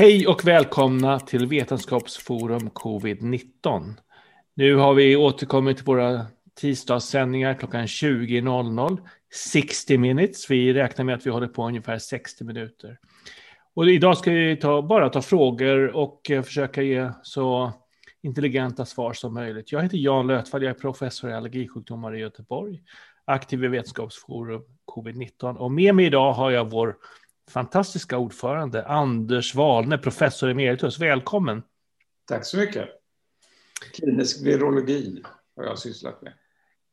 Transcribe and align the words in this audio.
Hej 0.00 0.26
och 0.26 0.46
välkomna 0.46 1.20
till 1.20 1.46
Vetenskapsforum 1.46 2.70
Covid-19. 2.70 3.94
Nu 4.54 4.74
har 4.74 4.94
vi 4.94 5.16
återkommit 5.16 5.76
till 5.76 5.86
våra 5.86 6.26
tisdagssändningar 6.60 7.54
klockan 7.54 7.86
20.00. 7.86 8.98
60 9.52 9.98
minutes. 9.98 10.50
Vi 10.50 10.72
räknar 10.72 11.04
med 11.04 11.14
att 11.14 11.26
vi 11.26 11.30
håller 11.30 11.46
på 11.46 11.66
ungefär 11.66 11.98
60 11.98 12.44
minuter. 12.44 12.98
Och 13.74 13.90
idag 13.90 14.18
ska 14.18 14.30
vi 14.30 14.56
ta, 14.56 14.82
bara 14.82 15.08
ta 15.08 15.22
frågor 15.22 15.96
och 15.96 16.30
eh, 16.30 16.42
försöka 16.42 16.82
ge 16.82 17.10
så 17.22 17.72
intelligenta 18.22 18.86
svar 18.86 19.12
som 19.12 19.34
möjligt. 19.34 19.72
Jag 19.72 19.82
heter 19.82 19.98
Jan 19.98 20.26
Lötfall, 20.26 20.62
jag 20.62 20.70
är 20.70 20.80
professor 20.80 21.30
i 21.30 21.32
allergisjukdomar 21.32 22.16
i 22.16 22.20
Göteborg, 22.20 22.82
aktiv 23.24 23.64
i 23.64 23.68
Vetenskapsforum 23.68 24.62
Covid-19 24.96 25.56
och 25.56 25.72
med 25.72 25.94
mig 25.94 26.06
idag 26.06 26.32
har 26.32 26.50
jag 26.50 26.70
vår 26.70 26.96
fantastiska 27.50 28.18
ordförande 28.18 28.86
Anders 28.86 29.54
Wahlne, 29.54 29.98
professor 29.98 30.50
emeritus. 30.50 30.98
Välkommen! 30.98 31.62
Tack 32.28 32.46
så 32.46 32.56
mycket. 32.56 32.88
Klinisk 33.94 34.46
virologi 34.46 35.22
har 35.56 35.64
jag 35.64 35.78
sysslat 35.78 36.22
med. 36.22 36.32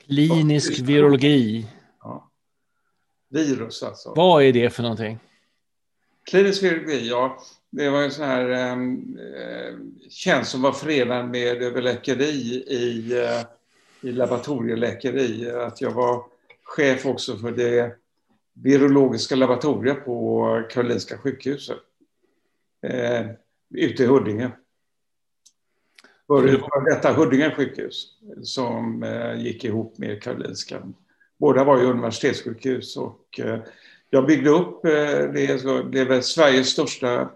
Klinisk 0.05 0.79
virologi. 0.79 1.67
Ja. 1.99 2.31
Virus 3.29 3.83
alltså. 3.83 4.13
Vad 4.15 4.43
är 4.43 4.53
det 4.53 4.69
för 4.69 4.83
någonting? 4.83 5.19
Klinisk 6.29 6.63
virologi, 6.63 7.09
ja. 7.09 7.37
Det 7.69 7.89
var 7.89 8.01
en 8.01 8.11
sån 8.11 8.25
här 8.25 8.49
eh, 8.49 9.77
tjänst 10.09 10.51
som 10.51 10.61
var 10.61 10.71
förenad 10.71 11.29
med 11.29 11.63
överläkeri 11.63 12.63
i, 12.67 13.13
eh, 13.23 13.41
i 14.09 14.11
laboratorieläkeri. 14.11 15.51
Att 15.51 15.81
jag 15.81 15.91
var 15.91 16.25
chef 16.63 17.05
också 17.05 17.37
för 17.37 17.51
det 17.51 17.95
virologiska 18.63 19.35
laboratoriet 19.35 20.05
på 20.05 20.47
Karolinska 20.69 21.17
sjukhuset. 21.17 21.77
Eh, 22.81 23.25
ute 23.69 24.03
i 24.03 24.05
Huddinge. 24.05 24.51
Före 26.27 26.61
detta 26.85 27.13
Huddinge 27.13 27.55
sjukhus 27.55 28.07
som 28.43 29.03
eh, 29.03 29.41
gick 29.41 29.63
ihop 29.63 29.97
med 29.97 30.23
Karolinska. 30.23 30.81
Båda 31.37 31.63
var 31.63 31.79
ju 31.79 31.85
universitetssjukhus 31.85 32.97
och 32.97 33.39
eh, 33.39 33.59
jag 34.09 34.25
byggde 34.25 34.49
upp 34.49 34.85
eh, 34.85 35.31
det, 35.33 35.61
så 35.61 35.83
blev 35.83 36.21
Sveriges 36.21 36.69
största 36.69 37.29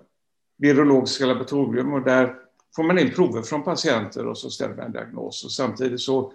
virologiska 0.58 1.26
laboratorium 1.26 1.94
och 1.94 2.02
där 2.02 2.36
får 2.76 2.84
man 2.84 3.00
in 3.00 3.12
prover 3.12 3.42
från 3.42 3.64
patienter 3.64 4.28
och 4.28 4.38
så 4.38 4.50
ställer 4.50 4.76
man 4.76 4.86
en 4.86 4.92
diagnos. 4.92 5.46
Och 5.46 5.52
samtidigt 5.52 6.02
så 6.02 6.34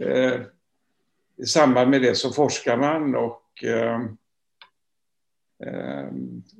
eh, 0.00 0.40
i 1.36 1.46
samband 1.46 1.90
med 1.90 2.02
det 2.02 2.14
så 2.14 2.32
forskar 2.32 2.76
man 2.76 3.14
och 3.14 3.64
eh, 3.64 4.00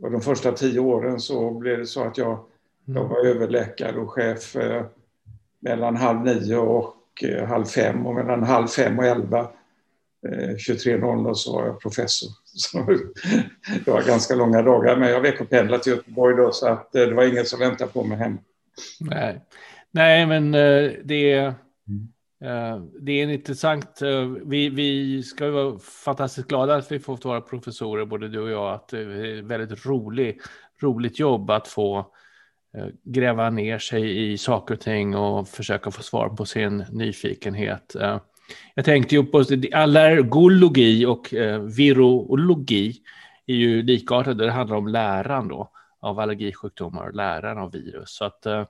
och 0.03 0.11
de 0.11 0.20
första 0.20 0.53
tio 0.53 0.81
åren 0.81 1.20
så 1.20 1.50
blev 1.50 1.78
det 1.78 1.86
så 1.86 2.05
att 2.05 2.19
jag, 2.19 2.45
jag 2.84 2.97
mm. 2.97 3.09
var 3.09 3.27
överläkare 3.27 3.97
och 3.97 4.11
chef 4.11 4.56
eh, 4.56 4.84
mellan 5.61 5.97
halv 5.97 6.20
nio 6.20 6.56
och 6.56 7.25
eh, 7.25 7.47
halv 7.47 7.64
fem 7.64 8.06
och 8.06 8.14
mellan 8.14 8.42
halv 8.42 8.67
fem 8.67 8.98
och 8.98 9.05
elva 9.05 9.41
eh, 10.28 10.55
23.00 10.55 11.34
så 11.34 11.53
var 11.53 11.67
jag 11.67 11.81
professor. 11.81 12.28
Så 12.55 12.78
det 13.84 13.91
var 13.91 14.03
ganska 14.03 14.34
långa 14.34 14.62
dagar 14.62 14.97
men 14.97 15.09
jag 15.09 15.20
veckopendlade 15.20 15.83
till 15.83 15.92
Göteborg 15.92 16.37
då 16.37 16.53
så 16.53 16.69
att 16.69 16.94
eh, 16.94 17.03
det 17.03 17.14
var 17.14 17.25
inget 17.25 17.48
som 17.48 17.61
väntade 17.61 17.91
på 17.91 18.05
mig 18.05 18.19
hemma. 18.19 18.39
Nej, 19.00 19.41
Nej 19.91 20.27
men 20.27 20.55
eh, 20.55 20.92
det 21.05 21.33
är 21.33 21.55
Eh, 21.89 21.94
Eh, 22.45 22.79
det 23.01 23.12
är 23.12 23.29
intressant. 23.29 24.03
Eh, 24.03 24.25
vi, 24.25 24.69
vi 24.69 25.23
ska 25.23 25.51
vara 25.51 25.79
fantastiskt 25.79 26.49
glada 26.49 26.75
att 26.75 26.93
vi 26.93 26.99
får 26.99 27.19
vara 27.25 27.41
professorer, 27.41 28.05
både 28.05 28.29
du 28.29 28.41
och 28.41 28.51
jag. 28.51 28.75
Att 28.75 28.89
det 28.89 28.99
är 28.99 29.43
väldigt 29.43 29.87
rolig, 29.87 30.41
roligt 30.83 31.19
jobb 31.19 31.51
att 31.51 31.69
få 31.69 31.99
eh, 32.77 32.87
gräva 33.05 33.51
ner 33.51 33.79
sig 33.79 34.33
i 34.33 34.39
saker 34.39 34.75
och 34.75 34.81
ting 34.81 35.17
och 35.17 35.49
försöka 35.49 35.91
få 35.91 36.03
svar 36.03 36.29
på 36.29 36.45
sin 36.45 36.84
nyfikenhet. 36.91 37.97
Jag 38.75 38.84
tänkte 38.84 39.15
ju 39.15 39.25
på 39.25 39.45
allergologi 39.72 41.06
och 41.06 41.34
virologi 41.77 42.97
är 43.47 43.55
ju 43.55 43.83
likartade. 43.83 44.45
Det 44.45 44.53
handlar 44.53 44.77
om 44.77 44.89
läran 44.89 45.49
då 45.49 45.71
av 46.00 46.19
allergisjukdomar 46.19 47.09
och 47.09 47.15
läran 47.15 47.59
av 47.59 47.72
virus. 47.72 48.11
Så 48.11 48.25
att 48.25 48.47
Eh, 48.47 48.65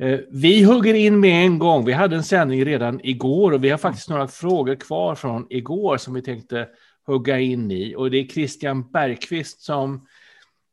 Eh, 0.00 0.20
vi 0.30 0.64
hugger 0.64 0.94
in 0.94 1.20
med 1.20 1.46
en 1.46 1.58
gång. 1.58 1.84
Vi 1.84 1.92
hade 1.92 2.16
en 2.16 2.24
sändning 2.24 2.64
redan 2.64 3.00
igår 3.02 3.52
och 3.52 3.64
vi 3.64 3.70
har 3.70 3.78
faktiskt 3.78 4.08
några 4.08 4.28
frågor 4.28 4.74
kvar 4.74 5.14
från 5.14 5.46
igår 5.50 5.96
som 5.96 6.14
vi 6.14 6.22
tänkte 6.22 6.68
hugga 7.06 7.38
in 7.38 7.70
i. 7.70 7.94
Och 7.96 8.10
det 8.10 8.18
är 8.18 8.26
Christian 8.26 8.90
Bergqvist 8.90 9.60
som 9.60 10.06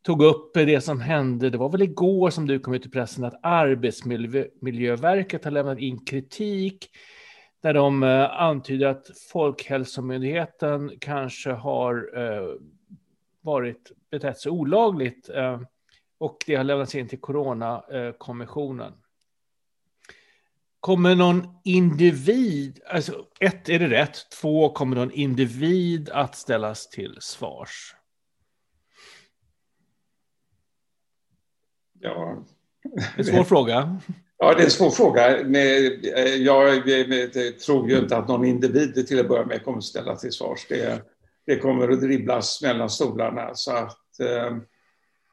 tog 0.05 0.23
upp 0.23 0.53
det 0.53 0.81
som 0.81 1.01
hände. 1.01 1.49
Det 1.49 1.57
var 1.57 1.69
väl 1.69 1.81
igår 1.81 2.29
som 2.29 2.47
du 2.47 2.59
kom 2.59 2.73
ut 2.73 2.85
i 2.85 2.89
pressen 2.89 3.23
att 3.23 3.39
Arbetsmiljöverket 3.43 5.43
har 5.43 5.51
lämnat 5.51 5.79
in 5.79 6.05
kritik 6.05 6.89
där 7.63 7.73
de 7.73 8.03
eh, 8.03 8.41
antyder 8.41 8.87
att 8.87 9.07
Folkhälsomyndigheten 9.31 10.91
kanske 10.99 11.51
har 11.51 12.09
eh, 12.15 12.47
varit 13.41 13.91
betett 14.11 14.39
sig 14.39 14.51
olagligt 14.51 15.29
och 16.17 16.37
det 16.45 16.55
har 16.55 16.63
lämnats 16.63 16.95
in 16.95 17.07
till 17.07 17.19
Coronakommissionen. 17.19 18.93
Kommer 20.87 21.15
någon 21.15 21.47
individ, 21.63 22.79
alltså 22.85 23.25
ett, 23.39 23.69
är 23.69 23.79
det 23.79 23.89
rätt? 23.89 24.29
Två, 24.41 24.69
kommer 24.69 24.95
någon 24.95 25.11
individ 25.11 26.09
att 26.09 26.35
ställas 26.35 26.89
till 26.89 27.17
svars? 27.19 27.95
Ja. 31.99 32.45
Det 32.83 32.99
är 32.99 33.19
en 33.19 33.25
svår 33.25 33.43
fråga. 33.43 33.99
Ja, 34.37 34.53
det 34.53 34.61
är 34.61 34.65
en 34.65 34.71
svår 34.71 34.89
fråga. 34.89 35.41
Jag 36.37 36.83
tror 37.65 37.89
ju 37.89 37.97
inte 37.97 38.17
att 38.17 38.27
någon 38.27 38.45
individ 38.45 39.07
till 39.07 39.19
att 39.19 39.27
börja 39.27 39.45
med 39.45 39.63
kommer 39.63 39.77
att 39.77 39.83
ställas 39.83 40.21
till 40.21 40.31
svars. 40.31 40.65
Det, 40.69 41.01
det 41.45 41.59
kommer 41.59 41.89
att 41.89 42.01
dribblas 42.01 42.61
mellan 42.61 42.89
stolarna. 42.89 43.55
Så 43.55 43.71
att, 43.71 44.19
eh, 44.19 44.57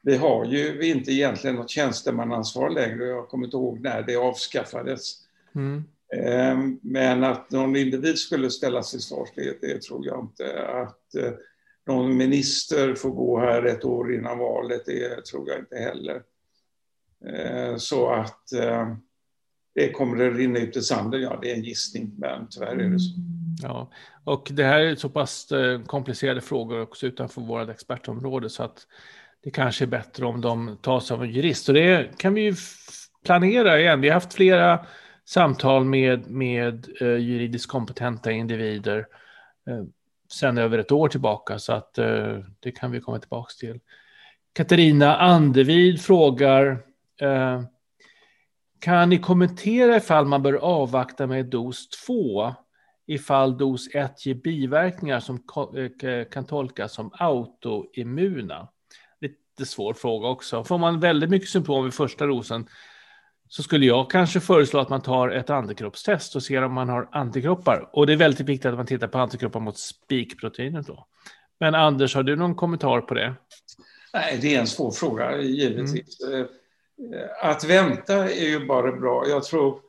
vi 0.03 0.16
har 0.16 0.44
ju 0.44 0.91
inte 0.91 1.12
egentligen 1.12 1.56
något 1.56 1.71
tjänstemannaansvar 1.71 2.71
längre. 2.71 3.04
Jag 3.04 3.28
kommer 3.28 3.44
inte 3.44 3.56
ihåg 3.56 3.81
när 3.81 4.03
det 4.03 4.16
avskaffades. 4.16 5.24
Mm. 5.54 5.84
Ehm, 6.16 6.81
men 6.82 7.25
att 7.25 7.50
någon 7.50 7.76
individ 7.76 8.19
skulle 8.19 8.50
ställas 8.50 8.91
till 8.91 9.00
svars, 9.00 9.28
det, 9.34 9.60
det 9.60 9.82
tror 9.82 10.06
jag 10.06 10.20
inte. 10.20 10.66
Att 10.66 11.15
eh, 11.15 11.32
någon 11.87 12.16
minister 12.16 12.94
får 12.94 13.10
gå 13.10 13.41
här 13.41 13.62
ett 13.62 13.84
år 13.84 14.15
innan 14.15 14.38
valet, 14.38 14.87
det 14.87 15.25
tror 15.25 15.48
jag 15.48 15.59
inte 15.59 15.76
heller. 15.76 16.22
Ehm, 17.26 17.78
så 17.78 18.10
att 18.10 18.53
eh, 18.53 18.94
det 19.75 19.91
kommer 19.91 20.26
att 20.26 20.37
rinna 20.37 20.59
ut 20.59 20.76
i 20.76 20.82
sanden, 20.82 21.22
ja 21.22 21.38
det 21.42 21.50
är 21.50 21.54
en 21.54 21.65
gissning, 21.65 22.15
men 22.19 22.48
tyvärr 22.50 22.76
är 22.76 22.88
det 22.88 22.98
så. 22.98 23.15
Ja, 23.62 23.91
och 24.25 24.48
det 24.53 24.65
här 24.65 24.81
är 24.81 24.94
så 24.94 25.09
pass 25.09 25.53
eh, 25.53 25.82
komplicerade 25.82 26.41
frågor 26.41 26.81
också 26.81 27.06
utanför 27.06 27.41
vårt 27.41 27.69
expertområde 27.69 28.50
så 28.50 28.62
att 28.62 28.86
det 29.44 29.50
kanske 29.50 29.84
är 29.84 29.86
bättre 29.86 30.26
om 30.26 30.41
de 30.41 30.76
tas 30.82 31.10
av 31.10 31.22
en 31.22 31.31
jurist. 31.31 31.69
Och 31.69 31.75
det 31.75 32.19
kan 32.19 32.34
vi 32.34 32.41
ju 32.41 32.54
planera 33.25 33.81
igen. 33.81 34.00
Vi 34.00 34.09
har 34.09 34.15
haft 34.15 34.34
flera 34.34 34.86
samtal 35.25 35.85
med, 35.85 36.31
med 36.31 36.89
eh, 37.01 37.17
juridiskt 37.17 37.71
kompetenta 37.71 38.33
individer 38.33 39.07
eh, 39.69 39.85
sedan 40.29 40.59
över 40.59 40.79
ett 40.79 40.93
år 40.93 41.09
tillbaka, 41.09 41.59
så 41.59 41.73
att 41.73 41.99
eh, 41.99 42.39
det 42.61 42.73
kan 42.73 42.91
vi 42.91 43.01
komma 43.01 43.19
tillbaka 43.19 43.51
till. 43.61 43.81
Katarina 44.53 45.17
Andevid 45.17 46.01
frågar, 46.01 46.67
eh, 47.21 47.63
kan 48.81 49.09
ni 49.09 49.19
kommentera 49.19 49.97
ifall 49.97 50.25
man 50.25 50.43
bör 50.43 50.55
avvakta 50.55 51.27
med 51.27 51.47
dos 51.47 51.89
2 51.89 52.55
ifall 53.07 53.59
dos 53.59 53.89
1 53.95 54.27
ger 54.27 54.34
biverkningar 54.34 55.21
som 55.21 55.43
eh, 56.03 56.25
kan 56.25 56.47
tolkas 56.47 56.93
som 56.93 57.11
autoimmuna? 57.19 58.69
Lite 59.21 59.67
svår 59.67 59.95
fråga 59.95 60.28
också. 60.28 60.65
Får 60.65 60.78
man 60.78 61.01
väldigt 61.01 61.31
mycket 61.31 61.48
symptom 61.48 61.84
vid 61.84 61.95
första 61.95 62.27
dosen 62.27 62.66
så 63.49 63.63
skulle 63.63 63.87
jag 63.87 64.11
kanske 64.11 64.41
föreslå 64.41 64.81
att 64.81 64.89
man 64.89 65.03
tar 65.03 65.29
ett 65.29 65.51
antikroppstest 65.51 66.37
och 66.37 66.43
ser 66.43 66.63
om 66.63 66.73
man 66.73 66.89
har 66.89 67.09
antikroppar. 67.13 67.91
Och 67.93 68.07
det 68.07 68.13
är 68.13 68.17
väldigt 68.17 68.49
viktigt 68.49 68.67
att 68.67 68.77
man 68.77 68.87
tittar 68.87 69.09
på 69.09 69.19
antikroppar 69.19 69.61
mot 69.61 69.79
spikproteinet 69.79 70.87
då. 70.87 71.07
Men 71.61 71.75
Anders, 71.75 72.15
har 72.15 72.23
du 72.23 72.37
någon 72.37 72.55
kommentar 72.55 73.01
på 73.01 73.15
det? 73.15 73.35
Nej, 74.15 74.39
det 74.43 74.55
är 74.55 74.61
en 74.61 74.67
svår 74.67 74.91
fråga, 74.91 75.39
givetvis. 75.39 76.21
Mm. 76.21 76.47
Att 77.43 77.65
vänta 77.65 78.15
är 78.15 78.49
ju 78.49 78.67
bara 78.67 78.93
bra. 78.93 79.25
Jag 79.29 79.45
tror 79.45 79.81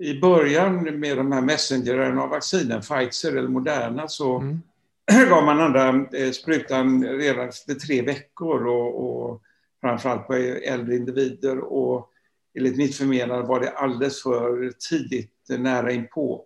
i 0.00 0.20
början 0.20 1.00
med 1.00 1.16
de 1.16 1.32
här 1.32 1.40
messenger-RNA-vaccinen, 1.40 2.80
Pfizer 2.80 3.36
eller 3.36 3.48
Moderna, 3.48 4.08
så 4.08 4.38
mm. 4.38 4.60
gav 5.30 5.44
man 5.44 5.60
andra 5.60 6.06
eh, 6.12 6.30
sprutan 6.30 7.04
redan 7.04 7.48
efter 7.48 7.74
tre 7.74 8.02
veckor 8.02 8.66
och, 8.66 9.04
och 9.04 9.42
framförallt 9.80 10.26
på 10.26 10.34
äldre 10.34 10.96
individer. 10.96 11.58
Och 11.58 12.09
enligt 12.54 12.76
mitt 12.76 12.96
förmenande 12.96 13.48
var 13.48 13.60
det 13.60 13.70
alldeles 13.70 14.22
för 14.22 14.72
tidigt 14.88 15.50
eh, 15.50 15.58
nära 15.58 15.92
inpå. 15.92 16.44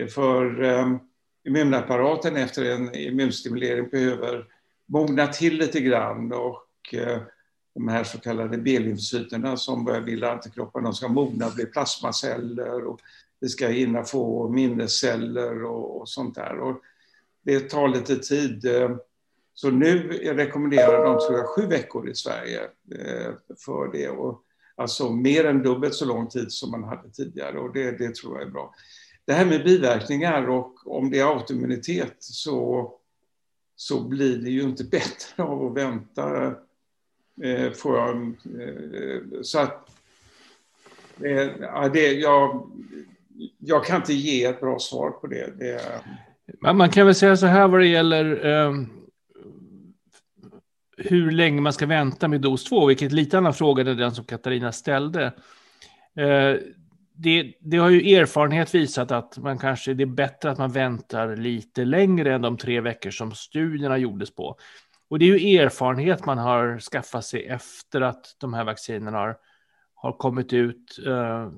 Eh, 0.00 0.06
för 0.06 0.62
ehm, 0.62 0.98
immunapparaten 1.48 2.36
efter 2.36 2.64
en 2.64 2.94
immunstimulering 2.94 3.88
behöver 3.88 4.46
mogna 4.86 5.26
till 5.26 5.58
lite 5.58 5.80
grann 5.80 6.32
och 6.32 6.94
eh, 6.94 7.22
de 7.74 7.88
här 7.88 8.04
så 8.04 8.18
kallade 8.18 8.58
B-lymfocyterna 8.58 9.56
som 9.56 9.84
börjar 9.84 10.00
bilda 10.00 10.32
antikroppar, 10.32 10.80
de 10.80 10.94
ska 10.94 11.08
mogna 11.08 11.46
och 11.46 11.54
bli 11.54 11.66
plasmaceller 11.66 12.84
och 12.84 13.00
vi 13.40 13.48
ska 13.48 13.68
hinna 13.68 14.04
få 14.04 14.48
minnesceller 14.48 15.64
och, 15.64 16.00
och 16.00 16.08
sånt 16.08 16.34
där. 16.34 16.58
Och 16.58 16.80
det 17.42 17.60
tar 17.60 17.88
lite 17.88 18.16
tid. 18.16 18.66
Så 19.54 19.70
nu 19.70 20.08
rekommenderar 20.12 21.04
de 21.04 21.18
tror 21.18 21.38
jag, 21.38 21.48
sju 21.48 21.66
veckor 21.66 22.08
i 22.08 22.14
Sverige 22.14 22.60
eh, 22.94 23.32
för 23.64 23.92
det. 23.92 24.08
Och 24.08 24.42
alltså 24.80 25.10
mer 25.10 25.44
än 25.44 25.62
dubbelt 25.62 25.94
så 25.94 26.04
lång 26.04 26.28
tid 26.28 26.52
som 26.52 26.70
man 26.70 26.84
hade 26.84 27.10
tidigare 27.10 27.58
och 27.58 27.72
det, 27.72 27.98
det 27.98 28.14
tror 28.14 28.38
jag 28.38 28.48
är 28.48 28.50
bra. 28.50 28.74
Det 29.24 29.32
här 29.32 29.44
med 29.44 29.64
biverkningar 29.64 30.48
och 30.48 30.96
om 30.96 31.10
det 31.10 31.18
är 31.18 31.34
autoimmunitet 31.36 32.16
så, 32.18 32.92
så 33.76 34.00
blir 34.00 34.38
det 34.38 34.50
ju 34.50 34.62
inte 34.62 34.84
bättre 34.90 35.42
av 35.42 35.66
att 35.66 35.76
vänta. 35.76 36.46
Eh, 37.42 37.72
får 37.72 37.96
jag, 37.96 38.16
eh, 38.60 39.42
så 39.42 39.58
att 39.58 39.90
eh, 41.20 41.90
det, 41.92 42.12
jag, 42.12 42.70
jag 43.58 43.84
kan 43.84 43.96
inte 43.96 44.14
ge 44.14 44.44
ett 44.44 44.60
bra 44.60 44.78
svar 44.78 45.10
på 45.10 45.26
det. 45.26 45.58
det 45.58 46.02
man 46.60 46.90
kan 46.90 47.06
väl 47.06 47.14
säga 47.14 47.36
så 47.36 47.46
här 47.46 47.68
vad 47.68 47.80
det 47.80 47.86
gäller 47.86 48.46
eh, 48.46 48.74
hur 51.04 51.30
länge 51.30 51.60
man 51.60 51.72
ska 51.72 51.86
vänta 51.86 52.28
med 52.28 52.40
dos 52.40 52.64
2, 52.64 52.86
vilket 52.86 53.12
är 53.12 53.16
lite 53.16 53.38
annan 53.38 53.54
fråga 53.54 53.90
än 53.90 53.96
den 53.96 54.14
som 54.14 54.24
Katarina 54.24 54.72
ställde. 54.72 55.24
Eh, 56.16 56.54
det, 57.14 57.54
det, 57.60 57.76
har 57.76 57.90
ju 57.90 58.14
erfarenhet 58.14 58.74
visat 58.74 59.10
att 59.10 59.38
man 59.38 59.58
kanske, 59.58 59.94
det 59.94 60.02
är 60.02 60.06
bättre 60.06 60.50
att 60.50 60.58
man 60.58 60.72
väntar 60.72 61.36
lite 61.36 61.84
längre 61.84 62.34
än 62.34 62.42
de 62.42 62.56
tre 62.56 62.80
veckor 62.80 63.10
som 63.10 63.32
studierna 63.32 63.98
gjordes 63.98 64.34
på. 64.34 64.56
Och 65.08 65.18
det 65.18 65.24
är 65.24 65.38
ju 65.38 65.58
erfarenhet 65.58 66.26
man 66.26 66.38
har 66.38 66.78
skaffat 66.78 67.24
sig 67.24 67.46
efter 67.46 68.00
att 68.00 68.36
de 68.38 68.54
här 68.54 68.64
vaccinerna 68.64 69.18
har, 69.18 69.36
har 69.94 70.12
kommit 70.12 70.52
ut 70.52 70.98
eh, 71.06 71.50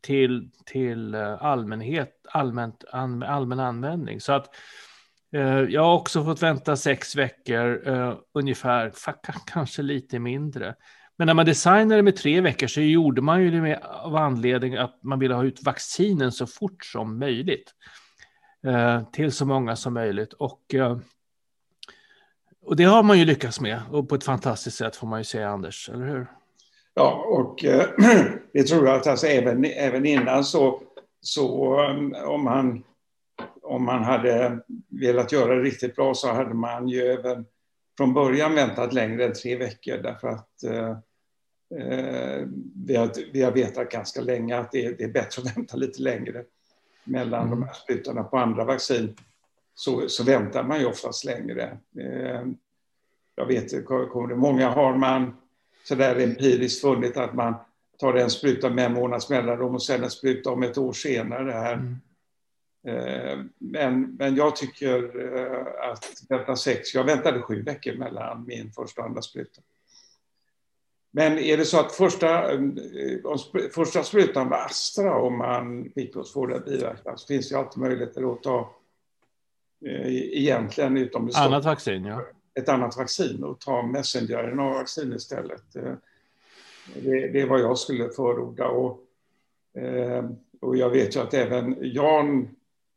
till, 0.00 0.50
till 0.64 1.14
eh, 1.14 1.42
allmänhet, 1.42 2.12
allmänt, 2.28 2.84
allmän 2.92 3.60
användning. 3.60 4.20
Så 4.20 4.32
att 4.32 4.54
Eh, 5.32 5.60
jag 5.68 5.82
har 5.82 5.94
också 5.94 6.24
fått 6.24 6.42
vänta 6.42 6.76
sex 6.76 7.16
veckor, 7.16 7.88
eh, 7.88 8.14
ungefär, 8.34 8.92
kanske 9.46 9.82
lite 9.82 10.18
mindre. 10.18 10.74
Men 11.16 11.26
när 11.26 11.34
man 11.34 11.46
designade 11.46 12.02
med 12.02 12.16
tre 12.16 12.40
veckor 12.40 12.66
så 12.66 12.80
gjorde 12.80 13.22
man 13.22 13.42
ju 13.42 13.50
det 13.50 13.60
med, 13.60 13.78
av 13.82 14.16
anledning 14.16 14.76
att 14.76 15.02
man 15.02 15.18
ville 15.18 15.34
ha 15.34 15.44
ut 15.44 15.62
vaccinen 15.62 16.32
så 16.32 16.46
fort 16.46 16.84
som 16.84 17.18
möjligt. 17.18 17.74
Eh, 18.66 19.02
till 19.12 19.32
så 19.32 19.46
många 19.46 19.76
som 19.76 19.94
möjligt. 19.94 20.32
Och, 20.32 20.74
och 22.64 22.76
det 22.76 22.84
har 22.84 23.02
man 23.02 23.18
ju 23.18 23.24
lyckats 23.24 23.60
med, 23.60 23.80
och 23.90 24.08
på 24.08 24.14
ett 24.14 24.24
fantastiskt 24.24 24.76
sätt 24.76 24.96
får 24.96 25.06
man 25.06 25.20
ju 25.20 25.24
säga, 25.24 25.48
Anders, 25.48 25.88
eller 25.88 26.06
hur? 26.06 26.26
Ja, 26.94 27.24
och 27.28 27.64
eh, 27.64 27.86
det 28.52 28.62
tror 28.62 28.86
jag 28.86 28.96
att 28.96 29.06
alltså 29.06 29.26
även, 29.26 29.64
även 29.64 30.06
innan 30.06 30.44
så, 30.44 30.82
så 31.20 31.80
um, 31.90 32.14
om, 32.24 32.44
man, 32.44 32.84
om 33.62 33.84
man 33.84 34.04
hade 34.04 34.58
velat 34.88 35.32
göra 35.32 35.54
det 35.54 35.62
riktigt 35.62 35.96
bra 35.96 36.14
så 36.14 36.32
hade 36.32 36.54
man 36.54 36.88
ju 36.88 37.00
även 37.00 37.46
från 37.96 38.14
början 38.14 38.54
väntat 38.54 38.92
längre 38.92 39.24
än 39.24 39.32
tre 39.32 39.56
veckor 39.56 39.96
därför 39.96 40.28
att 40.28 40.64
eh, 40.64 40.96
vi, 42.86 42.96
har, 42.96 43.32
vi 43.32 43.42
har 43.42 43.52
vetat 43.52 43.90
ganska 43.90 44.20
länge 44.20 44.58
att 44.58 44.72
det, 44.72 44.98
det 44.98 45.04
är 45.04 45.12
bättre 45.12 45.42
att 45.42 45.56
vänta 45.56 45.76
lite 45.76 46.02
längre 46.02 46.44
mellan 47.04 47.46
mm. 47.46 47.50
de 47.50 47.66
här 47.66 47.74
sprutorna 47.74 48.24
på 48.24 48.38
andra 48.38 48.64
vaccin. 48.64 49.16
Så, 49.74 50.08
så 50.08 50.24
väntar 50.24 50.62
man 50.62 50.80
ju 50.80 50.86
oftast 50.86 51.24
längre. 51.24 51.78
Eh, 51.98 52.46
jag 53.34 53.46
vet, 53.46 53.88
många 54.36 54.68
har 54.70 54.96
man 54.96 55.36
sådär 55.84 56.20
empiriskt 56.20 56.80
funnit 56.80 57.16
att 57.16 57.34
man 57.34 57.54
tar 57.98 58.14
en 58.14 58.30
spruta 58.30 58.70
med 58.70 58.86
en 58.86 58.92
månads 58.92 59.30
mellanrum 59.30 59.74
och 59.74 59.82
sen 59.82 60.04
en 60.04 60.10
spruta 60.10 60.50
om 60.50 60.62
ett 60.62 60.78
år 60.78 60.92
senare. 60.92 61.50
Här. 61.50 61.74
Mm. 61.74 61.96
Eh, 62.86 63.38
men, 63.58 64.02
men 64.02 64.36
jag 64.36 64.56
tycker 64.56 65.20
eh, 65.36 65.90
att 65.90 66.04
vänta 66.28 66.56
sex, 66.56 66.94
jag 66.94 67.04
väntade 67.04 67.42
sju 67.42 67.62
veckor 67.62 67.92
mellan 67.92 68.44
min 68.46 68.72
första 68.72 69.00
och 69.00 69.06
andra 69.06 69.22
spruta. 69.22 69.60
Men 71.10 71.38
är 71.38 71.56
det 71.56 71.64
så 71.64 71.80
att 71.80 71.92
första, 71.92 72.52
eh, 72.52 72.58
första 73.74 74.02
sprutan 74.02 74.48
var 74.48 74.56
Astra 74.56 75.16
om 75.16 75.38
man 75.38 75.90
fick 75.94 76.14
det 76.14 76.64
biverkningar 76.64 77.16
så 77.16 77.26
finns 77.26 77.48
det 77.48 77.58
alltid 77.58 77.82
möjligheter 77.82 78.32
att 78.32 78.42
ta 78.42 78.74
egentligen 79.84 80.96
utom 80.96 81.26
det 81.26 81.36
Annat 81.36 81.64
vaccin, 81.64 82.04
ja 82.04 82.22
ett 82.54 82.68
annat 82.68 82.96
vaccin 82.96 83.44
och 83.44 83.60
ta 83.60 83.82
messenger-RNA-vaccin 83.82 85.12
istället. 85.12 85.72
Det, 85.72 87.28
det, 87.28 87.40
är 87.40 87.46
vad 87.46 87.60
jag 87.60 87.78
skulle 87.78 88.08
förorda. 88.08 88.68
Och, 88.68 89.00
och 90.60 90.76
jag 90.76 90.90
vet 90.90 91.16
ju 91.16 91.20
att 91.20 91.34
även 91.34 91.76
Jan 91.80 92.48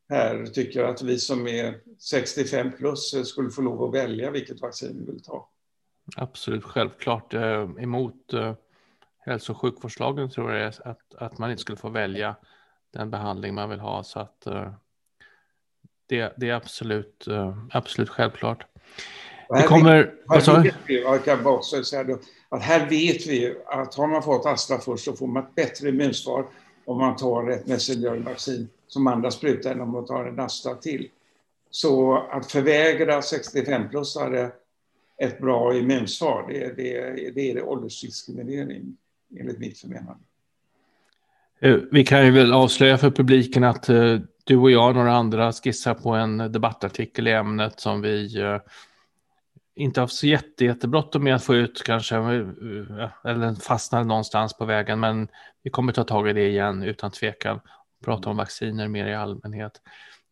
här 0.10 0.46
tycker 0.46 0.84
att 0.84 1.02
vi 1.02 1.20
som 1.20 1.48
är 1.48 1.80
65 2.00 2.72
plus 2.78 3.28
skulle 3.30 3.50
få 3.50 3.62
lov 3.62 3.84
att 3.84 3.94
välja 3.94 4.32
vilket 4.32 4.62
vaccin 4.62 5.06
vi 5.06 5.12
vill 5.12 5.24
ta. 5.24 5.50
Absolut, 6.16 6.64
självklart. 6.64 7.34
Eh, 7.34 7.70
emot 7.80 8.34
hälso 9.20 9.54
och 9.54 9.62
sjukvårdslagen 9.62 10.30
tror 10.30 10.54
jag 10.54 10.74
att, 10.84 11.16
att 11.16 11.38
man 11.38 11.52
inte 11.52 11.62
skulle 11.62 11.78
få 11.78 11.90
välja 11.90 12.36
den 12.94 13.12
behandling 13.12 13.56
man 13.56 13.70
vill 13.70 13.80
ha. 13.80 14.04
Så 14.04 14.20
att 14.20 14.48
det, 16.08 16.34
det 16.38 16.50
är 16.50 16.54
absolut, 16.54 17.28
absolut 17.72 18.10
självklart. 18.10 18.66
Det 19.50 19.64
kommer... 19.64 20.14
Här 20.30 20.64
vet 20.64 20.76
vi, 20.86 21.06
att 22.50 22.62
här 22.62 22.90
vet 22.90 23.28
vi 23.28 23.58
att 23.66 23.96
har 23.96 24.08
man 24.08 24.24
fått 24.24 24.46
Astra 24.46 24.80
först 24.80 25.06
så 25.06 25.14
får 25.14 25.28
man 25.28 25.44
ett 25.44 25.56
bättre 25.56 25.90
immunsvar 25.90 26.46
om 26.86 26.98
man 26.98 27.16
tar 27.16 27.50
ett 27.50 27.68
messengervaccin 27.68 28.68
som 28.88 29.08
andra 29.08 29.32
sprutar 29.32 29.72
än 29.72 29.82
om 29.82 29.92
man 29.92 30.06
tar 30.06 30.26
en 30.26 30.40
Astra 30.40 30.76
till. 30.76 31.10
Så 31.70 32.18
att 32.32 32.52
förvägra 32.52 33.20
65-plussare 33.20 34.52
ett 35.18 35.40
bra 35.40 35.76
immunsvar, 35.76 36.46
det, 36.50 36.76
det, 36.76 37.32
det 37.36 37.52
är 37.52 37.64
åldersdiskriminering 37.64 38.98
enligt 39.40 39.60
mitt 39.60 39.80
förmenande. 39.80 40.24
Eh, 41.60 41.78
vi 41.92 42.06
kan 42.06 42.26
ju 42.26 42.32
väl 42.32 42.54
avslöja 42.54 42.98
för 42.98 43.12
publiken 43.12 43.64
att 43.64 43.90
eh, 43.90 44.20
du 44.44 44.58
och 44.58 44.72
jag 44.72 44.90
och 44.90 44.96
några 44.96 45.14
andra 45.14 45.52
skissar 45.52 45.94
på 45.94 46.10
en 46.10 46.38
debattartikel 46.38 47.28
i 47.28 47.32
ämnet 47.32 47.80
som 47.80 48.02
vi 48.02 48.42
eh, 48.42 48.60
inte 49.76 50.02
haft 50.02 50.14
så 50.14 50.28
jätte, 50.28 50.66
jättebråttom 50.66 51.24
med 51.24 51.36
att 51.36 51.44
få 51.44 51.56
ut 51.56 51.84
kanske, 51.86 52.16
eh, 52.16 52.24
eh, 52.24 53.10
eller 53.24 53.56
fastnar 53.56 54.04
någonstans 54.04 54.58
på 54.58 54.66
vägen, 54.66 55.00
men 55.00 55.28
vi 55.64 55.70
kommer 55.70 55.94
ta 55.94 56.04
tag 56.04 56.30
i 56.30 56.34
det 56.34 56.48
igen 56.48 56.84
utan 56.84 57.12
tvekan. 57.12 57.60
Prata 58.06 58.30
om 58.30 58.38
vacciner 58.38 58.88
mer 58.88 59.08
i 59.08 59.16
allmänhet. 59.16 59.82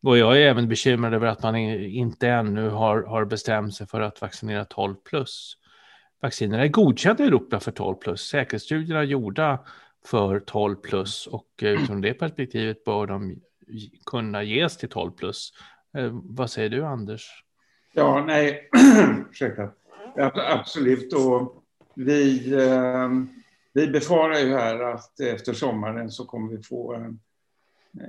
Och 0.04 0.18
jag 0.18 0.38
är 0.38 0.42
även 0.42 0.68
bekymrad 0.68 1.14
över 1.14 1.28
att 1.28 1.44
man 1.44 1.56
inte 1.56 2.30
ännu 2.30 2.70
har, 2.70 3.04
har 3.04 3.26
bestämt 3.26 3.76
sig 3.76 3.88
för 3.88 4.02
att 4.02 4.22
vaccinera 4.22 4.66
12 4.66 4.96
plus. 4.96 5.58
Vaccinerna 6.22 6.64
är 6.64 6.68
godkända 6.68 7.24
i 7.24 7.28
Europa 7.28 7.60
för 7.60 7.72
12 7.72 7.96
plus. 7.96 8.22
Säkerhetsstudierna 8.22 9.00
är 9.00 9.04
gjorda 9.04 9.60
för 10.06 10.40
12 10.40 10.76
plus 10.76 11.28
och 11.28 11.48
eh, 11.62 11.70
utifrån 11.70 12.02
det 12.02 12.14
perspektivet 12.14 12.84
bör 12.84 13.08
de 13.08 13.36
kunna 14.06 14.44
ges 14.44 14.78
till 14.78 14.90
12 14.90 15.12
plus. 15.12 15.54
Vad 16.12 16.50
säger 16.50 16.70
du 16.70 16.86
Anders? 16.86 17.43
Ja, 17.96 18.24
nej, 18.28 18.70
ursäkta. 19.32 19.70
Absolut. 20.36 21.14
Och 21.14 21.64
vi, 21.96 22.54
eh, 22.54 23.10
vi 23.74 23.88
befarar 23.88 24.40
ju 24.40 24.54
här 24.54 24.80
att 24.80 25.20
efter 25.20 25.54
sommaren 25.54 26.12
så 26.12 26.26
kommer 26.26 26.52
vi 26.58 26.64
få 26.64 26.94
en, 26.94 27.20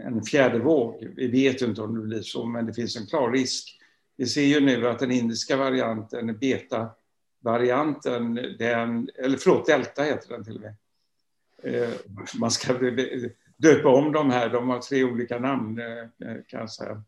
en 0.04 0.22
fjärde 0.22 0.58
våg. 0.58 1.08
Vi 1.16 1.26
vet 1.28 1.62
inte 1.62 1.82
om 1.82 1.94
det 1.94 2.06
blir 2.06 2.22
så, 2.22 2.46
men 2.46 2.66
det 2.66 2.74
finns 2.74 2.96
en 2.96 3.06
klar 3.06 3.30
risk. 3.30 3.80
Vi 4.16 4.26
ser 4.26 4.42
ju 4.42 4.60
nu 4.60 4.88
att 4.88 4.98
den 4.98 5.10
indiska 5.10 5.56
varianten, 5.56 6.38
beta-varianten, 6.38 8.34
den, 8.58 9.10
eller 9.14 9.36
förlåt, 9.36 9.66
delta 9.66 10.02
heter 10.02 10.28
den 10.28 10.44
till 10.44 10.56
och 10.56 10.60
med. 10.60 10.74
Eh, 11.62 11.90
man 12.34 12.50
ska 12.50 12.72
döpa 13.56 13.88
om 13.88 14.12
de 14.12 14.30
här, 14.30 14.48
de 14.48 14.68
har 14.68 14.78
tre 14.78 15.04
olika 15.04 15.38
namn 15.38 15.78
eh, 15.78 16.36
kan 16.46 16.60
jag 16.60 16.70
säga. 16.70 17.02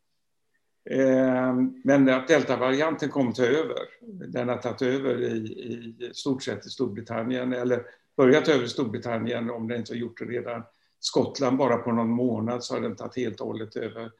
Ehm, 0.90 1.80
men 1.84 2.08
att 2.08 2.28
deltavarianten 2.28 3.08
kommer 3.08 3.32
ta 3.32 3.42
över. 3.42 3.78
Den 4.26 4.48
har 4.48 4.56
tagit 4.56 4.82
över 4.82 5.22
i, 5.22 5.36
i 5.36 6.10
stort 6.14 6.42
sett 6.42 6.66
i 6.66 6.70
Storbritannien, 6.70 7.52
eller 7.52 7.82
börjat 8.16 8.48
över 8.48 8.64
i 8.64 8.68
Storbritannien 8.68 9.50
om 9.50 9.68
den 9.68 9.78
inte 9.78 9.92
har 9.92 9.98
gjort 9.98 10.18
det 10.18 10.24
redan. 10.24 10.62
Skottland 11.00 11.56
bara 11.56 11.76
på 11.76 11.92
någon 11.92 12.10
månad 12.10 12.64
så 12.64 12.74
har 12.74 12.80
den 12.80 12.96
tagit 12.96 13.16
helt 13.16 13.40
och 13.40 13.46
hållet 13.46 13.76
över. 13.76 14.10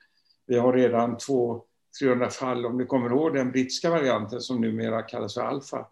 Vi 0.46 0.58
har 0.58 0.72
redan 0.72 1.16
200-300 1.16 2.28
fall, 2.30 2.66
om 2.66 2.78
ni 2.78 2.84
kommer 2.84 3.10
ihåg 3.10 3.34
den 3.34 3.50
brittiska 3.50 3.90
varianten 3.90 4.40
som 4.40 4.60
numera 4.60 5.02
kallas 5.02 5.34
för 5.34 5.40
alfa. 5.40 5.86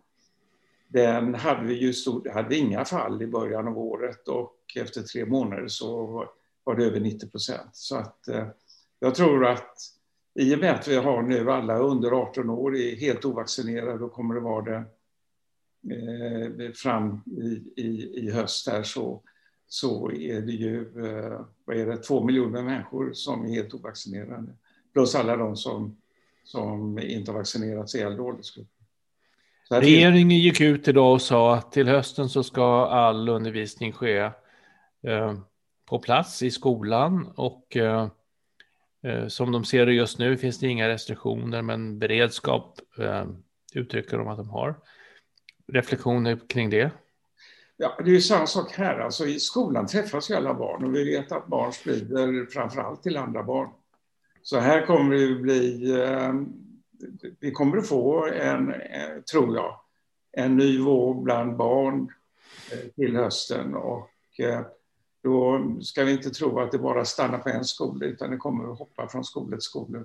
Den 0.88 1.35
hade 1.35 1.66
vi 1.66 1.75
ju 1.75 1.93
stor, 1.93 2.31
hade 2.31 2.57
inga 2.57 2.85
fall 2.85 3.23
i 3.23 3.26
början 3.26 3.69
av 3.69 3.78
året 3.78 4.28
och 4.28 4.57
efter 4.76 5.02
tre 5.02 5.26
månader 5.26 5.69
så 5.69 6.07
var 6.64 6.75
det 6.75 6.85
över 6.85 7.00
90 7.00 7.28
procent. 7.28 7.71
Så 7.73 7.97
att 7.97 8.28
eh, 8.28 8.47
jag 9.00 9.14
tror 9.14 9.47
att 9.47 9.93
i 10.34 10.54
och 10.54 10.58
med 10.58 10.74
att 10.74 10.88
vi 10.88 10.96
har 10.96 11.22
nu 11.22 11.50
alla 11.50 11.78
under 11.78 12.10
18 12.10 12.50
år 12.50 12.76
är 12.76 12.96
helt 12.96 13.24
ovaccinerade, 13.24 14.04
och 14.04 14.12
kommer 14.12 14.36
att 14.36 14.42
vara 14.42 14.64
det 14.64 14.84
eh, 15.94 16.72
fram 16.72 17.20
i, 17.26 17.82
i, 17.82 18.12
i 18.14 18.30
höst 18.30 18.68
här 18.68 18.82
så, 18.82 19.22
så 19.66 20.12
är 20.12 20.40
det 20.40 20.52
ju 20.52 20.80
eh, 20.80 21.40
vad 21.64 21.76
är 21.76 21.86
det, 21.86 21.96
två 21.96 22.24
miljoner 22.24 22.62
människor 22.62 23.12
som 23.12 23.44
är 23.44 23.48
helt 23.48 23.74
ovaccinerade. 23.74 24.52
Plus 24.92 25.14
alla 25.14 25.36
de 25.36 25.56
som, 25.56 25.96
som 26.44 26.98
inte 26.98 27.30
har 27.30 27.38
vaccinerats 27.38 27.94
i 27.94 28.00
äldre 28.00 28.22
åldersgrupper. 28.22 28.74
Regeringen 29.70 30.38
gick 30.38 30.60
ut 30.60 30.88
idag 30.88 31.12
och 31.12 31.22
sa 31.22 31.54
att 31.54 31.72
till 31.72 31.88
hösten 31.88 32.28
så 32.28 32.42
ska 32.42 32.86
all 32.86 33.28
undervisning 33.28 33.92
ske 33.92 34.18
eh, 35.02 35.34
på 35.84 35.98
plats 35.98 36.42
i 36.42 36.50
skolan 36.50 37.32
och 37.36 37.76
eh, 37.76 38.08
Eh, 39.04 39.26
som 39.26 39.52
de 39.52 39.64
ser 39.64 39.87
det 39.87 39.92
just 39.92 40.18
nu 40.18 40.37
finns 40.37 40.58
det 40.58 40.68
inga 40.68 40.88
restriktioner 40.88 41.62
men 41.62 41.99
beredskap 41.99 42.78
eh, 42.99 43.25
uttrycker 43.75 44.18
de 44.18 44.28
att 44.28 44.37
de 44.37 44.49
har. 44.49 44.75
Reflektioner 45.73 46.38
kring 46.49 46.70
det? 46.70 46.90
Ja, 47.76 47.96
det 48.04 48.11
är 48.11 48.14
ju 48.14 48.20
samma 48.20 48.46
sak 48.46 48.73
här. 48.73 48.99
Alltså, 48.99 49.26
I 49.26 49.40
skolan 49.40 49.87
träffas 49.87 50.30
ju 50.30 50.34
alla 50.34 50.54
barn 50.54 50.84
och 50.84 50.94
vi 50.94 51.04
vet 51.04 51.32
att 51.32 51.46
barn 51.46 51.73
sprider 51.73 52.46
framför 52.50 52.80
allt 52.80 53.02
till 53.02 53.16
andra 53.16 53.42
barn. 53.42 53.70
Så 54.42 54.58
här 54.58 54.87
kommer 54.87 55.16
det 55.16 55.34
bli, 55.34 55.90
eh, 56.00 56.34
vi 57.40 57.50
kommer 57.50 57.76
att 57.76 57.88
få 57.88 58.26
en, 58.26 58.75
tror 59.32 59.56
jag, 59.56 59.80
en 60.32 60.56
ny 60.56 60.78
våg 60.78 61.23
bland 61.23 61.56
barn 61.56 62.08
till 62.96 63.16
hösten 63.16 63.75
och 63.75 64.11
då 65.25 65.61
ska 65.83 66.04
vi 66.04 66.12
inte 66.12 66.31
tro 66.31 66.61
att 66.61 66.73
det 66.73 66.78
bara 66.78 67.04
stannar 67.04 67.38
på 67.38 67.49
en 67.49 67.64
skola 67.64 68.07
utan 68.07 68.31
det 68.31 68.37
kommer 68.37 68.73
att 68.73 68.78
hoppa 68.78 69.09
från 69.09 69.25
skola 69.25 69.57
till 69.57 69.62
skola. 69.62 70.04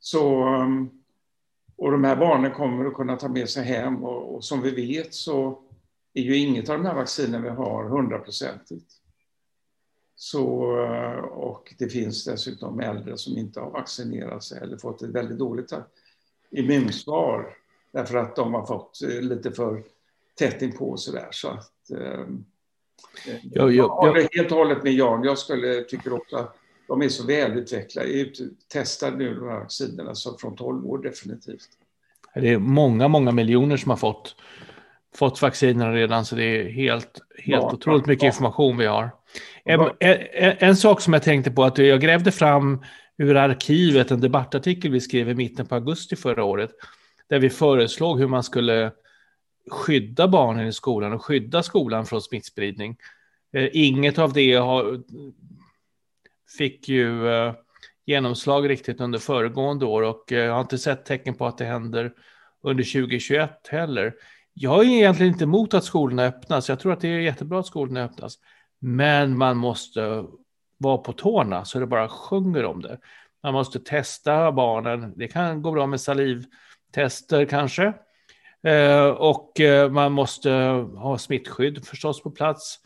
Så, 0.00 0.48
um, 0.54 1.02
och 1.76 1.90
de 1.92 2.04
här 2.04 2.16
barnen 2.16 2.52
kommer 2.52 2.84
att 2.84 2.94
kunna 2.94 3.16
ta 3.16 3.28
med 3.28 3.48
sig 3.48 3.64
hem 3.64 4.04
och, 4.04 4.34
och 4.34 4.44
som 4.44 4.62
vi 4.62 4.70
vet 4.70 5.14
så 5.14 5.62
är 6.14 6.22
ju 6.22 6.36
inget 6.36 6.68
av 6.68 6.78
de 6.78 6.86
här 6.86 6.94
vaccinen 6.94 7.42
vi 7.42 7.48
har 7.48 7.84
hundraprocentigt. 7.84 8.92
Så, 10.16 10.76
uh, 10.86 11.24
och 11.24 11.74
det 11.78 11.88
finns 11.88 12.24
dessutom 12.24 12.80
äldre 12.80 13.16
som 13.16 13.38
inte 13.38 13.60
har 13.60 13.70
vaccinerat 13.70 14.44
sig 14.44 14.58
eller 14.62 14.76
fått 14.76 15.02
ett 15.02 15.10
väldigt 15.10 15.38
dåligt 15.38 15.72
immunsvar 16.50 17.56
därför 17.90 18.16
att 18.18 18.36
de 18.36 18.54
har 18.54 18.66
fått 18.66 19.02
eh, 19.02 19.22
lite 19.22 19.52
för 19.52 19.82
tätt 20.34 20.62
inpå 20.62 20.96
sådär. 20.96 21.28
Så 21.30 21.48
att, 21.48 21.90
eh, 21.90 22.26
eh, 23.28 23.34
jag, 23.52 23.74
jag 23.74 23.88
håller 23.88 24.28
helt 24.36 24.52
och 24.52 24.58
hållet 24.58 24.82
med 24.82 24.92
Jan. 24.92 25.24
Jag 25.24 25.38
skulle, 25.38 25.82
tycker 25.82 26.12
också 26.12 26.36
att 26.36 26.56
de 26.88 27.02
är 27.02 27.08
så 27.08 27.26
välutvecklade, 27.26 28.26
testade 28.72 29.16
nu 29.16 29.34
de 29.34 29.48
här 29.48 29.58
vaccinerna, 29.58 30.14
så 30.14 30.38
från 30.38 30.56
12 30.56 30.86
år 30.86 30.98
definitivt. 30.98 31.68
Det 32.34 32.48
är 32.48 32.58
många, 32.58 33.08
många 33.08 33.32
miljoner 33.32 33.76
som 33.76 33.90
har 33.90 33.96
fått, 33.96 34.36
fått 35.14 35.42
vaccinerna 35.42 35.92
redan, 35.92 36.24
så 36.24 36.36
det 36.36 36.44
är 36.44 36.68
helt, 36.68 37.20
helt 37.38 37.62
ja, 37.62 37.72
otroligt 37.72 38.06
mycket 38.06 38.22
ja. 38.22 38.26
information 38.26 38.76
vi 38.76 38.86
har. 38.86 39.10
En, 39.64 39.80
en, 40.00 40.56
en, 40.58 40.76
sak 40.76 41.00
som 41.00 41.12
jag 41.12 41.22
tänkte 41.22 41.50
på, 41.50 41.64
att 41.64 41.78
jag 41.78 42.00
grävde 42.00 42.32
fram 42.32 42.84
ur 43.18 43.36
arkivet 43.36 44.10
en 44.10 44.20
debattartikel 44.20 44.90
vi 44.90 45.00
skrev 45.00 45.28
i 45.28 45.34
mitten 45.34 45.66
på 45.66 45.74
augusti 45.74 46.16
förra 46.16 46.44
året, 46.44 46.70
där 47.28 47.38
vi 47.38 47.50
föreslog 47.50 48.18
hur 48.20 48.28
man 48.28 48.42
skulle 48.42 48.92
skydda 49.70 50.28
barnen 50.28 50.66
i 50.66 50.72
skolan 50.72 51.12
och 51.12 51.24
skydda 51.24 51.62
skolan 51.62 52.06
från 52.06 52.22
smittspridning. 52.22 52.96
Eh, 53.52 53.68
inget 53.72 54.18
av 54.18 54.32
det 54.32 54.54
har, 54.54 55.02
fick 56.58 56.88
ju 56.88 57.28
eh, 57.28 57.54
genomslag 58.06 58.68
riktigt 58.68 59.00
under 59.00 59.18
föregående 59.18 59.86
år 59.86 60.02
och 60.02 60.32
eh, 60.32 60.38
jag 60.38 60.52
har 60.52 60.60
inte 60.60 60.78
sett 60.78 61.04
tecken 61.04 61.34
på 61.34 61.46
att 61.46 61.58
det 61.58 61.64
händer 61.64 62.12
under 62.62 62.84
2021 62.84 63.68
heller. 63.68 64.14
Jag 64.54 64.84
är 64.84 64.88
egentligen 64.88 65.32
inte 65.32 65.44
emot 65.44 65.74
att 65.74 65.84
skolorna 65.84 66.24
öppnas. 66.24 66.68
Jag 66.68 66.80
tror 66.80 66.92
att 66.92 67.00
det 67.00 67.08
är 67.08 67.18
jättebra 67.18 67.60
att 67.60 67.66
skolorna 67.66 68.04
öppnas. 68.04 68.38
Men 68.78 69.38
man 69.38 69.56
måste 69.56 70.24
vara 70.78 70.98
på 70.98 71.12
tårna 71.12 71.64
så 71.64 71.78
det 71.78 71.86
bara 71.86 72.08
sjunger 72.08 72.64
om 72.64 72.82
det. 72.82 72.98
Man 73.42 73.52
måste 73.52 73.80
testa 73.80 74.52
barnen. 74.52 75.12
Det 75.16 75.28
kan 75.28 75.62
gå 75.62 75.72
bra 75.72 75.86
med 75.86 76.00
salivtester 76.00 77.44
kanske. 77.44 77.92
Eh, 78.62 79.06
och 79.08 79.60
eh, 79.60 79.90
man 79.90 80.12
måste 80.12 80.50
ha 80.96 81.18
smittskydd 81.18 81.86
förstås 81.86 82.22
på 82.22 82.30
plats. 82.30 82.78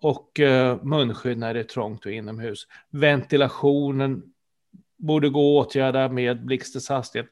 Och 0.00 0.40
eh, 0.40 0.82
munskydd 0.82 1.38
när 1.38 1.54
det 1.54 1.60
är 1.60 1.64
trångt 1.64 2.06
och 2.06 2.12
inomhus. 2.12 2.66
Ventilationen 2.90 4.22
borde 4.96 5.28
gå 5.28 5.60
att 5.60 5.66
åtgärda 5.66 6.08
med 6.08 6.44
blixtens 6.44 6.88
hastighet. 6.88 7.26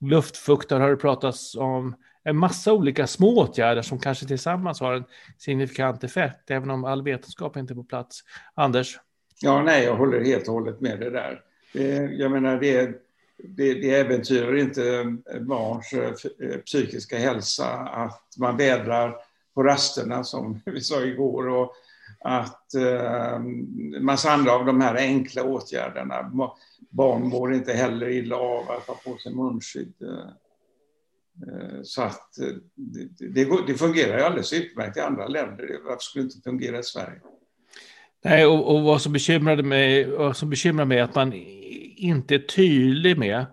Luftfuktare 0.00 0.82
har 0.82 0.90
det 0.90 0.96
pratats 0.96 1.54
om 1.54 1.94
en 2.24 2.36
massa 2.36 2.72
olika 2.72 3.06
små 3.06 3.38
åtgärder 3.38 3.82
som 3.82 3.98
kanske 3.98 4.26
tillsammans 4.26 4.80
har 4.80 4.94
en 4.94 5.04
signifikant 5.38 6.04
effekt, 6.04 6.50
även 6.50 6.70
om 6.70 6.84
all 6.84 7.02
vetenskap 7.02 7.56
inte 7.56 7.72
är 7.72 7.74
på 7.74 7.84
plats. 7.84 8.20
Anders? 8.54 8.98
Ja, 9.40 9.62
nej, 9.62 9.84
jag 9.84 9.96
håller 9.96 10.24
helt 10.24 10.48
och 10.48 10.54
hållet 10.54 10.80
med 10.80 11.00
det 11.00 11.10
där. 11.10 11.40
Jag 12.18 12.30
menar, 12.30 12.60
det, 12.60 12.76
är 12.76 12.94
det, 13.44 13.74
det 13.74 13.94
äventyrar 13.94 14.56
inte 14.56 15.16
barns 15.40 15.92
eh, 15.92 16.48
eh, 16.48 16.58
psykiska 16.58 17.18
hälsa 17.18 17.68
att 17.78 18.34
man 18.38 18.56
vädrar 18.56 19.16
på 19.54 19.62
rasterna, 19.62 20.24
som 20.24 20.60
vi 20.66 20.80
sa 20.80 21.02
igår, 21.02 21.48
och 21.48 21.72
att 22.20 22.74
eh, 22.74 23.38
massa 24.00 24.30
andra 24.30 24.52
av 24.52 24.66
de 24.66 24.80
här 24.80 24.94
enkla 24.94 25.44
åtgärderna. 25.44 26.32
Barn 26.90 27.28
mår 27.28 27.54
inte 27.54 27.72
heller 27.72 28.08
illa 28.08 28.36
av 28.36 28.70
att 28.70 28.86
ha 28.86 28.94
på 28.94 29.18
sig 29.18 29.34
munskydd. 29.34 29.94
Eh, 30.02 30.08
eh 31.48 31.82
så 31.82 32.02
att 32.02 32.34
det, 32.74 33.28
det, 33.28 33.66
det, 33.66 33.74
fungerar 33.74 34.18
ju 34.18 34.24
alldeles 34.24 34.52
utmärkt 34.52 34.96
i 34.96 35.00
andra 35.00 35.26
länder. 35.26 35.78
Varför 35.84 36.00
skulle 36.00 36.24
det 36.24 36.26
inte 36.26 36.50
fungera 36.50 36.78
i 36.78 36.82
Sverige? 36.82 37.20
Nej, 38.24 38.46
och, 38.46 38.74
och 38.74 38.82
vad 38.82 39.02
som 39.02 39.12
bekymrade 39.12 39.62
mig, 39.62 40.04
vad 40.04 40.36
som 40.36 40.50
bekymrar 40.50 40.84
mig 40.84 40.98
är 40.98 41.02
att 41.02 41.14
man 41.14 41.32
inte 41.96 42.34
är 42.34 42.38
tydlig 42.38 43.18
med 43.18 43.46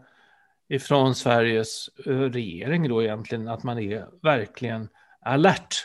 ifrån 0.70 1.16
Sveriges 1.16 1.90
eh, 2.06 2.20
regering 2.20 2.90
då 2.90 3.04
egentligen 3.04 3.48
att 3.48 3.64
man 3.64 3.80
är 3.80 4.06
verkligen 4.22 4.88
alert. 5.22 5.76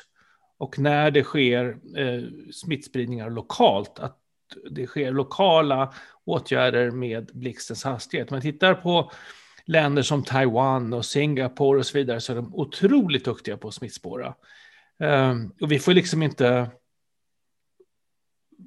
Och 0.58 0.78
när 0.78 1.10
det 1.10 1.22
sker 1.22 1.76
eh, 1.96 2.22
smittspridningar 2.52 3.30
lokalt, 3.30 3.98
att 3.98 4.18
det 4.70 4.86
sker 4.86 5.12
lokala 5.12 5.92
åtgärder 6.24 6.90
med 6.90 7.30
blixtens 7.34 7.84
hastighet. 7.84 8.30
Man 8.30 8.40
tittar 8.40 8.74
på 8.74 9.10
länder 9.64 10.02
som 10.02 10.24
Taiwan 10.24 10.92
och 10.92 11.04
Singapore 11.04 11.78
och 11.78 11.86
så 11.86 11.98
vidare 11.98 12.20
så 12.20 12.32
är 12.32 12.36
de 12.36 12.54
otroligt 12.54 13.24
duktiga 13.24 13.56
på 13.56 13.68
att 13.68 13.74
smittspåra. 13.74 14.34
Eh, 15.00 15.34
och 15.60 15.72
vi 15.72 15.78
får 15.78 15.92
liksom 15.92 16.22
inte 16.22 16.70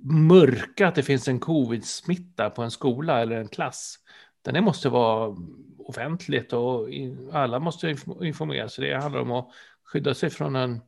mörka 0.01 0.87
att 0.87 0.95
det 0.95 1.03
finns 1.03 1.27
en 1.27 1.39
covid-smitta 1.39 2.49
på 2.49 2.63
en 2.63 2.71
skola 2.71 3.21
eller 3.21 3.35
en 3.35 3.47
klass. 3.47 3.99
Det 4.41 4.61
måste 4.61 4.89
vara 4.89 5.35
offentligt 5.77 6.53
och 6.53 6.89
alla 7.31 7.59
måste 7.59 7.89
informeras. 8.21 8.75
Det 8.75 8.93
handlar 8.93 9.21
om 9.21 9.31
att 9.31 9.49
skydda 9.83 10.13
sig 10.13 10.29
från 10.29 10.55
en 10.55 10.81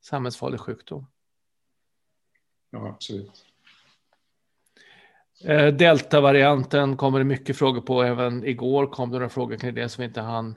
samhällsfarlig 0.00 0.60
sjukdom. 0.60 1.06
Ja, 2.70 2.88
absolut. 2.88 3.44
Eh, 5.44 5.66
Delta-varianten 5.66 6.96
kommer 6.96 7.18
det 7.18 7.24
mycket 7.24 7.56
frågor 7.56 7.80
på. 7.80 8.02
Även 8.02 8.44
igår 8.44 8.86
kom 8.86 9.10
det 9.10 9.16
några 9.18 9.28
frågor 9.28 9.56
kring 9.56 9.74
det 9.74 9.88
som 9.88 10.02
vi 10.02 10.06
inte 10.06 10.20
hann. 10.20 10.56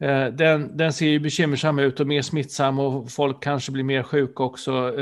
Eh, 0.00 0.26
den, 0.26 0.76
den 0.76 0.92
ser 0.92 1.06
ju 1.06 1.20
bekymmersam 1.20 1.78
ut 1.78 2.00
och 2.00 2.06
mer 2.06 2.22
smittsam 2.22 2.78
och 2.78 3.10
folk 3.10 3.42
kanske 3.42 3.72
blir 3.72 3.84
mer 3.84 4.02
sjuka 4.02 4.42
också. 4.42 4.98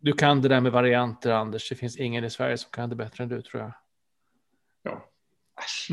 Du 0.00 0.12
kan 0.12 0.42
det 0.42 0.48
där 0.48 0.60
med 0.60 0.72
varianter, 0.72 1.30
Anders. 1.30 1.68
Det 1.68 1.74
finns 1.74 1.96
ingen 1.96 2.24
i 2.24 2.30
Sverige 2.30 2.58
som 2.58 2.70
kan 2.70 2.88
det 2.88 2.96
bättre 2.96 3.24
än 3.24 3.30
du, 3.30 3.42
tror 3.42 3.62
jag. 3.62 3.72
Ja. 4.82 5.10
Äsch. 5.64 5.90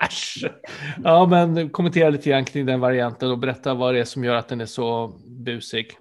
Äsch. 0.00 0.44
Ja, 1.04 1.26
men 1.26 1.70
kommentera 1.70 2.10
lite 2.10 2.30
grann 2.30 2.44
kring 2.44 2.66
den 2.66 2.80
varianten 2.80 3.30
och 3.30 3.38
berätta 3.38 3.74
vad 3.74 3.94
det 3.94 4.00
är 4.00 4.04
som 4.04 4.24
gör 4.24 4.34
att 4.34 4.48
den 4.48 4.60
är 4.60 4.66
så 4.66 5.08
busig. 5.26 5.98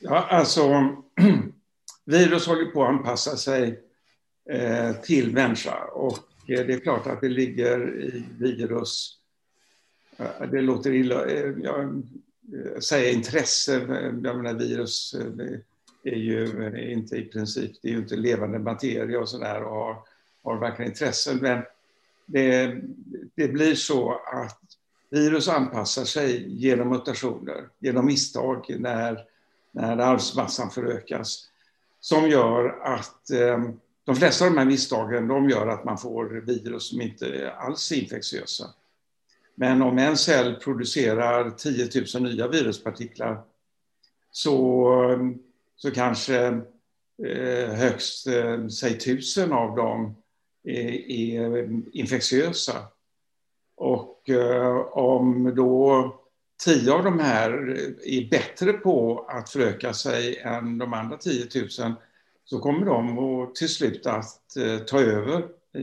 Ja, 0.00 0.26
alltså 0.30 0.96
virus 2.04 2.46
håller 2.46 2.64
på 2.64 2.84
att 2.84 2.88
anpassa 2.88 3.36
sig 3.36 3.80
eh, 4.50 4.92
till 4.92 5.32
människa 5.32 5.84
och 5.84 6.18
eh, 6.48 6.66
det 6.66 6.72
är 6.72 6.80
klart 6.80 7.06
att 7.06 7.20
det 7.20 7.28
ligger 7.28 8.00
i 8.00 8.24
virus, 8.38 9.18
eh, 10.16 10.50
det 10.50 10.60
låter 10.60 10.92
illa, 10.92 11.30
jag 11.62 12.02
säger 12.82 13.14
intresse, 13.14 13.72
jag 14.24 14.36
menar 14.36 14.54
virus 14.54 15.14
är 16.08 16.16
ju 16.16 16.92
inte 16.92 17.16
i 17.16 17.24
princip, 17.24 17.72
det 17.82 17.88
är 17.88 17.92
ju 17.92 17.98
inte 17.98 18.16
levande 18.16 18.58
materia 18.58 19.20
och 19.20 19.28
sådär 19.28 19.62
och 19.62 19.74
har, 19.74 19.96
har 20.42 20.58
verkligen 20.58 20.90
intresse, 20.90 21.34
men 21.40 21.62
det, 22.26 22.80
det 23.34 23.48
blir 23.48 23.74
så 23.74 24.12
att 24.12 24.60
virus 25.10 25.48
anpassar 25.48 26.04
sig 26.04 26.48
genom 26.48 26.88
mutationer, 26.88 27.68
genom 27.78 28.06
misstag 28.06 28.76
när, 28.78 29.24
när 29.72 29.98
arvsmassan 29.98 30.70
förökas 30.70 31.48
som 32.00 32.28
gör 32.28 32.68
att 32.82 33.30
eh, 33.30 33.70
de 34.04 34.16
flesta 34.16 34.44
av 34.44 34.50
de 34.50 34.58
här 34.58 34.64
misstagen 34.64 35.28
de 35.28 35.50
gör 35.50 35.66
att 35.66 35.84
man 35.84 35.98
får 35.98 36.24
virus 36.46 36.88
som 36.88 37.00
inte 37.00 37.52
alls 37.58 37.92
är 37.92 37.96
infektiösa. 37.96 38.64
Men 39.54 39.82
om 39.82 39.98
en 39.98 40.16
cell 40.16 40.54
producerar 40.54 41.50
10 41.50 41.88
000 42.14 42.22
nya 42.22 42.48
viruspartiklar 42.48 43.42
så, 44.30 44.92
så 45.76 45.90
kanske 45.90 46.46
eh, 47.26 47.70
högst, 47.74 48.26
eh, 48.26 48.66
säg 48.68 48.98
tusen 48.98 49.52
av 49.52 49.76
dem 49.76 50.16
är, 50.64 51.10
är 51.10 51.68
infektiösa. 51.92 52.88
Och 53.76 54.30
eh, 54.30 54.76
om 54.92 55.54
då 55.56 56.12
tio 56.64 56.92
av 56.92 57.04
de 57.04 57.18
här 57.18 57.52
är 58.04 58.30
bättre 58.30 58.72
på 58.72 59.26
att 59.28 59.50
föröka 59.50 59.92
sig 59.92 60.38
än 60.38 60.78
de 60.78 60.92
andra 60.92 61.16
10 61.16 61.46
000 61.54 61.94
så 62.44 62.58
kommer 62.58 62.86
de 62.86 63.18
att, 63.18 63.54
till 63.54 63.68
slut 63.68 64.06
att 64.06 64.56
eh, 64.56 64.78
ta 64.78 65.00
över 65.00 65.48
eh, 65.74 65.82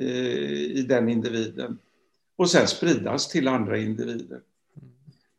i 0.52 0.86
den 0.90 1.10
individen 1.10 1.80
och 2.36 2.50
sen 2.50 2.68
spridas 2.68 3.28
till 3.30 3.48
andra 3.48 3.78
individer. 3.78 4.42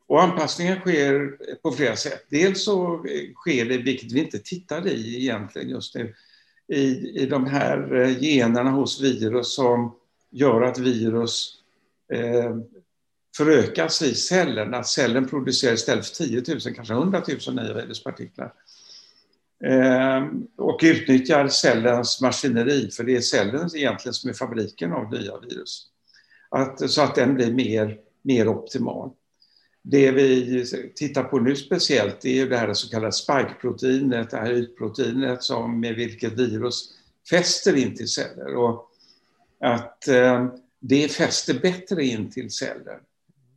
Och 0.07 0.23
anpassningen 0.23 0.81
sker 0.81 1.39
på 1.63 1.73
flera 1.73 1.97
sätt. 1.97 2.27
Dels 2.31 2.65
så 2.65 3.05
sker 3.35 3.65
det, 3.65 3.79
vilket 3.79 4.13
vi 4.13 4.21
inte 4.21 4.39
tittar 4.39 4.87
i 4.87 5.23
egentligen 5.23 5.69
just 5.69 5.95
nu, 5.95 6.15
i, 6.69 6.85
i 7.23 7.27
de 7.27 7.47
här 7.47 7.95
eh, 7.95 8.23
generna 8.23 8.71
hos 8.71 9.01
virus 9.01 9.55
som 9.55 9.95
gör 10.31 10.63
att 10.63 10.79
virus 10.79 11.55
eh, 12.13 12.57
förökas 13.37 14.03
i 14.03 14.15
cellen, 14.15 14.75
att 14.75 14.87
cellen 14.87 15.29
producerar 15.29 15.75
istället 15.75 16.07
för 16.07 16.15
10 16.15 16.43
000, 16.49 16.75
kanske 16.75 16.95
100 16.95 17.23
000 17.47 17.57
nya 17.57 17.75
viruspartiklar. 17.75 18.53
Eh, 19.65 20.27
och 20.57 20.81
utnyttjar 20.83 21.49
cellens 21.49 22.21
maskineri, 22.21 22.91
för 22.91 23.05
det 23.05 23.17
är 23.17 23.21
cellen 23.21 23.71
egentligen 23.75 24.15
som 24.15 24.31
är 24.31 24.35
fabriken 24.35 24.93
av 24.93 25.13
nya 25.13 25.39
virus. 25.39 25.87
Att, 26.49 26.91
så 26.91 27.03
att 27.03 27.15
den 27.15 27.35
blir 27.35 27.53
mer, 27.53 27.99
mer 28.23 28.49
optimal. 28.49 29.11
Det 29.87 30.11
vi 30.11 30.65
tittar 30.95 31.25
på 31.25 31.39
nu 31.39 31.57
speciellt 31.57 32.25
är 32.25 32.47
det 32.47 32.57
här 32.57 32.75
så 32.75 32.91
kallade 32.91 33.13
spike-proteinet, 33.13 34.31
det 34.31 34.37
här 34.37 34.53
ytproteinet 34.53 35.43
som 35.43 35.81
med 35.81 35.95
vilket 35.95 36.33
virus 36.33 36.95
fäster 37.31 37.77
in 37.77 37.97
till 37.97 38.09
celler. 38.09 38.57
Och 38.57 38.91
att 39.61 40.09
eh, 40.09 40.47
det 40.81 41.09
fäster 41.09 41.55
bättre 41.55 42.05
in 42.05 42.31
till 42.31 42.51
celler 42.51 43.01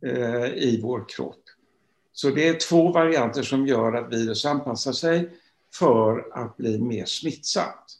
eh, 0.06 0.44
i 0.44 0.80
vår 0.82 1.04
kropp. 1.08 1.42
Så 2.12 2.30
det 2.30 2.48
är 2.48 2.54
två 2.54 2.92
varianter 2.92 3.42
som 3.42 3.66
gör 3.66 3.92
att 3.92 4.12
virus 4.12 4.44
anpassar 4.44 4.92
sig 4.92 5.30
för 5.74 6.28
att 6.32 6.56
bli 6.56 6.78
mer 6.78 7.04
smittsamt. 7.04 7.98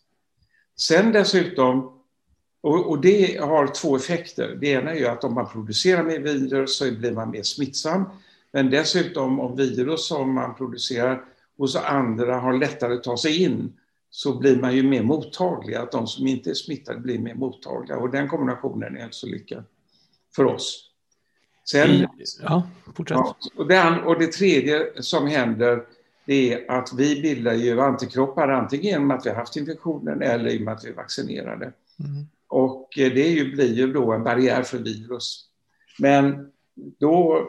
Sen 0.77 1.13
dessutom 1.13 1.98
och, 2.61 2.91
och, 2.91 3.01
det 3.01 3.41
har 3.41 3.67
två 3.67 3.97
effekter. 3.97 4.57
Det 4.61 4.67
ena 4.67 4.95
är 4.95 5.11
att 5.11 5.25
om 5.25 5.35
man 5.35 5.49
producerar 5.49 6.03
mer 6.03 6.19
virus 6.19 6.79
så 6.79 6.93
blir 6.93 7.13
man 7.13 7.31
mer 7.31 7.43
smittsam. 7.43 8.05
Men 8.53 8.71
dessutom 8.71 9.41
om 9.41 9.57
virus 9.57 10.09
som 10.09 10.35
man 10.35 10.55
producerar 10.55 11.25
hos 11.59 11.77
andra 11.77 12.37
har 12.37 12.53
lättare 12.53 12.95
att 12.95 13.05
ta 13.05 13.17
sig 13.17 13.43
in 13.43 13.73
så 14.11 14.39
blir 14.39 14.57
man 14.57 14.77
ju 14.77 14.83
mer 14.83 15.03
mottaglig. 15.03 15.75
Att 15.75 15.93
de 15.93 16.07
som 16.07 16.27
inte 16.27 16.51
är 16.51 16.55
smittade 16.55 17.01
blir 17.01 17.19
mer 17.19 17.35
mottagliga. 17.35 17.99
Och 17.99 18.11
den 18.11 18.29
kombinationen 18.29 18.97
är 18.97 19.05
inte 19.05 19.17
så 19.17 19.27
lyckad 19.27 19.65
för 20.37 20.45
oss. 20.45 20.85
Sen, 21.71 22.07
ja, 22.43 22.69
fortsätt. 22.97 23.17
Ja, 23.17 23.37
och, 23.57 23.69
det, 23.69 24.03
och 24.05 24.19
det 24.19 24.33
tredje 24.33 25.03
som 25.03 25.27
händer 25.27 25.85
det 26.25 26.53
är 26.53 26.71
att 26.71 26.93
vi 26.97 27.23
bildar 27.23 27.55
ju 27.55 27.81
antikroppar 27.81 28.49
antingen 28.49 28.85
genom 28.85 29.11
att 29.11 29.27
vi 29.27 29.31
har 29.31 29.37
haft 29.37 29.57
infektionen 29.57 30.23
eller 30.23 30.51
genom 30.51 30.69
att 30.69 30.85
vi 30.85 30.89
är 30.89 30.95
vaccinerade. 30.95 31.73
Mm. 32.01 32.27
Och 32.49 32.99
eh, 32.99 33.13
det 33.13 33.29
ju, 33.29 33.53
blir 33.53 33.75
ju 33.75 33.93
då 33.93 34.13
en 34.13 34.25
barriär 34.25 34.63
för 34.63 34.79
virus. 34.79 35.45
Men 35.99 36.53
då 36.99 37.49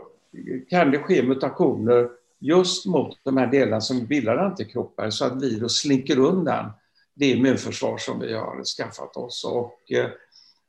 kan 0.70 0.91
det 0.91 1.00
ske 1.00 1.24
mutationer 1.24 2.10
just 2.39 2.86
mot 2.86 3.18
de 3.24 3.38
här 3.38 3.48
delarna 3.48 3.82
som 3.82 4.06
bildar 4.06 4.38
antikroppar 4.38 5.10
så 5.10 5.25
att 5.25 5.43
virus 5.43 5.78
slinker 5.78 6.19
undan 6.19 6.71
det 7.13 7.26
immunförsvar 7.26 7.97
som 7.97 8.19
vi 8.19 8.34
har 8.34 8.63
skaffat 8.63 9.17
oss. 9.17 9.45
Och 9.45 9.91
eh, 9.91 10.10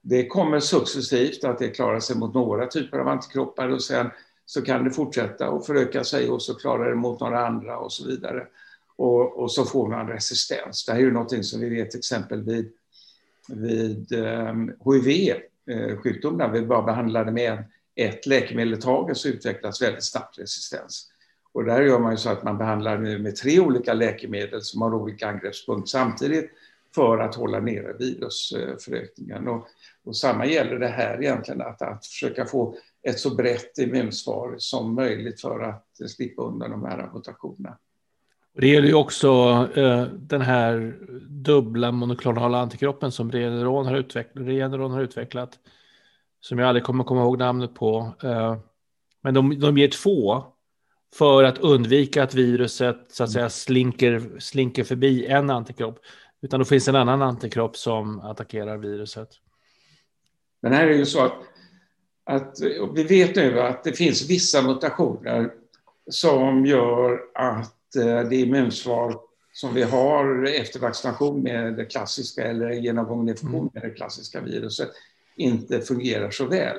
det 0.02 0.26
kommer 0.26 0.61
successivt 0.61 1.44
att 1.44 1.59
det 1.59 1.68
klarar 1.68 2.00
sig 2.00 2.16
mot 2.16 2.35
några 2.35 2.66
typer 2.66 2.98
av 2.98 3.09
antikroppar 3.09 3.68
och 3.68 3.83
sen 3.83 4.11
så 4.46 4.62
kan 4.62 4.85
det 4.85 4.90
fortsätta 4.90 5.50
och 5.50 5.66
föröka 5.66 6.04
sig 6.04 6.31
och 6.31 6.42
så 6.42 6.54
klarar 6.54 6.90
det 6.90 6.96
mot 6.96 7.20
några 7.20 7.46
andra 7.46 7.78
och 7.78 7.92
så 7.92 8.07
vidare. 8.07 8.46
Och, 8.96 9.42
och 9.42 9.52
så 9.52 9.64
får 9.64 9.88
man 9.88 10.09
resistens. 10.09 10.85
Det 10.87 10.92
här 10.92 10.98
är 10.98 11.04
ju 11.04 11.12
någonting 11.12 11.42
som 11.42 11.61
vi 11.61 11.68
vet 11.68 11.94
exempel 11.94 12.42
vid 12.42 12.72
vid 13.50 14.12
hiv-sjukdom, 14.84 16.40
eh, 16.40 16.46
eh 16.46 16.52
vi 16.52 16.62
bara 16.62 16.82
behandlade 16.82 17.32
med 17.32 17.64
ett 17.94 18.26
läkemedel 18.26 18.74
i 18.74 18.76
taget, 18.76 19.16
så 19.16 19.28
utvecklas 19.28 19.82
väldigt 19.82 20.04
snabbt 20.04 20.38
resistens. 20.38 21.10
Och 21.52 21.64
där 21.64 21.82
gör 21.82 21.98
man 21.98 22.10
ju 22.10 22.16
så 22.16 22.30
att 22.30 22.42
man 22.42 22.58
behandlar 22.58 22.98
nu 22.98 23.18
med 23.18 23.36
tre 23.36 23.60
olika 23.60 23.94
läkemedel 23.94 24.62
som 24.62 24.82
har 24.82 24.94
olika 24.94 25.28
angreppspunkt 25.28 25.88
samtidigt 25.88 26.50
för 26.94 27.18
att 27.18 27.34
hålla 27.34 27.60
nere 27.60 27.92
virusförökningen. 27.98 29.48
Och, 29.48 29.66
och 30.04 30.16
samma 30.16 30.46
gäller 30.46 30.78
det 30.78 30.88
här 30.88 31.22
egentligen, 31.22 31.60
att, 31.60 31.82
att 31.82 32.06
försöka 32.06 32.46
få 32.46 32.76
ett 33.02 33.18
så 33.18 33.34
brett 33.34 33.78
immunsvar 33.78 34.54
som 34.58 34.94
möjligt 34.94 35.40
för 35.40 35.60
att 35.60 36.10
slippa 36.10 36.42
undan 36.42 36.70
de 36.70 36.84
här 36.84 37.10
mutationerna. 37.14 37.78
Det 38.54 38.68
gäller 38.68 38.88
ju 38.88 38.94
också 38.94 39.28
eh, 39.74 40.02
den 40.04 40.40
här 40.40 40.98
dubbla 41.28 41.92
monoklonala 41.92 42.58
antikroppen 42.58 43.12
som 43.12 43.32
Regeneron 43.32 43.86
har, 43.86 43.96
utvecklat, 43.96 44.46
Regeneron 44.46 44.90
har 44.90 45.00
utvecklat. 45.00 45.58
Som 46.40 46.58
jag 46.58 46.68
aldrig 46.68 46.84
kommer 46.84 47.04
komma 47.04 47.20
ihåg 47.20 47.38
namnet 47.38 47.74
på. 47.74 48.14
Eh, 48.22 48.56
men 49.22 49.34
de, 49.34 49.60
de 49.60 49.78
ger 49.78 49.88
två 49.88 50.44
för 51.14 51.44
att 51.44 51.58
undvika 51.58 52.22
att 52.22 52.34
viruset 52.34 53.06
så 53.08 53.24
att 53.24 53.30
säga 53.30 53.50
slinker, 53.50 54.38
slinker 54.38 54.84
förbi 54.84 55.26
en 55.26 55.50
antikropp. 55.50 55.98
Utan 56.42 56.60
då 56.60 56.64
finns 56.64 56.88
en 56.88 56.96
annan 56.96 57.22
antikropp 57.22 57.76
som 57.76 58.20
attackerar 58.20 58.76
viruset. 58.76 59.28
Men 60.62 60.72
här 60.72 60.84
är 60.84 60.88
det 60.88 60.96
ju 60.96 61.06
så 61.06 61.24
att, 61.24 61.38
att 62.24 62.54
vi 62.94 63.02
vet 63.02 63.36
nu 63.36 63.60
att 63.60 63.84
det 63.84 63.92
finns 63.92 64.30
vissa 64.30 64.62
mutationer 64.62 65.52
som 66.10 66.66
gör 66.66 67.20
att 67.34 67.79
det 68.31 68.37
immunsvar 68.37 69.20
som 69.53 69.74
vi 69.74 69.83
har 69.83 70.44
efter 70.44 70.81
vaccination 70.81 71.42
med 71.42 71.76
det 71.76 71.85
klassiska 71.85 72.44
eller 72.44 72.70
genomgången 72.70 73.29
infektion 73.29 73.61
mm. 73.61 73.70
med 73.74 73.83
det 73.83 73.90
klassiska 73.90 74.40
viruset 74.40 74.90
inte 75.37 75.81
fungerar 75.81 76.31
så 76.31 76.46
väl. 76.46 76.76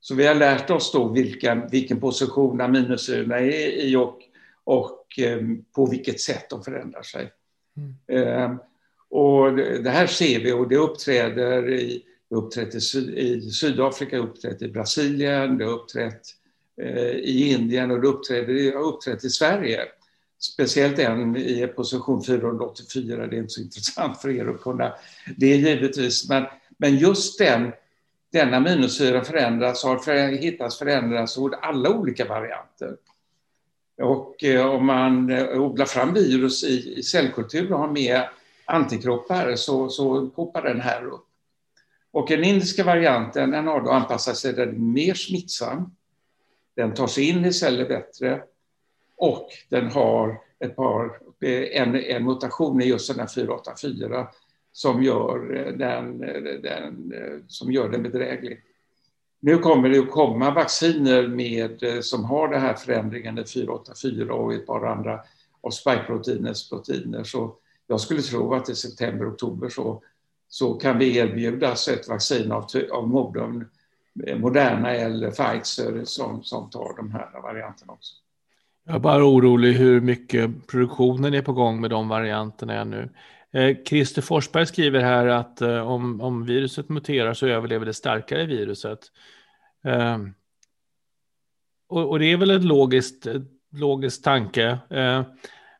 Så 0.00 0.14
vi 0.14 0.26
har 0.26 0.34
lärt 0.34 0.70
oss 0.70 0.92
då 0.92 1.08
vilken, 1.08 1.68
vilken 1.68 2.00
position 2.00 2.60
aminosyrorna 2.60 3.38
är 3.38 3.68
i 3.68 3.96
och, 3.96 4.18
och 4.64 5.18
eh, 5.18 5.40
på 5.74 5.86
vilket 5.86 6.20
sätt 6.20 6.50
de 6.50 6.64
förändrar 6.64 7.02
sig. 7.02 7.32
Mm. 7.76 8.26
Eh, 8.26 8.56
och 9.10 9.56
det 9.56 9.90
här 9.90 10.06
ser 10.06 10.40
vi 10.40 10.52
och 10.52 10.68
det 10.68 10.76
uppträder 10.76 11.70
i, 11.70 12.02
uppträtt 12.30 12.74
i, 12.74 12.98
i 12.98 13.40
Sydafrika, 13.40 14.18
uppträtt 14.18 14.62
i 14.62 14.68
Brasilien, 14.68 15.58
det 15.58 15.64
har 15.64 15.72
uppträtt 15.72 16.22
eh, 16.82 17.10
i 17.10 17.52
Indien 17.52 17.90
och 17.90 18.00
det 18.00 18.08
uppträder, 18.08 18.72
har 18.72 18.82
uppträtt 18.82 19.24
i 19.24 19.30
Sverige. 19.30 19.80
Speciellt 20.40 20.98
en 20.98 21.36
i 21.36 21.66
position 21.66 22.24
484, 22.24 23.26
det 23.26 23.36
är 23.36 23.38
inte 23.38 23.52
så 23.52 23.60
intressant 23.60 24.20
för 24.20 24.30
er 24.30 24.46
att 24.46 24.60
kunna 24.60 24.94
det 25.36 25.56
givetvis. 25.56 26.28
Men, 26.28 26.46
men 26.76 26.96
just 26.96 27.38
den, 27.38 27.72
den 28.32 28.54
aminosyra 28.54 29.24
förändras, 29.24 29.84
har 29.84 29.98
för, 29.98 30.28
hittats 30.28 30.78
förändras 30.78 31.36
hos 31.36 31.52
alla 31.62 31.90
olika 31.90 32.24
varianter. 32.24 32.96
Och 34.02 34.44
eh, 34.44 34.66
om 34.66 34.86
man 34.86 35.30
eh, 35.30 35.60
odlar 35.60 35.86
fram 35.86 36.14
virus 36.14 36.64
i, 36.64 36.98
i 36.98 37.02
cellkultur 37.02 37.72
och 37.72 37.78
har 37.78 37.92
med 37.92 38.28
antikroppar 38.64 39.56
så, 39.56 39.88
så 39.88 40.26
poppar 40.26 40.62
den 40.62 40.80
här 40.80 41.04
upp. 41.04 41.24
Och 42.10 42.28
den 42.28 42.44
indiska 42.44 42.84
varianten 42.84 43.50
den 43.50 43.66
har 43.66 43.80
då 43.80 43.90
anpassat 43.90 44.36
sig, 44.36 44.52
den 44.52 44.68
är 44.68 44.72
mer 44.72 45.14
smittsam. 45.14 45.94
Den 46.76 46.94
tar 46.94 47.06
sig 47.06 47.28
in 47.28 47.44
i 47.44 47.52
celler 47.52 47.88
bättre 47.88 48.42
och 49.18 49.48
den 49.68 49.90
har 49.90 50.40
ett 50.58 50.76
par, 50.76 51.20
en, 51.72 51.94
en 51.94 52.24
mutation 52.24 52.82
i 52.82 52.84
just 52.84 53.08
den 53.08 53.20
här 53.20 53.26
484 53.26 54.28
som 54.78 55.02
gör 55.02 55.56
eh, 55.56 55.72
den, 55.72 56.22
eh, 56.22 56.60
den, 56.62 57.12
eh, 57.12 57.38
som 57.46 57.72
gör 57.72 57.88
den 57.88 58.02
bedräglig. 58.02 58.60
Nu 59.40 59.58
kommer 59.58 59.88
det 59.88 59.98
att 59.98 60.10
komma 60.10 60.50
vacciner 60.50 61.28
med, 61.28 62.04
som 62.04 62.24
har 62.24 62.48
den 62.48 62.60
här 62.60 62.74
förändringen 62.74 63.38
i 63.38 63.44
484 63.44 64.34
och 64.34 64.54
ett 64.54 64.66
par 64.66 64.86
andra 64.86 65.20
av 65.60 65.70
spikeproteinets 65.70 66.70
proteiner. 66.70 67.24
Så 67.24 67.54
jag 67.86 68.00
skulle 68.00 68.22
tro 68.22 68.54
att 68.54 68.68
i 68.68 68.74
september, 68.74 69.30
oktober 69.30 69.68
så, 69.68 70.02
så 70.48 70.74
kan 70.74 70.98
vi 70.98 71.16
erbjudas 71.16 71.88
ett 71.88 72.08
vaccin 72.08 72.52
av, 72.52 72.66
av 72.92 73.08
modern, 73.08 73.64
Moderna 74.36 74.94
eller 74.94 75.30
Pfizer 75.30 76.04
som, 76.04 76.42
som 76.42 76.70
tar 76.70 76.96
de 76.96 77.10
här 77.10 77.40
varianterna 77.42 77.92
också. 77.92 78.14
Jag 78.88 78.94
är 78.94 79.00
bara 79.00 79.24
orolig 79.24 79.72
hur 79.72 80.00
mycket 80.00 80.66
produktionen 80.66 81.34
är 81.34 81.42
på 81.42 81.52
gång 81.52 81.80
med 81.80 81.90
de 81.90 82.08
varianterna 82.08 82.74
ännu. 82.74 83.08
Eh, 83.52 83.76
Christer 83.86 84.22
Forsberg 84.22 84.66
skriver 84.66 85.00
här 85.00 85.26
att 85.26 85.60
eh, 85.60 85.90
om, 85.90 86.20
om 86.20 86.44
viruset 86.44 86.88
muterar 86.88 87.34
så 87.34 87.46
överlever 87.46 87.86
det 87.86 87.94
starkare 87.94 88.46
viruset. 88.46 88.98
Eh, 89.84 90.18
och, 91.88 92.10
och, 92.10 92.18
det 92.18 92.32
är 92.32 92.36
väl 92.36 92.50
en 92.50 92.66
logiskt, 92.66 93.26
logisk 93.72 94.22
tanke. 94.22 94.78
Eh, 94.90 95.22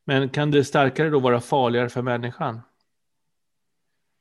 men 0.04 0.28
kan 0.28 0.50
det 0.50 0.64
starkare 0.64 1.10
då 1.10 1.18
vara 1.18 1.40
farligare 1.40 1.88
för 1.88 2.02
människan? 2.02 2.60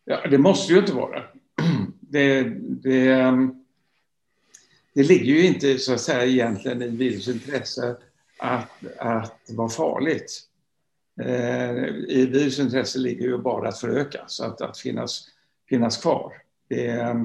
Ja, 0.06 0.28
det 0.30 0.38
måste 0.38 0.74
ju 0.74 0.80
inte 0.80 0.94
vara. 0.94 1.24
Det, 2.10 2.44
det, 2.60 3.12
ehm, 3.12 3.66
det 4.94 5.04
ligger 5.04 5.34
ju 5.34 5.48
inte 5.48 5.78
så 5.78 5.94
att 5.94 6.02
säga 6.02 6.26
egentligen 6.26 6.82
i 6.82 6.88
virusets 6.88 7.46
intresse 7.46 7.96
att, 8.38 8.98
att 8.98 9.42
vara 9.50 9.70
farligt. 9.70 10.44
Eh, 11.22 11.86
I 12.08 12.26
virusets 12.32 12.60
intresse 12.60 13.00
ligger 13.00 13.26
ju 13.26 13.38
bara 13.38 13.70
att 13.70 13.80
förökas, 13.80 14.40
att, 14.40 14.62
att 14.62 14.78
finnas, 14.78 15.28
finnas 15.70 15.98
kvar. 15.98 16.34
Det, 16.70 17.16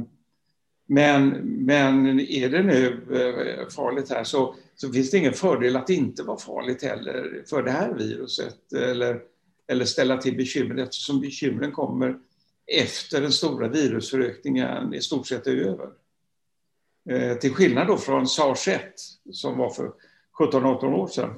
men, 0.86 1.28
men 1.64 2.20
är 2.20 2.48
det 2.48 2.62
nu 2.62 2.86
eh, 3.10 3.68
farligt 3.68 4.10
här 4.10 4.24
så, 4.24 4.54
så 4.74 4.92
finns 4.92 5.10
det 5.10 5.18
ingen 5.18 5.32
fördel 5.32 5.76
att 5.76 5.90
inte 5.90 6.22
vara 6.22 6.38
farligt 6.38 6.82
heller 6.82 7.44
för 7.46 7.62
det 7.62 7.70
här 7.70 7.94
viruset 7.94 8.72
eller, 8.72 9.20
eller 9.66 9.84
ställa 9.84 10.16
till 10.16 10.36
bekymmer 10.36 10.76
eftersom 10.76 11.20
bekymren 11.20 11.72
kommer 11.72 12.18
efter 12.66 13.20
den 13.20 13.32
stora 13.32 13.68
virusförökningen 13.68 14.94
i 14.94 15.00
stort 15.00 15.26
sett 15.26 15.46
är 15.46 15.56
över. 15.56 15.88
Eh, 17.10 17.38
till 17.38 17.54
skillnad 17.54 17.86
då 17.86 17.96
från 17.96 18.28
sars 18.28 18.68
1 18.68 18.94
som 19.32 19.58
var 19.58 19.70
för 19.70 19.92
17-18 20.46 20.84
år 20.84 21.06
sedan. 21.06 21.34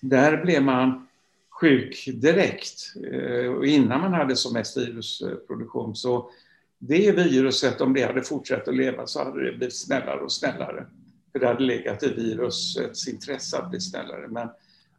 Där 0.00 0.44
blev 0.44 0.62
man 0.62 1.06
sjuk 1.50 2.08
direkt 2.14 2.94
eh, 3.12 3.52
och 3.52 3.66
innan 3.66 4.00
man 4.00 4.12
hade 4.12 4.36
som 4.36 4.52
mest 4.52 4.76
virusproduktion. 4.76 5.96
Så 5.96 6.30
det 6.78 7.12
viruset, 7.12 7.80
om 7.80 7.94
det 7.94 8.02
hade 8.02 8.22
fortsatt 8.22 8.68
att 8.68 8.76
leva 8.76 9.06
så 9.06 9.24
hade 9.24 9.44
det 9.44 9.56
blivit 9.56 9.76
snällare 9.76 10.20
och 10.20 10.32
snällare. 10.32 10.86
För 11.32 11.38
det 11.38 11.46
hade 11.46 11.64
legat 11.64 12.02
i 12.02 12.08
virusets 12.08 13.08
intresse 13.08 13.58
att 13.58 13.70
bli 13.70 13.80
snällare. 13.80 14.28
Men 14.28 14.48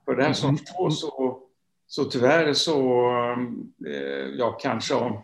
för 0.05 0.15
det 0.15 0.23
här 0.23 0.33
som 0.33 0.57
två 0.57 0.91
så, 0.91 1.39
så 1.87 2.05
tyvärr 2.05 2.53
så, 2.53 3.09
eh, 3.87 4.27
ja 4.37 4.51
kanske 4.51 4.93
om 4.93 5.23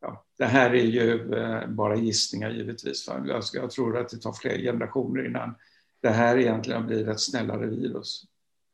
Ja, 0.00 0.24
det 0.38 0.44
här 0.44 0.70
är 0.70 0.84
ju 0.84 1.34
eh, 1.34 1.66
bara 1.66 1.96
gissningar 1.96 2.50
givetvis. 2.50 3.08
Jag 3.52 3.70
tror 3.70 3.98
att 3.98 4.08
det 4.08 4.16
tar 4.16 4.32
fler 4.32 4.58
generationer 4.58 5.26
innan 5.26 5.54
det 6.00 6.10
här 6.10 6.36
egentligen 6.36 6.86
blir 6.86 7.08
ett 7.08 7.20
snällare 7.20 7.66
virus. 7.66 8.24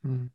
Mm. 0.05 0.31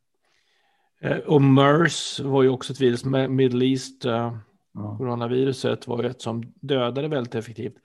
Eh, 0.99 1.17
och 1.17 1.41
MERS 1.41 2.19
var 2.19 2.43
ju 2.43 2.49
också 2.49 2.73
ett 2.73 2.81
virus, 2.81 3.05
Middle 3.29 3.65
East 3.65 4.05
uh, 4.05 4.37
ja. 4.71 4.97
coronaviruset 4.97 5.87
var 5.87 6.03
ju 6.03 6.09
ett 6.09 6.21
som 6.21 6.53
dödade 6.55 7.07
väldigt 7.07 7.35
effektivt. 7.35 7.75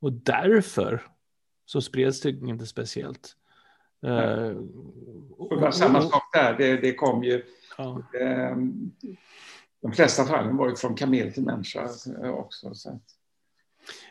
Och 0.00 0.12
därför 0.12 1.02
så 1.66 1.80
spreds 1.80 2.20
det 2.20 2.28
inte 2.28 2.66
speciellt. 2.66 3.36
Uh, 4.06 4.56
och, 5.36 5.52
och, 5.52 5.74
samma 5.74 6.02
sak 6.02 6.22
där, 6.32 6.54
det, 6.58 6.76
det 6.76 6.94
kom 6.94 7.24
ju... 7.24 7.42
Ja. 7.78 8.02
Eh, 8.20 8.56
de 9.80 9.92
flesta 9.92 10.24
fallen 10.24 10.56
var 10.56 10.68
ju 10.68 10.76
från 10.76 10.94
kamel 10.94 11.32
till 11.32 11.44
människa 11.44 11.88
också. 12.30 12.74
Så. 12.74 13.00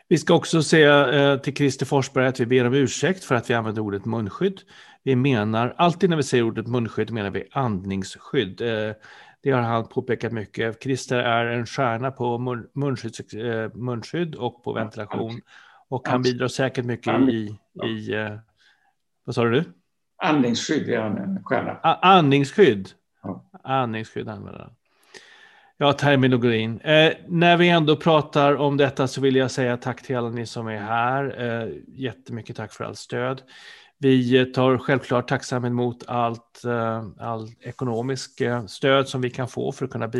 Vi 0.07 0.17
ska 0.17 0.33
också 0.33 0.63
säga 0.63 1.13
eh, 1.13 1.39
till 1.39 1.55
Christer 1.55 1.85
Forsberg 1.85 2.27
att 2.27 2.39
vi 2.39 2.45
ber 2.45 2.67
om 2.67 2.73
ursäkt 2.73 3.23
för 3.23 3.35
att 3.35 3.49
vi 3.49 3.53
använder 3.53 3.81
ordet 3.81 4.05
munskydd. 4.05 4.61
Vi 5.03 5.15
menar, 5.15 5.75
alltid 5.77 6.09
när 6.09 6.17
vi 6.17 6.23
säger 6.23 6.43
ordet 6.43 6.67
munskydd 6.67 7.11
menar 7.11 7.29
vi 7.29 7.47
andningsskydd. 7.51 8.61
Eh, 8.61 8.95
det 9.43 9.51
har 9.51 9.61
han 9.61 9.87
påpekat 9.87 10.31
mycket. 10.31 10.83
Christer 10.83 11.17
är 11.17 11.45
en 11.45 11.65
stjärna 11.65 12.11
på 12.11 12.37
mun, 12.37 12.67
munskydd, 12.73 13.45
eh, 13.45 13.73
munskydd 13.73 14.35
och 14.35 14.63
på 14.63 14.73
ventilation. 14.73 15.41
Och 15.89 16.07
han 16.07 16.21
bidrar 16.21 16.47
säkert 16.47 16.85
mycket 16.85 17.29
i, 17.29 17.57
i 17.83 18.11
vad 19.25 19.35
sa 19.35 19.45
du? 19.45 19.63
Andningsskydd 20.23 20.89
är 20.89 21.01
han 21.01 21.17
en 21.17 21.43
stjärna. 21.43 21.79
Andningsskydd? 21.81 22.89
Andningsskydd 23.63 24.29
använder 24.29 24.59
han. 24.59 24.75
Ja, 25.83 25.93
terminologin. 25.93 26.79
Eh, 26.79 27.13
när 27.27 27.57
vi 27.57 27.69
ändå 27.69 27.95
pratar 27.95 28.55
om 28.55 28.77
detta 28.77 29.07
så 29.07 29.21
vill 29.21 29.35
jag 29.35 29.51
säga 29.51 29.77
tack 29.77 30.01
till 30.03 30.17
alla 30.17 30.29
ni 30.29 30.45
som 30.45 30.67
är 30.67 30.77
här. 30.77 31.41
Eh, 31.41 31.69
jättemycket 31.87 32.55
tack 32.55 32.73
för 32.73 32.83
allt 32.83 32.97
stöd. 32.97 33.41
Vi 33.99 34.45
tar 34.45 34.77
självklart 34.77 35.27
tacksamt 35.27 35.65
emot 35.65 36.03
allt 36.07 36.65
eh, 36.65 37.05
all 37.19 37.49
ekonomiskt 37.61 38.41
eh, 38.41 38.65
stöd 38.65 39.07
som 39.07 39.21
vi 39.21 39.29
kan 39.29 39.47
få 39.47 39.71
för 39.71 39.85
att 39.85 39.91
kunna 39.91 40.11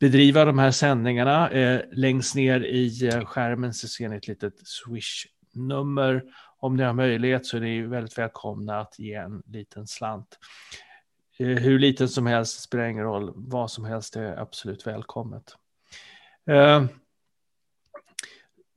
bedriva 0.00 0.44
de 0.44 0.58
här 0.58 0.70
sändningarna. 0.70 1.50
Eh, 1.50 1.80
längst 1.92 2.34
ner 2.34 2.60
i 2.60 3.08
eh, 3.08 3.24
skärmen 3.24 3.74
så 3.74 3.88
ser 3.88 4.08
ni 4.08 4.16
ett 4.16 4.28
litet 4.28 4.54
Swish-nummer. 4.64 6.22
Om 6.60 6.76
ni 6.76 6.82
har 6.82 6.92
möjlighet 6.92 7.46
så 7.46 7.56
är 7.56 7.60
ni 7.60 7.82
väldigt 7.82 8.18
välkomna 8.18 8.80
att 8.80 8.98
ge 8.98 9.14
en 9.14 9.42
liten 9.46 9.86
slant. 9.86 10.38
Eh, 11.38 11.46
hur 11.46 11.78
liten 11.78 12.08
som 12.08 12.26
helst 12.26 12.60
spelar 12.60 12.84
ingen 12.84 13.04
roll. 13.04 13.32
Vad 13.34 13.70
som 13.70 13.84
helst 13.84 14.16
är 14.16 14.36
absolut 14.36 14.86
välkommet. 14.86 15.54
Eh, 16.50 16.84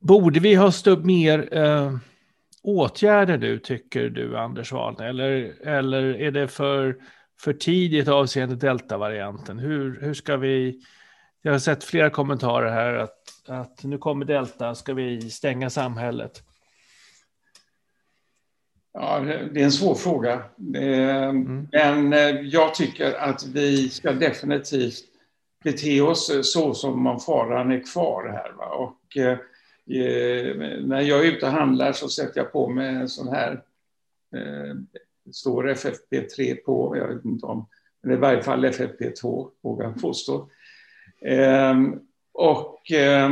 borde 0.00 0.40
vi 0.40 0.54
ha 0.54 0.72
stött 0.72 1.04
mer 1.04 1.56
eh, 1.56 1.96
åtgärder 2.62 3.38
nu, 3.38 3.58
tycker 3.58 4.08
du, 4.08 4.38
Anders 4.38 4.72
Wahlne? 4.72 5.08
Eller, 5.08 5.54
eller 5.66 6.02
är 6.02 6.30
det 6.30 6.48
för, 6.48 6.96
för 7.40 7.52
tidigt 7.52 8.08
avseende 8.08 8.56
deltavarianten? 8.56 9.58
Hur, 9.58 10.00
hur 10.00 10.14
ska 10.14 10.36
vi... 10.36 10.80
Jag 11.44 11.52
har 11.52 11.58
sett 11.58 11.84
flera 11.84 12.10
kommentarer 12.10 12.70
här 12.70 12.94
att, 12.94 13.18
att 13.48 13.84
nu 13.84 13.98
kommer 13.98 14.24
delta, 14.24 14.74
ska 14.74 14.94
vi 14.94 15.30
stänga 15.30 15.70
samhället? 15.70 16.42
Ja, 18.94 19.20
det 19.20 19.60
är 19.60 19.64
en 19.64 19.72
svår 19.72 19.94
fråga. 19.94 20.42
Mm. 20.74 21.68
Men 21.72 22.12
eh, 22.12 22.40
jag 22.40 22.74
tycker 22.74 23.14
att 23.14 23.46
vi 23.46 23.88
ska 23.88 24.12
definitivt 24.12 25.04
bete 25.64 26.00
oss 26.00 26.52
så 26.52 26.74
som 26.74 27.06
om 27.06 27.20
faran 27.20 27.72
är 27.72 27.92
kvar 27.92 28.28
här. 28.28 28.52
Va? 28.52 28.66
Och, 28.66 29.16
eh, 29.16 29.38
eh, 30.00 30.56
när 30.80 31.00
jag 31.00 31.26
är 31.26 31.32
ute 31.32 31.46
och 31.46 31.52
handlar 31.52 31.92
så 31.92 32.08
sätter 32.08 32.40
jag 32.40 32.52
på 32.52 32.68
mig 32.68 32.88
en 32.88 33.08
sån 33.08 33.28
här, 33.28 33.62
eh, 34.36 34.76
står 35.32 35.68
FFP3 35.70 36.54
på, 36.54 36.96
jag 36.96 37.08
vet 37.08 37.24
inte 37.24 37.46
om, 37.46 37.66
men 38.02 38.12
i 38.12 38.16
varje 38.16 38.42
fall 38.42 38.64
FFP2 38.64 39.48
vågar 39.62 39.84
jag 39.84 40.00
påstå. 40.00 40.48
Eh, 41.20 41.76
och 42.32 42.92
eh, 42.92 43.30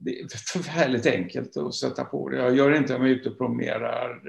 det 0.00 0.20
är 0.20 0.28
förfärligt 0.28 1.06
enkelt 1.06 1.56
att 1.56 1.74
sätta 1.74 2.04
på 2.04 2.28
det. 2.28 2.36
Jag 2.36 2.56
gör 2.56 2.70
det 2.70 2.76
inte 2.76 2.94
om 2.94 3.02
jag 3.02 3.10
är 3.10 3.14
ute 3.14 3.28
och 3.28 3.38
promenerar 3.38 4.22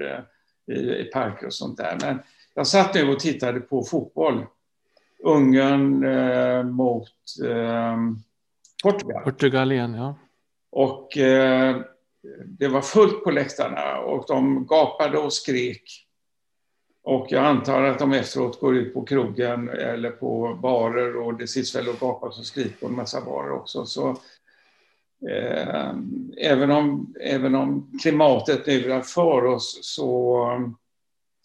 eh, 0.68 0.76
i, 0.76 0.80
i 0.80 1.04
parker 1.04 1.46
och 1.46 1.54
sånt 1.54 1.76
där. 1.76 1.98
Men 2.00 2.18
jag 2.54 2.66
satt 2.66 2.94
nu 2.94 3.08
och 3.08 3.20
tittade 3.20 3.60
på 3.60 3.82
fotboll. 3.82 4.46
Ungern 5.24 6.04
eh, 6.04 6.64
mot 6.64 7.08
eh, 7.44 7.96
Portugal. 8.82 9.22
Portugal 9.24 9.72
igen, 9.72 9.94
ja. 9.94 10.14
Och 10.70 11.18
eh, 11.18 11.76
det 12.46 12.68
var 12.68 12.80
fullt 12.80 13.24
på 13.24 13.30
läktarna 13.30 13.98
och 13.98 14.24
de 14.28 14.66
gapade 14.66 15.18
och 15.18 15.32
skrek. 15.32 15.82
Och 17.04 17.26
jag 17.30 17.44
antar 17.44 17.82
att 17.82 17.98
de 17.98 18.12
efteråt 18.12 18.60
går 18.60 18.76
ut 18.76 18.94
på 18.94 19.04
krogen 19.04 19.68
eller 19.68 20.10
på 20.10 20.58
barer 20.62 21.16
och 21.16 21.34
det 21.34 21.46
sits 21.46 21.74
väl 21.74 21.88
och 21.88 21.98
gapas 22.00 22.38
och 22.38 22.46
skriker 22.46 22.76
på 22.80 22.86
en 22.86 22.96
massa 22.96 23.20
barer 23.20 23.50
också. 23.50 23.86
Så 23.86 24.16
Eh, 25.30 25.94
även, 26.36 26.70
om, 26.70 27.14
även 27.20 27.54
om 27.54 27.98
klimatet 28.02 28.66
nu 28.66 28.92
är 28.92 29.00
för 29.00 29.44
oss 29.44 29.78
så, 29.82 30.48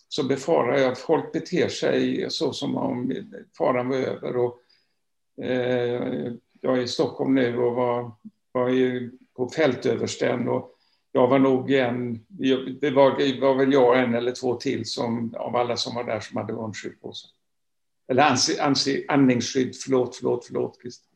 så 0.08 0.24
befarar 0.24 0.78
jag 0.78 0.92
att 0.92 1.00
folk 1.00 1.32
beter 1.34 1.70
sig 1.70 2.26
så 2.30 2.54
som 2.54 2.78
om 2.78 3.14
faran 3.58 3.90
var 3.90 3.98
över. 3.98 4.38
Och, 4.38 4.60
eh, 5.46 6.34
jag 6.62 6.78
är 6.78 6.82
i 6.82 6.88
Stockholm 6.88 7.36
nu 7.36 7.58
och 7.58 7.76
var, 7.76 8.12
var 8.52 8.70
på 9.36 9.50
fältöversten 9.50 10.48
och 10.48 10.74
jag 11.12 11.28
var 11.28 11.40
nog 11.40 11.72
en, 11.72 12.26
det 12.82 12.92
var, 12.92 13.18
det 13.18 13.40
var 13.40 13.56
väl 13.56 13.74
jag 13.74 14.00
en 14.00 14.14
eller 14.14 14.32
två 14.32 14.56
till 14.56 14.86
som, 14.86 15.36
av 15.38 15.56
alla 15.56 15.78
som 15.78 15.96
var 15.96 16.04
där 16.04 16.20
som 16.20 16.38
hade 16.38 16.54
munskydd 16.54 17.02
på 17.02 17.14
sig. 17.14 17.30
Eller 18.08 18.24
ansi, 18.24 18.60
ansi, 18.60 19.06
andningsskydd, 19.08 19.76
förlåt, 19.76 20.16
förlåt, 20.16 20.46
förlåt 20.46 20.82
Christer 20.82 21.10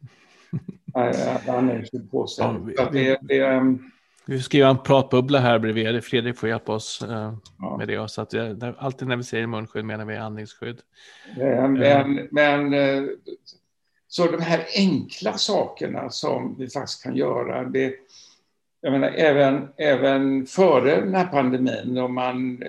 han 0.94 1.86
på 2.12 2.28
sig. 2.28 2.46
Ja, 2.78 2.90
vi, 2.92 3.18
det, 3.22 3.42
um... 3.42 3.92
vi 4.26 4.42
ska 4.42 4.58
göra 4.58 4.70
en 4.70 4.84
pratbubbla 4.84 5.40
här 5.40 5.60
bredvid. 5.60 6.04
Fredrik 6.04 6.38
får 6.38 6.50
hjälpa 6.50 6.74
oss 6.74 7.06
uh, 7.10 7.34
ja. 7.60 7.78
med 7.78 7.88
det. 7.88 8.12
Så 8.12 8.22
att, 8.22 8.34
alltid 8.78 9.08
när 9.08 9.16
vi 9.16 9.24
säger 9.24 9.48
munskydd 9.48 9.86
menar 9.86 10.06
vi 10.06 10.16
andningsskydd. 10.16 10.82
Men, 11.38 11.74
men, 11.74 12.28
men 12.32 12.74
uh, 12.74 13.10
så 14.08 14.32
de 14.32 14.42
här 14.42 14.66
enkla 14.76 15.34
sakerna 15.34 16.10
som 16.10 16.56
vi 16.60 16.70
faktiskt 16.70 17.04
kan 17.04 17.16
göra. 17.16 17.64
Det, 17.64 17.94
jag 18.82 18.92
menar, 18.92 19.08
även, 19.08 19.68
även 19.78 20.46
före 20.46 21.02
den 21.02 21.16
här 21.16 21.28
pandemin, 21.28 21.98
om 21.98 22.14
man 22.14 22.64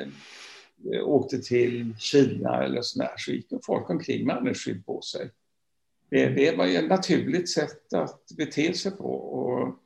åkte 1.02 1.38
till 1.38 1.94
Kina 1.98 2.64
eller 2.64 2.82
så 2.82 2.98
där, 2.98 3.10
så 3.16 3.32
gick 3.32 3.46
folk 3.66 3.90
omkring 3.90 4.26
med 4.26 4.36
andningsskydd 4.36 4.86
på 4.86 5.00
sig. 5.00 5.30
Det, 6.12 6.28
det 6.28 6.56
var 6.56 6.66
ett 6.66 6.88
naturligt 6.88 7.50
sätt 7.50 7.94
att 7.94 8.26
bete 8.36 8.74
sig 8.74 8.92
på. 8.92 9.14
Och, 9.14 9.78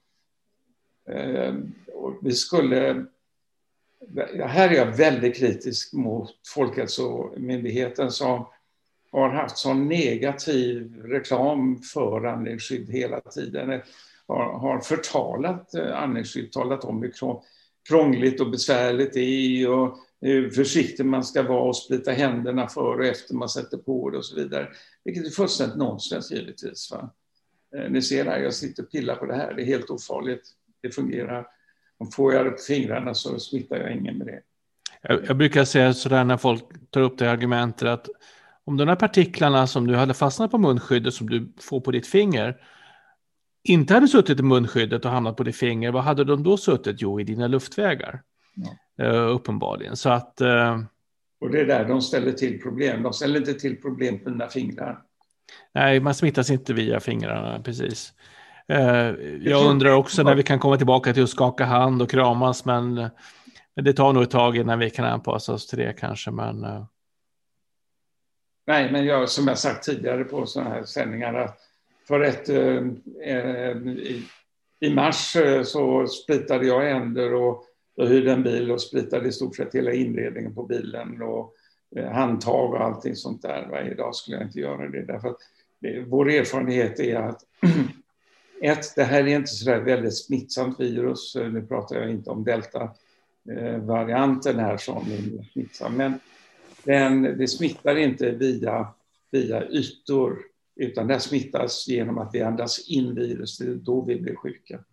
eh, 1.15 1.55
och 1.95 2.19
vi 2.23 2.33
skulle 2.33 3.07
här 4.45 4.69
är 4.69 4.75
jag 4.75 4.97
väldigt 4.97 5.37
kritisk 5.37 5.93
mot 5.93 6.31
Folkhälsomyndigheten 6.55 8.11
som 8.11 8.47
har 9.13 9.29
haft 9.29 9.57
sån 9.57 9.89
negativ 9.89 11.03
reklam 11.05 11.83
för 11.83 12.25
andningsskydd 12.25 12.91
hela 12.91 13.21
tiden. 13.21 13.81
Har, 14.27 14.59
har 14.59 14.81
förtalat 14.81 15.75
eh, 15.75 16.03
andningsskydd, 16.03 16.53
talat 16.53 16.85
om 16.85 17.03
hur 17.03 17.13
krångligt 17.89 18.41
och 18.41 18.51
besvärligt 18.51 19.13
det 19.13 19.21
är 19.21 19.71
och 19.71 19.99
hur 20.21 20.51
försiktig 20.51 21.07
man 21.07 21.25
ska 21.25 21.43
vara 21.43 21.63
och 21.63 21.77
splita 21.77 22.11
händerna 22.11 22.69
före 22.69 22.99
och 22.99 23.05
efter 23.05 23.35
man 23.35 23.49
sätter 23.49 23.77
på 23.77 24.11
det 24.11 24.19
och 24.19 24.25
så 24.25 24.37
vidare. 24.37 24.69
Vilket 25.07 25.27
är 25.27 25.31
fullständigt 25.31 25.79
nonsens 25.79 26.33
givetvis. 26.33 26.91
Va? 26.91 27.11
Eh, 27.77 27.91
ni 27.91 28.03
ser 28.03 28.25
här, 28.25 28.39
jag 28.39 28.55
sitter 28.55 28.83
och 28.83 28.91
pillar 28.91 29.17
på 29.17 29.27
det 29.27 29.35
här, 29.35 29.55
det 29.55 29.63
är 29.63 29.67
helt 29.67 29.91
ofarligt. 29.91 30.43
Det 30.83 30.91
fungerar. 30.91 31.47
Om 31.99 32.11
får 32.11 32.35
jag 32.35 32.47
det 32.47 32.51
på 32.51 32.63
fingrarna 32.69 33.15
så 33.15 33.39
smittar 33.39 33.77
jag 33.77 33.93
ingen 33.93 34.19
med 34.19 34.27
det. 34.27 34.41
Jag, 35.03 35.25
jag 35.29 35.37
brukar 35.37 35.65
säga 35.65 35.95
sådär 35.95 36.25
när 36.25 36.37
folk 36.37 36.65
tar 36.91 37.01
upp 37.01 37.19
det 37.19 37.31
argumentet 37.31 37.89
att 37.89 38.09
om 38.65 38.77
de 38.77 38.89
här 38.89 38.97
partiklarna 38.97 39.67
som 39.67 39.87
du 39.87 39.95
hade 39.95 40.15
fastnat 40.15 40.51
på 40.51 40.59
munskyddet 40.59 41.15
som 41.15 41.31
du 41.31 41.53
får 41.61 41.81
på 41.81 41.91
ditt 41.91 42.07
finger 42.07 42.57
inte 43.63 43.95
hade 43.95 44.09
suttit 44.09 44.41
i 44.41 44.43
munskyddet 44.43 45.05
och 45.05 45.11
hamnat 45.11 45.37
på 45.37 45.43
ditt 45.43 45.57
finger, 45.57 45.93
vad 45.93 46.03
hade 46.03 46.25
de 46.25 46.43
då 46.43 46.57
suttit? 46.57 46.97
Jo, 46.99 47.21
i 47.21 47.25
dina 47.25 47.47
luftvägar. 47.47 48.23
Ja. 48.97 49.05
Uh, 49.05 49.35
uppenbarligen. 49.35 49.97
Så 49.97 50.11
att... 50.11 50.39
Uh... 50.41 50.81
Och 51.41 51.51
det 51.51 51.61
är 51.61 51.67
där 51.67 51.85
de 51.85 52.03
ställer 52.03 52.33
till 52.33 52.63
problem. 52.63 53.03
De 53.03 53.13
ställer 53.13 53.39
inte 53.39 53.55
till 53.55 53.81
problem 53.81 54.19
på 54.19 54.31
dina 54.31 54.49
fingrar. 54.49 55.03
Nej, 55.75 56.01
man 56.01 56.15
smittas 56.15 56.51
inte 56.51 56.75
via 56.75 57.01
fingrarna, 57.01 57.63
precis. 57.63 58.13
Uh, 58.73 58.79
jag 59.47 59.67
undrar 59.67 59.93
också 59.93 60.23
när 60.23 60.35
vi 60.35 60.43
kan 60.43 60.59
komma 60.59 60.77
tillbaka 60.77 61.13
till 61.13 61.23
att 61.23 61.31
skaka 61.31 61.65
hand 61.65 62.03
och 62.03 62.11
kramas, 62.11 62.65
men, 62.65 63.11
det 63.75 63.93
tar 63.93 64.13
nog 64.13 64.23
ett 64.23 64.31
tag 64.31 64.57
innan 64.57 64.79
vi 64.79 64.91
kan 64.91 65.05
anpassa 65.05 65.53
oss 65.53 65.67
till 65.67 65.79
det 65.79 65.93
kanske. 65.93 66.31
Men, 66.31 66.67
Nej, 68.67 68.93
men 68.93 69.05
jag, 69.05 69.29
som 69.29 69.49
jag 69.49 69.59
sagt 69.59 69.85
tidigare 69.85 70.25
på 70.25 70.47
sådana 70.47 70.71
här 70.71 70.85
sändningar, 70.85 71.35
att 71.35 71.59
för 72.09 72.21
ett, 72.21 72.49
eh, 72.49 72.83
eh, 73.23 73.77
i, 73.87 74.23
i, 74.81 74.95
mars 74.95 75.37
eh, 75.37 75.63
så 75.63 76.07
splitade 76.07 76.67
jag 76.67 76.81
händer 76.81 77.35
och 77.35 77.65
jag 77.97 78.07
hyrde 78.07 78.33
en 78.33 78.43
bil 78.43 78.71
och 78.71 78.81
splitade 78.81 79.29
i 79.29 79.33
stort 79.33 79.57
sett 79.57 79.75
hela 79.75 79.93
inredningen 79.93 80.55
på 80.55 80.63
bilen 80.63 81.23
och 81.23 81.55
eh, 81.97 82.11
handtag 82.11 82.75
och 82.75 82.81
allting 82.81 83.17
sånt 83.17 83.43
där. 83.43 83.69
Varje 83.71 83.91
Idag 83.91 84.15
skulle 84.15 84.37
jag 84.37 84.47
inte 84.47 84.61
göra 84.61 84.89
det 84.89 85.03
därför 85.03 85.29
att 85.29 85.39
vår 86.07 86.31
erfarenhet 86.31 87.01
är 87.01 87.17
att 87.17 87.43
ett, 88.63 88.95
det 88.97 89.05
här 89.05 89.27
är 89.27 89.37
inte 89.37 89.51
så 89.51 89.71
där 89.71 89.81
väldigt 89.81 90.17
smittsamt 90.17 90.81
virus. 90.81 91.37
Eh, 91.37 91.49
nu 91.49 91.67
pratar 91.67 91.97
jag 91.97 92.11
inte 92.11 92.31
om 92.31 92.45
delta-varianten 92.45 94.59
eh, 94.59 94.63
här 94.63 94.77
som 94.77 94.97
är 94.97 95.45
smittsam, 95.53 95.97
men 95.97 96.21
den, 96.85 97.23
det 97.23 97.49
smittar 97.49 97.97
inte 97.97 98.31
via, 98.31 98.89
via 99.31 99.69
ytor 99.69 100.39
utan 100.77 101.07
det 101.07 101.21
smittas 101.21 101.89
genom 101.89 102.19
att 102.19 102.35
vi 102.35 102.43
andas 102.43 102.89
in 102.89 103.15
virus. 103.15 103.59
Det 103.59 103.65
är 103.65 103.75
då 103.75 104.01
vi 104.01 104.21
blir 104.21 104.35
sjuka. 104.35 104.85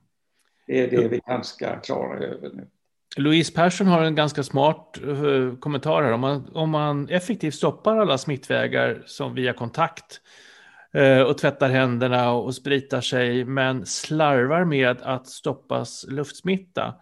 Det 0.68 0.82
är 0.82 0.92
det 0.92 1.08
vi 1.08 1.18
är 1.18 1.28
ganska 1.28 1.80
klara 1.80 2.20
över 2.20 2.50
nu. 2.54 2.68
Louise 3.18 3.54
Persson 3.54 3.88
har 3.88 4.04
en 4.04 4.16
ganska 4.16 4.44
smart 4.44 5.00
uh, 5.04 5.56
kommentar 5.56 6.04
här. 6.04 6.12
Om 6.12 6.22
man, 6.22 6.50
om 6.54 6.70
man 6.70 7.10
effektivt 7.10 7.54
stoppar 7.54 7.98
alla 7.98 8.18
smittvägar 8.18 9.04
som 9.06 9.36
via 9.36 9.54
kontakt 9.54 10.22
uh, 10.98 11.22
och 11.22 11.38
tvättar 11.38 11.70
händerna 11.70 12.32
och 12.32 12.56
spritar 12.56 13.02
sig, 13.02 13.46
men 13.46 13.86
slarvar 13.86 14.66
med 14.66 15.02
att 15.02 15.28
stoppas 15.28 16.06
luftsmitta, 16.10 16.96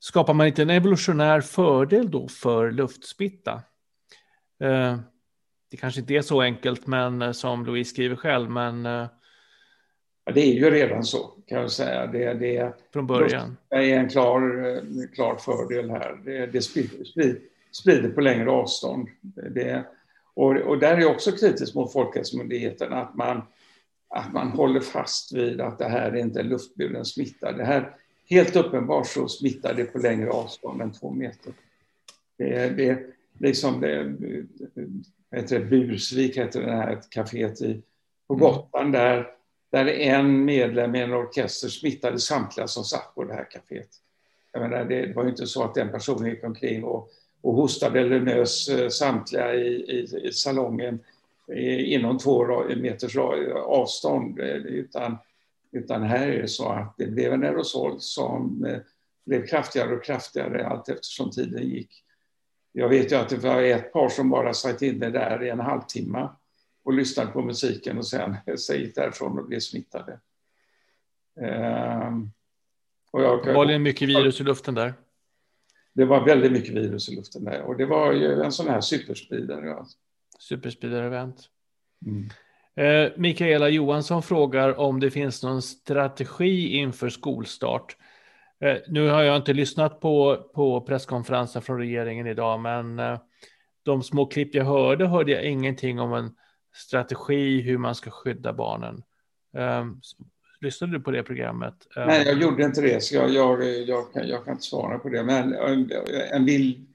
skapar 0.00 0.34
man 0.34 0.46
inte 0.46 0.62
en 0.62 0.70
evolutionär 0.70 1.40
fördel 1.40 2.10
då 2.10 2.28
för 2.28 2.70
luftsmitta? 2.70 3.62
Uh, 4.64 4.98
det 5.70 5.76
kanske 5.76 6.00
inte 6.00 6.14
är 6.14 6.22
så 6.22 6.42
enkelt 6.42 6.86
men, 6.86 7.34
som 7.34 7.66
Louise 7.66 7.90
skriver 7.90 8.16
själv, 8.16 8.50
men... 8.50 8.88
Eh, 10.20 10.24
ja, 10.24 10.32
det 10.32 10.40
är 10.40 10.52
ju 10.52 10.70
redan 10.70 11.04
så, 11.04 11.32
kan 11.46 11.60
jag 11.60 11.70
säga. 11.70 12.06
Det, 12.06 12.34
det, 12.34 12.72
Från 12.92 13.06
början. 13.06 13.56
Det 13.68 13.76
är 13.76 13.98
en 13.98 14.08
klar, 14.08 14.40
en 14.40 15.08
klar 15.14 15.36
fördel 15.36 15.90
här. 15.90 16.20
Det, 16.24 16.46
det 16.46 16.62
sprider, 16.62 17.04
sprider, 17.72 18.10
på 18.10 18.20
längre 18.20 18.50
avstånd. 18.50 19.08
Det, 19.50 19.84
och, 20.34 20.56
och 20.56 20.78
där 20.78 20.96
är 20.96 21.00
jag 21.00 21.10
också 21.10 21.32
kritisk 21.32 21.74
mot 21.74 21.92
Folkhälsomyndigheten, 21.92 22.92
att 22.92 23.16
man, 23.16 23.42
att 24.08 24.32
man 24.32 24.48
håller 24.48 24.80
fast 24.80 25.32
vid 25.32 25.60
att 25.60 25.78
det 25.78 25.88
här 25.88 26.12
är 26.12 26.16
inte 26.16 26.40
en 26.40 26.48
luftburen 26.48 27.04
smitta. 27.04 27.52
Det 27.52 27.64
här, 27.64 27.96
helt 28.30 28.56
uppenbart 28.56 29.06
så 29.06 29.28
smittar 29.28 29.74
det 29.74 29.84
på 29.84 29.98
längre 29.98 30.30
avstånd 30.30 30.82
än 30.82 30.92
två 30.92 31.10
meter. 31.10 31.52
Det, 32.38 32.68
det, 32.68 33.06
liksom 33.38 33.80
det, 33.80 34.14
heter 35.36 35.58
det, 35.58 35.64
Bursvik 35.64 36.38
heter 36.38 36.60
det 36.60 36.72
här 36.72 37.00
kaféet 37.10 37.62
i, 37.62 37.82
på 38.28 38.34
mm. 38.34 38.46
Gotland 38.46 38.92
där, 38.92 39.26
där 39.70 39.86
en 39.86 40.44
medlem 40.44 40.94
i 40.94 41.00
en 41.00 41.14
orkester 41.14 41.68
smittade 41.68 42.18
samtliga 42.18 42.66
som 42.66 42.84
satt 42.84 43.14
på 43.14 43.24
det 43.24 43.34
här 43.34 43.48
kaféet. 43.50 43.88
Jag 44.52 44.62
menar, 44.62 44.84
det 44.84 45.12
var 45.16 45.24
ju 45.24 45.30
inte 45.30 45.46
så 45.46 45.64
att 45.64 45.74
den 45.74 45.90
personen 45.90 46.30
gick 46.30 46.44
omkring 46.44 46.84
och, 46.84 47.10
och 47.40 47.54
hostade 47.54 48.00
eller 48.00 48.20
nös 48.20 48.68
eh, 48.68 48.88
samtliga 48.88 49.54
i, 49.54 49.66
i, 49.66 50.28
i 50.28 50.32
salongen 50.32 51.00
inom 51.56 52.18
två 52.18 52.64
meters 52.76 53.16
avstånd. 53.66 54.40
Eh, 54.40 54.46
utan, 54.56 55.18
utan 55.72 56.02
här 56.02 56.28
är 56.28 56.42
det 56.42 56.48
så 56.48 56.68
att 56.68 56.94
det 56.98 57.06
blev 57.06 57.32
en 57.32 57.44
aerosol 57.44 58.00
som 58.00 58.64
eh, 58.64 58.78
blev 59.24 59.46
kraftigare 59.46 59.94
och 59.94 60.04
kraftigare 60.04 60.66
allt 60.66 60.88
eftersom 60.88 61.30
tiden 61.30 61.68
gick. 61.68 62.04
Jag 62.72 62.88
vet 62.88 63.12
ju 63.12 63.16
att 63.16 63.28
det 63.28 63.36
var 63.36 63.62
ett 63.62 63.92
par 63.92 64.08
som 64.08 64.30
bara 64.30 64.54
satt 64.54 64.82
inne 64.82 65.10
där 65.10 65.42
i 65.42 65.48
en 65.48 65.60
halvtimme 65.60 66.28
och 66.90 66.96
lyssnade 66.96 67.30
på 67.30 67.42
musiken 67.42 67.98
och 67.98 68.06
sen 68.06 68.36
gick 68.68 68.94
därifrån 68.94 69.38
och 69.38 69.46
blev 69.46 69.60
smittade. 69.60 70.20
Um, 71.36 72.32
och 73.10 73.22
jag, 73.22 73.54
var 73.54 73.66
det 73.66 73.78
mycket 73.78 74.08
virus 74.08 74.40
i 74.40 74.44
luften 74.44 74.74
där? 74.74 74.94
Det 75.92 76.04
var 76.04 76.24
väldigt 76.26 76.52
mycket 76.52 76.74
virus 76.74 77.08
i 77.08 77.16
luften 77.16 77.44
där 77.44 77.62
och 77.62 77.76
det 77.76 77.86
var 77.86 78.12
ju 78.12 78.42
en 78.42 78.52
sån 78.52 78.68
här 78.68 78.80
superspridare. 78.80 79.74
Alltså. 79.74 79.98
Superspridare-event. 80.38 81.36
Mm. 82.06 82.30
Eh, 82.76 83.12
Mikaela 83.16 83.68
Johansson 83.68 84.22
frågar 84.22 84.80
om 84.80 85.00
det 85.00 85.10
finns 85.10 85.42
någon 85.42 85.62
strategi 85.62 86.76
inför 86.76 87.08
skolstart. 87.08 87.96
Eh, 88.60 88.76
nu 88.88 89.08
har 89.08 89.22
jag 89.22 89.36
inte 89.36 89.52
lyssnat 89.52 90.00
på, 90.00 90.36
på 90.54 90.80
presskonferensen 90.80 91.62
från 91.62 91.78
regeringen 91.78 92.26
idag, 92.26 92.60
men 92.60 92.98
eh, 92.98 93.18
de 93.82 94.02
små 94.02 94.26
klipp 94.26 94.54
jag 94.54 94.64
hörde 94.64 95.06
hörde 95.06 95.32
jag 95.32 95.44
ingenting 95.44 96.00
om 96.00 96.12
en 96.12 96.30
strategi 96.72 97.60
hur 97.60 97.78
man 97.78 97.94
ska 97.94 98.10
skydda 98.10 98.52
barnen. 98.52 99.02
Um, 99.52 100.00
lyssnade 100.60 100.92
du 100.92 101.00
på 101.00 101.10
det 101.10 101.22
programmet? 101.22 101.74
Nej, 101.96 102.26
jag 102.26 102.38
gjorde 102.38 102.64
inte 102.64 102.80
det, 102.80 103.02
så 103.02 103.14
jag, 103.14 103.30
jag, 103.30 103.64
jag, 103.64 104.12
kan, 104.12 104.28
jag 104.28 104.44
kan 104.44 104.52
inte 104.52 104.64
svara 104.64 104.98
på 104.98 105.08
det. 105.08 105.22
Men 105.22 105.54
en 106.32 106.44
vild, 106.44 106.86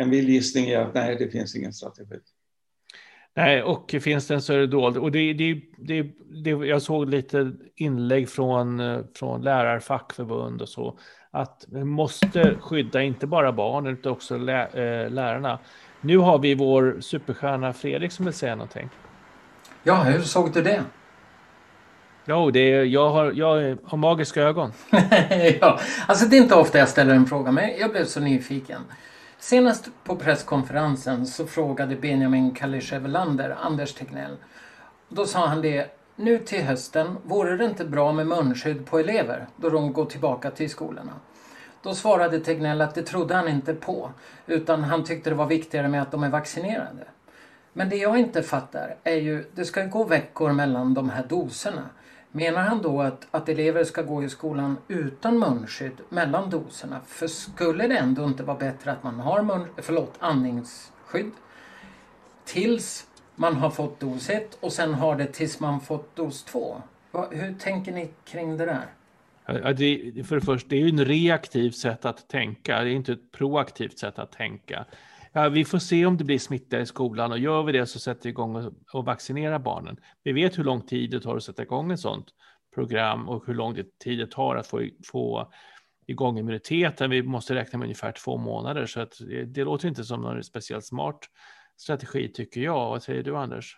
en 0.00 0.10
vild 0.10 0.28
gissning 0.28 0.70
är 0.70 0.78
att 0.78 0.94
nej, 0.94 1.16
det 1.16 1.30
finns 1.30 1.56
ingen 1.56 1.72
strategi. 1.72 2.20
Nej, 3.36 3.62
och 3.62 3.94
finns 4.00 4.26
det 4.26 4.34
en 4.34 4.42
så 4.42 4.52
är 4.52 4.58
det 4.58 4.66
dold. 4.66 4.96
Och 4.96 5.12
det, 5.12 5.32
det, 5.32 5.60
det, 5.78 6.02
det, 6.44 6.50
jag 6.50 6.82
såg 6.82 7.08
lite 7.08 7.52
inlägg 7.74 8.28
från, 8.28 8.82
från 9.14 9.42
lärarfackförbund 9.42 10.62
och 10.62 10.68
så. 10.68 10.98
Att 11.30 11.66
vi 11.68 11.84
måste 11.84 12.56
skydda 12.60 13.02
inte 13.02 13.26
bara 13.26 13.52
barnen 13.52 13.92
utan 13.92 14.12
också 14.12 14.38
lä, 14.38 14.66
äh, 14.66 15.10
lärarna. 15.10 15.58
Nu 16.00 16.18
har 16.18 16.38
vi 16.38 16.54
vår 16.54 16.96
superstjärna 17.00 17.72
Fredrik 17.72 18.12
som 18.12 18.24
vill 18.24 18.34
säga 18.34 18.54
någonting. 18.54 18.88
Ja, 19.86 20.02
hur 20.02 20.20
såg 20.22 20.52
du 20.52 20.62
det? 20.62 20.84
Jo, 22.24 22.50
det 22.50 22.72
är, 22.72 22.84
jag, 22.84 23.10
har, 23.10 23.32
jag 23.32 23.78
har 23.84 23.98
magiska 23.98 24.42
ögon. 24.42 24.72
ja, 25.60 25.80
alltså 26.06 26.26
det 26.26 26.36
är 26.36 26.42
inte 26.42 26.54
ofta 26.54 26.78
jag 26.78 26.88
ställer 26.88 27.14
en 27.14 27.26
fråga, 27.26 27.52
men 27.52 27.70
jag 27.78 27.90
blev 27.90 28.04
så 28.04 28.20
nyfiken. 28.20 28.80
Senast 29.38 29.88
på 30.04 30.16
presskonferensen 30.16 31.26
så 31.26 31.46
frågade 31.46 31.96
Benjamin 31.96 32.54
Kaliszewelander 32.54 33.56
Anders 33.60 33.94
Tegnell. 33.94 34.36
Då 35.08 35.26
sa 35.26 35.46
han 35.46 35.62
det, 35.62 35.86
nu 36.16 36.38
till 36.38 36.62
hösten 36.62 37.16
vore 37.24 37.56
det 37.56 37.64
inte 37.64 37.84
bra 37.84 38.12
med 38.12 38.26
munskydd 38.26 38.86
på 38.86 38.98
elever 38.98 39.46
då 39.56 39.70
de 39.70 39.92
går 39.92 40.04
tillbaka 40.04 40.50
till 40.50 40.70
skolorna. 40.70 41.12
Då 41.82 41.94
svarade 41.94 42.40
Tegnell 42.40 42.80
att 42.80 42.94
det 42.94 43.02
trodde 43.02 43.34
han 43.34 43.48
inte 43.48 43.74
på 43.74 44.10
utan 44.46 44.84
han 44.84 45.04
tyckte 45.04 45.30
det 45.30 45.36
var 45.36 45.46
viktigare 45.46 45.88
med 45.88 46.02
att 46.02 46.10
de 46.10 46.22
är 46.22 46.30
vaccinerade. 46.30 47.04
Men 47.76 47.88
det 47.88 47.96
jag 47.96 48.18
inte 48.18 48.42
fattar 48.42 48.96
är 49.04 49.16
ju, 49.16 49.44
det 49.54 49.64
ska 49.64 49.84
gå 49.84 50.04
veckor 50.04 50.52
mellan 50.52 50.94
de 50.94 51.10
här 51.10 51.24
doserna. 51.28 51.88
Menar 52.32 52.62
han 52.62 52.82
då 52.82 53.02
att, 53.02 53.26
att 53.30 53.48
elever 53.48 53.84
ska 53.84 54.02
gå 54.02 54.24
i 54.24 54.28
skolan 54.28 54.76
utan 54.88 55.38
munskydd 55.38 56.00
mellan 56.08 56.50
doserna? 56.50 57.00
För 57.06 57.26
skulle 57.26 57.88
det 57.88 57.96
ändå 57.96 58.24
inte 58.24 58.42
vara 58.42 58.58
bättre 58.58 58.92
att 58.92 59.02
man 59.02 59.20
har 59.20 59.42
mun, 59.42 59.66
förlåt, 59.76 60.14
andningsskydd 60.18 61.30
tills 62.44 63.06
man 63.34 63.56
har 63.56 63.70
fått 63.70 64.00
dos 64.00 64.30
1 64.30 64.58
och 64.60 64.72
sen 64.72 64.94
har 64.94 65.16
det 65.16 65.26
tills 65.26 65.60
man 65.60 65.80
fått 65.80 66.16
dos 66.16 66.44
2? 66.44 66.82
Hur 67.30 67.54
tänker 67.54 67.92
ni 67.92 68.10
kring 68.24 68.56
det 68.56 68.66
där? 68.66 68.86
det, 69.72 70.26
för 70.26 70.34
det 70.34 70.40
första, 70.40 70.68
det 70.68 70.76
är 70.76 70.80
ju 70.80 70.88
en 70.88 71.04
reaktivt 71.04 71.76
sätt 71.76 72.04
att 72.04 72.28
tänka, 72.28 72.82
det 72.82 72.90
är 72.90 72.94
inte 72.94 73.12
ett 73.12 73.32
proaktivt 73.32 73.98
sätt 73.98 74.18
att 74.18 74.32
tänka. 74.32 74.84
Ja, 75.36 75.48
vi 75.48 75.64
får 75.64 75.78
se 75.78 76.06
om 76.06 76.16
det 76.16 76.24
blir 76.24 76.38
smitta 76.38 76.80
i 76.80 76.86
skolan 76.86 77.32
och 77.32 77.38
gör 77.38 77.62
vi 77.62 77.72
det 77.72 77.86
så 77.86 77.98
sätter 77.98 78.22
vi 78.22 78.28
igång 78.28 78.56
och, 78.56 78.72
och 78.92 79.04
vaccinerar 79.04 79.58
barnen. 79.58 79.96
Vi 80.22 80.32
vet 80.32 80.58
hur 80.58 80.64
lång 80.64 80.86
tid 80.86 81.10
det 81.10 81.20
tar 81.20 81.36
att 81.36 81.42
sätta 81.42 81.62
igång 81.62 81.92
ett 81.92 82.00
sådant 82.00 82.26
program 82.74 83.28
och 83.28 83.46
hur 83.46 83.54
lång 83.54 83.76
tid 84.04 84.18
det 84.18 84.30
tar 84.30 84.56
att 84.56 84.66
få, 84.66 84.88
få 85.06 85.52
igång 86.06 86.38
immuniteten. 86.38 87.10
Vi 87.10 87.22
måste 87.22 87.54
räkna 87.54 87.78
med 87.78 87.86
ungefär 87.86 88.12
två 88.12 88.36
månader 88.36 88.86
så 88.86 89.00
att 89.00 89.18
det, 89.18 89.44
det 89.44 89.64
låter 89.64 89.88
inte 89.88 90.04
som 90.04 90.22
någon 90.22 90.44
speciellt 90.44 90.84
smart 90.84 91.18
strategi 91.76 92.32
tycker 92.32 92.60
jag. 92.60 92.90
Vad 92.90 93.02
säger 93.02 93.22
du 93.22 93.36
Anders? 93.36 93.76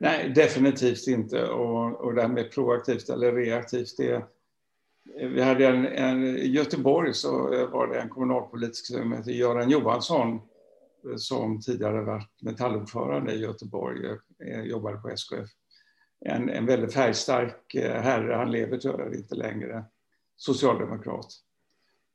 Nej, 0.00 0.32
definitivt 0.34 1.06
inte. 1.06 1.44
Och, 1.44 2.00
och 2.00 2.14
det 2.14 2.22
här 2.22 2.28
med 2.28 2.52
proaktivt 2.52 3.08
eller 3.08 3.32
reaktivt, 3.32 3.96
det, 3.96 4.26
vi 5.04 5.42
hade 5.42 5.66
en, 5.66 5.86
en, 5.86 6.24
I 6.24 6.46
Göteborg 6.46 7.14
så 7.14 7.30
var 7.66 7.86
det 7.86 8.00
en 8.00 8.08
kommunalpolitiker 8.08 9.00
som 9.00 9.12
hette 9.12 9.32
Göran 9.32 9.70
Johansson 9.70 10.40
eh, 11.08 11.16
som 11.16 11.60
tidigare 11.60 12.00
varit 12.00 12.42
metallordförande 12.42 13.32
i 13.32 13.40
Göteborg, 13.40 14.06
eh, 14.44 14.60
jobbade 14.60 14.96
på 14.96 15.08
SKF. 15.08 15.48
En, 16.24 16.48
en 16.48 16.66
väldigt 16.66 16.94
färgstark 16.94 17.74
eh, 17.74 18.02
herre, 18.02 18.34
han 18.34 18.50
lever 18.50 18.78
tyvärr 18.78 19.14
inte 19.14 19.34
längre, 19.34 19.84
socialdemokrat. 20.36 21.26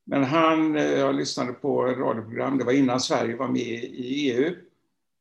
Men 0.06 0.23
han, 0.23 0.76
jag 0.76 1.15
lyssnade 1.15 1.54
på 1.54 1.88
ett 1.88 1.97
radioprogram, 1.97 2.58
det 2.58 2.63
var 2.63 2.71
innan 2.71 3.00
Sverige 3.00 3.36
var 3.36 3.47
med 3.47 3.84
i 3.84 4.32
EU. 4.32 4.56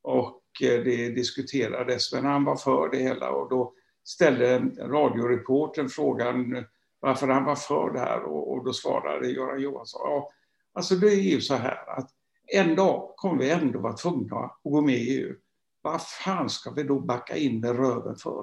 Och 0.02 0.42
det 0.58 1.08
diskuterades, 1.08 2.12
men 2.12 2.24
han 2.24 2.44
var 2.44 2.56
för 2.56 2.88
det 2.90 2.98
hela. 2.98 3.30
Och 3.30 3.50
då 3.50 3.72
ställde 4.04 4.58
radioreporten 4.78 5.88
frågan 5.88 6.66
varför 7.00 7.28
han 7.28 7.44
var 7.44 7.56
för 7.56 7.92
det 7.92 8.00
här 8.00 8.22
och, 8.22 8.52
och 8.52 8.64
då 8.64 8.72
svarade 8.72 9.28
Göran 9.28 9.62
Johansson, 9.62 10.00
ja, 10.04 10.30
alltså 10.72 10.94
det 10.94 11.06
är 11.06 11.20
ju 11.20 11.40
så 11.40 11.54
här 11.54 11.98
att 11.98 12.10
en 12.46 12.76
dag 12.76 13.12
kommer 13.16 13.38
vi 13.38 13.50
ändå 13.50 13.78
vara 13.78 13.92
tvungna 13.92 14.36
att 14.36 14.60
gå 14.62 14.80
med 14.80 14.94
i 14.94 15.18
EU. 15.18 15.34
Vad 15.82 16.02
fan 16.02 16.50
ska 16.50 16.70
vi 16.70 16.82
då 16.82 17.00
backa 17.00 17.36
in 17.36 17.60
med 17.60 17.76
röven 17.76 18.16
för? 18.16 18.42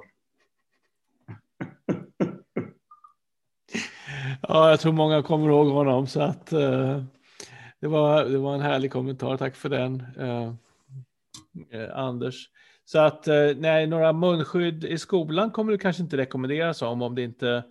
ja, 4.42 4.70
jag 4.70 4.80
tror 4.80 4.92
många 4.92 5.22
kommer 5.22 5.48
ihåg 5.48 5.68
honom 5.68 6.06
så 6.06 6.20
att 6.20 6.52
uh, 6.52 7.02
det, 7.80 7.88
var, 7.88 8.24
det 8.24 8.38
var 8.38 8.54
en 8.54 8.60
härlig 8.60 8.92
kommentar. 8.92 9.36
Tack 9.36 9.56
för 9.56 9.68
den, 9.68 10.02
uh, 10.18 10.52
uh, 11.74 11.98
Anders. 11.98 12.50
Så 12.84 12.98
att 12.98 13.26
nej, 13.56 13.86
några 13.86 14.12
munskydd 14.12 14.84
i 14.84 14.98
skolan 14.98 15.50
kommer 15.50 15.72
det 15.72 15.78
kanske 15.78 16.02
inte 16.02 16.16
rekommenderas 16.16 16.82
om, 16.82 17.02
om 17.02 17.14
det 17.14 17.22
inte 17.22 17.64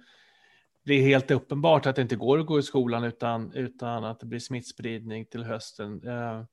det 0.83 0.93
är 0.93 1.01
helt 1.01 1.31
uppenbart 1.31 1.85
att 1.85 1.95
det 1.95 2.01
inte 2.01 2.15
går 2.15 2.39
att 2.39 2.45
gå 2.45 2.59
i 2.59 2.63
skolan 2.63 3.03
utan, 3.03 3.53
utan 3.53 4.03
att 4.03 4.19
det 4.19 4.25
blir 4.25 4.39
smittspridning 4.39 5.25
till 5.25 5.43
hösten. 5.43 6.07
Eh, 6.07 6.43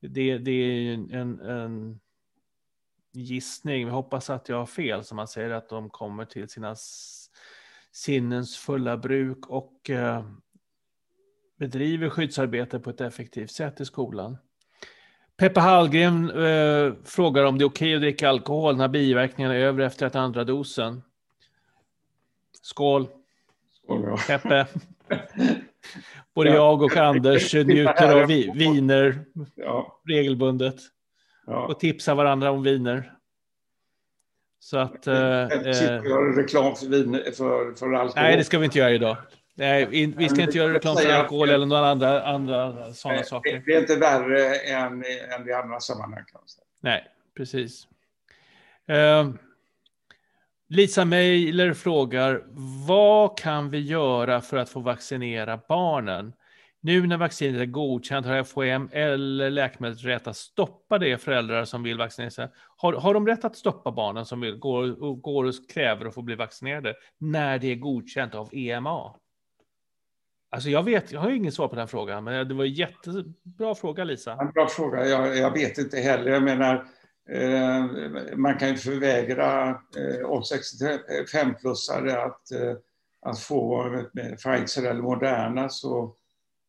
det, 0.00 0.38
det 0.38 0.50
är 0.50 0.92
en, 0.92 1.40
en 1.40 2.00
gissning. 3.12 3.84
Vi 3.84 3.90
hoppas 3.90 4.30
att 4.30 4.48
jag 4.48 4.56
har 4.56 4.66
fel, 4.66 5.04
som 5.04 5.16
man 5.16 5.28
säger, 5.28 5.50
att 5.50 5.68
de 5.68 5.90
kommer 5.90 6.24
till 6.24 6.48
sina 6.48 6.76
sinnens 7.92 8.56
fulla 8.56 8.96
bruk 8.96 9.46
och 9.46 9.90
eh, 9.90 10.24
bedriver 11.58 12.08
skyddsarbete 12.08 12.78
på 12.78 12.90
ett 12.90 13.00
effektivt 13.00 13.50
sätt 13.50 13.80
i 13.80 13.84
skolan. 13.84 14.36
Peppe 15.36 15.60
Hallgren 15.60 16.30
eh, 16.30 16.94
frågar 17.04 17.44
om 17.44 17.58
det 17.58 17.64
är 17.64 17.68
okej 17.68 17.94
att 17.94 18.00
dricka 18.00 18.28
alkohol 18.28 18.76
när 18.76 18.88
biverkningarna 18.88 19.54
är 19.54 19.60
över 19.60 19.84
efter 19.84 20.06
att 20.06 20.14
andra 20.14 20.44
dosen. 20.44 21.02
Skål! 22.62 23.08
Peppe. 24.26 24.66
Både 26.34 26.50
jag 26.50 26.82
och 26.82 26.96
Anders 26.96 27.54
njuter 27.54 28.20
av 28.20 28.26
vi, 28.26 28.52
viner 28.54 29.24
ja. 29.54 30.00
regelbundet. 30.08 30.76
Ja. 31.46 31.66
Och 31.66 31.80
tipsar 31.80 32.14
varandra 32.14 32.50
om 32.50 32.62
viner. 32.62 33.12
Så 34.58 34.78
att... 34.78 35.06
Eh, 35.06 35.14
göra 35.14 36.36
reklam 36.36 36.76
för, 36.76 36.86
vin, 36.86 37.22
för, 37.36 37.74
för 37.74 37.92
alkohol. 37.92 38.12
Nej, 38.16 38.36
det 38.36 38.44
ska 38.44 38.58
vi 38.58 38.64
inte 38.64 38.78
göra 38.78 38.90
idag. 38.90 39.16
Nej, 39.54 39.86
vi 40.16 40.28
ska 40.28 40.42
inte 40.42 40.58
göra 40.58 40.74
reklam 40.74 40.96
för 40.96 41.12
alkohol 41.12 41.50
eller 41.50 41.66
några 41.66 41.90
andra, 41.90 42.22
andra 42.22 42.92
sådana 42.92 43.22
saker. 43.22 43.62
Det 43.66 43.72
är 43.72 43.80
inte 43.80 43.96
värre 43.96 44.54
än, 44.54 45.04
än 45.38 45.48
i 45.48 45.52
andra 45.52 45.80
sammanhang. 45.80 46.24
Kan 46.32 46.40
man 46.40 46.48
säga. 46.48 46.64
Nej, 46.80 47.04
precis. 47.36 47.88
Uh, 48.90 49.34
Lisa 50.68 51.04
Meiler 51.04 51.72
frågar, 51.72 52.44
vad 52.86 53.38
kan 53.38 53.70
vi 53.70 53.80
göra 53.80 54.40
för 54.40 54.56
att 54.56 54.68
få 54.68 54.80
vaccinera 54.80 55.60
barnen? 55.68 56.32
Nu 56.80 57.06
när 57.06 57.16
vaccinet 57.16 57.60
är 57.60 57.66
godkänt, 57.66 58.26
har 58.26 58.44
FHM 58.44 58.88
eller 58.92 59.50
läkemedlet 59.50 60.04
rätt 60.04 60.26
att 60.26 60.36
stoppa 60.36 60.98
det 60.98 61.18
föräldrar 61.18 61.64
som 61.64 61.82
vill 61.82 61.98
vaccinera 61.98 62.30
sig? 62.30 62.48
Har, 62.76 62.92
har 62.92 63.14
de 63.14 63.26
rätt 63.26 63.44
att 63.44 63.56
stoppa 63.56 63.92
barnen 63.92 64.26
som 64.26 64.40
vill, 64.40 64.56
går, 64.56 65.16
går 65.16 65.44
och 65.44 65.54
kräver 65.68 66.06
att 66.06 66.14
få 66.14 66.22
bli 66.22 66.34
vaccinerade 66.34 66.94
när 67.18 67.58
det 67.58 67.66
är 67.66 67.76
godkänt 67.76 68.34
av 68.34 68.48
EMA? 68.52 69.14
Alltså 70.50 70.68
jag 70.68 70.82
vet, 70.82 71.12
jag 71.12 71.20
har 71.20 71.30
ingen 71.30 71.52
svar 71.52 71.68
på 71.68 71.76
den 71.76 71.88
frågan, 71.88 72.24
men 72.24 72.48
det 72.48 72.54
var 72.54 72.64
en 72.64 72.72
jättebra 72.72 73.74
fråga 73.74 74.04
Lisa. 74.04 74.32
En 74.32 74.50
bra 74.50 74.68
fråga, 74.68 75.06
jag, 75.06 75.36
jag 75.36 75.52
vet 75.52 75.78
inte 75.78 75.96
heller. 75.96 76.30
Jag 76.30 76.42
menar, 76.42 76.74
Eh, 76.74 76.95
man 78.36 78.58
kan 78.58 78.68
ju 78.68 78.76
förvägra 78.76 79.68
eh, 79.70 80.30
oss 80.30 80.52
65-plussare 80.52 82.16
att, 82.26 82.52
eh, 82.52 82.76
att 83.20 83.38
få 83.38 83.90
Pfizer 84.14 84.90
eller 84.90 85.02
Moderna 85.02 85.68
så, 85.68 86.14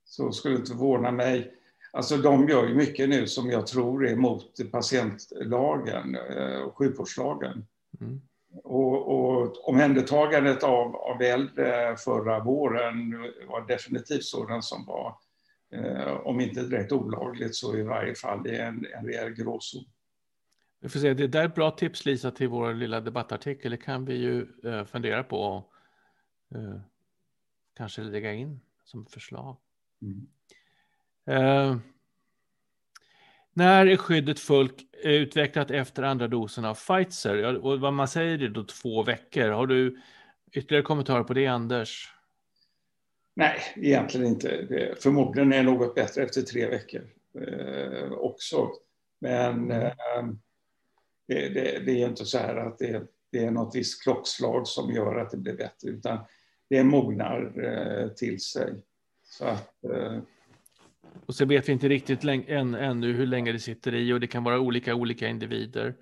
så 0.06 0.32
skulle 0.32 0.56
det 0.56 0.60
inte 0.60 0.72
förvåna 0.72 1.12
mig. 1.12 1.54
Alltså 1.92 2.18
de 2.18 2.50
gör 2.50 2.68
ju 2.68 2.76
mycket 2.76 3.10
nu 3.10 3.28
som 3.28 3.50
jag 3.50 3.68
tror 3.68 4.08
är 4.08 4.12
emot 4.12 4.72
patientlagen 4.72 6.18
och 6.66 6.78
sjukvårdslagen. 6.78 7.66
Mm. 8.02 8.22
Och, 8.64 9.08
och 9.08 9.70
omhändertagandet 9.70 10.64
av, 10.64 10.96
av 10.96 11.22
äldre 11.22 11.98
förra 11.98 12.40
våren 12.40 13.12
var 13.48 13.68
definitivt 13.68 14.24
sådant 14.24 14.64
som 14.64 14.86
var, 14.86 15.16
om 16.24 16.40
inte 16.42 16.62
direkt 16.62 16.92
olagligt, 16.92 17.56
så 17.56 17.78
i 17.78 17.84
varje 17.84 18.16
fall 18.16 18.48
en, 18.48 18.86
en 18.98 19.06
rejäl 19.06 19.34
gråzon. 19.34 19.86
Vi 20.80 20.90
får 20.90 21.00
se, 21.00 21.14
det 21.14 21.28
där 21.28 21.42
är 21.42 21.46
ett 21.46 21.56
bra 21.56 21.72
tips 21.72 22.06
Lisa 22.06 22.32
till 22.32 22.48
vår 22.48 22.74
lilla 22.74 23.02
debattartikel. 23.02 23.72
Det 23.72 23.78
kan 23.78 24.06
vi 24.06 24.16
ju 24.16 24.48
eh, 24.64 24.86
fundera 24.86 25.24
på 25.24 25.42
och 25.42 25.74
eh, 26.58 26.80
kanske 27.78 28.02
lägga 28.02 28.34
in 28.34 28.60
som 28.84 29.06
förslag. 29.06 29.58
Mm. 30.02 30.28
Eh, 31.26 31.78
när 33.54 33.86
är 33.86 33.98
skyddet 33.98 34.40
fullt 34.40 34.78
utvecklat 35.04 35.72
efter 35.72 36.04
andra 36.04 36.28
dosen 36.28 36.66
av 36.66 36.74
Pfizer? 36.74 37.58
Och 37.58 37.80
vad 37.80 37.94
man 37.94 38.08
säger 38.08 38.44
är 38.44 38.50
då 38.50 38.64
två 38.64 39.04
veckor. 39.04 39.50
Har 39.50 39.68
du 39.68 40.02
ytterligare 40.52 40.84
kommentarer 40.84 41.24
på 41.24 41.34
det, 41.34 41.48
Anders? 41.48 42.14
Nej, 43.34 43.60
egentligen 43.76 44.28
inte. 44.28 44.68
Förmodligen 45.00 45.54
är 45.54 45.58
det 45.58 45.64
något 45.64 45.96
bättre 45.96 46.24
efter 46.24 46.42
tre 46.42 46.70
veckor 46.70 47.02
eh, 47.34 48.12
också. 48.12 48.72
Men 49.20 49.72
eh, 49.72 49.92
det, 51.28 51.50
det, 51.50 51.80
det, 51.86 51.92
är 51.92 52.08
inte 52.08 52.26
så 52.26 52.38
här 52.38 52.56
att 52.56 52.78
det, 52.78 53.04
det, 53.32 53.46
är 53.46 53.52
något 53.52 53.76
visst 53.76 54.04
klockslag 54.04 54.68
som 54.68 54.92
gör 54.92 55.16
att 55.16 55.32
det 55.32 55.38
blir 55.38 55.58
bättre, 55.58 55.90
utan 55.90 56.20
det 56.70 56.84
mognar 56.84 57.64
eh, 57.64 58.08
till 58.08 58.40
sig. 58.40 58.84
Så 59.24 59.46
att, 59.46 59.84
eh... 59.84 60.20
Och 61.26 61.36
så 61.36 61.46
vet 61.46 61.70
vi 61.70 61.74
inte 61.74 61.90
riktigt 61.90 62.24
än, 62.24 62.76
ännu 62.76 63.14
hur 63.14 63.28
länge 63.28 63.52
det 63.52 63.60
sitter 63.60 63.96
i 63.96 64.14
och 64.14 64.20
det 64.20 64.28
kan 64.28 64.44
vara 64.44 64.60
olika 64.60 64.96
olika 64.96 65.28
individer. 65.28 65.96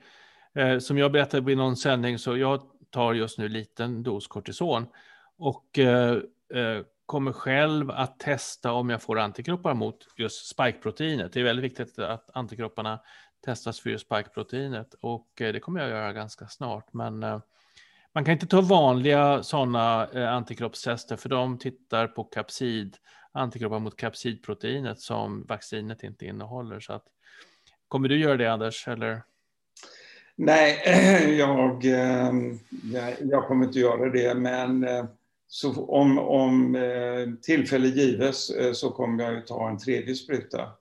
Eh, 0.55 0.79
som 0.79 0.97
jag 0.97 1.11
berättade 1.11 1.51
i 1.51 1.55
någon 1.55 1.77
sändning 1.77 2.19
så 2.19 2.38
jag 2.38 2.61
tar 2.89 3.13
just 3.13 3.38
nu 3.38 3.47
liten 3.47 4.03
dos 4.03 4.27
kortison 4.27 4.88
och 5.38 5.79
eh, 5.79 6.17
eh, 6.53 6.82
kommer 7.05 7.32
själv 7.32 7.91
att 7.91 8.19
testa 8.19 8.71
om 8.71 8.89
jag 8.89 9.01
får 9.01 9.19
antikroppar 9.19 9.73
mot 9.73 10.07
just 10.17 10.47
spikeproteinet. 10.47 11.34
Det 11.34 11.39
är 11.39 11.43
väldigt 11.43 11.65
viktigt 11.65 11.99
att 11.99 12.30
antikropparna 12.34 12.99
testas 13.46 13.80
för 13.80 13.89
just 13.89 14.06
spikeproteinet 14.06 14.96
och 15.02 15.41
eh, 15.41 15.54
det 15.54 15.60
kommer 15.60 15.80
jag 15.80 15.89
göra 15.89 16.14
ganska 16.14 16.48
snart. 16.48 16.93
Men 16.93 17.24
eh, 17.24 17.39
man 18.14 18.26
kan 18.26 18.34
inte 18.34 18.48
ta 18.48 18.62
vanliga 18.62 19.43
sådana 19.43 20.08
eh, 20.14 20.34
antikroppstester 20.34 21.16
för 21.16 21.30
de 21.30 21.58
tittar 21.58 22.08
på 22.08 22.24
kapsid, 22.24 22.98
antikroppar 23.32 23.80
mot 23.80 23.98
kapsidproteinet 23.98 25.00
som 25.00 25.46
vaccinet 25.46 26.04
inte 26.04 26.26
innehåller. 26.26 26.80
Så 26.80 26.93
att, 26.93 27.06
kommer 27.88 28.10
du 28.10 28.20
göra 28.20 28.38
det 28.38 28.52
Anders? 28.52 28.88
Eller? 28.88 29.24
Nej, 30.36 30.82
jag, 31.38 31.86
ehm, 31.86 32.60
jag 33.22 33.48
kommer 33.48 33.66
inte 33.66 33.80
göra 33.80 34.10
det, 34.10 34.36
men 34.36 34.88
så 35.48 35.86
om, 35.86 36.20
om 36.20 36.78
tillfälle 37.41 37.88
gives 37.88 38.52
så 38.74 38.91
kommer 38.91 39.24
jag 39.24 39.48
ta 39.48 39.70
en 39.70 39.78
tredje 39.78 40.16
spruta 40.16 40.72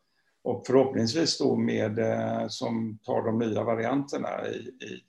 och 0.44 0.66
förhoppningsvis 0.66 1.38
då 1.38 1.56
med, 1.56 1.98
eh, 1.98 2.48
som 2.48 2.98
tar 3.02 3.22
de 3.22 3.38
nya 3.38 3.64
varianterna 3.64 4.48
i, 4.48 4.56
i, 4.56 5.02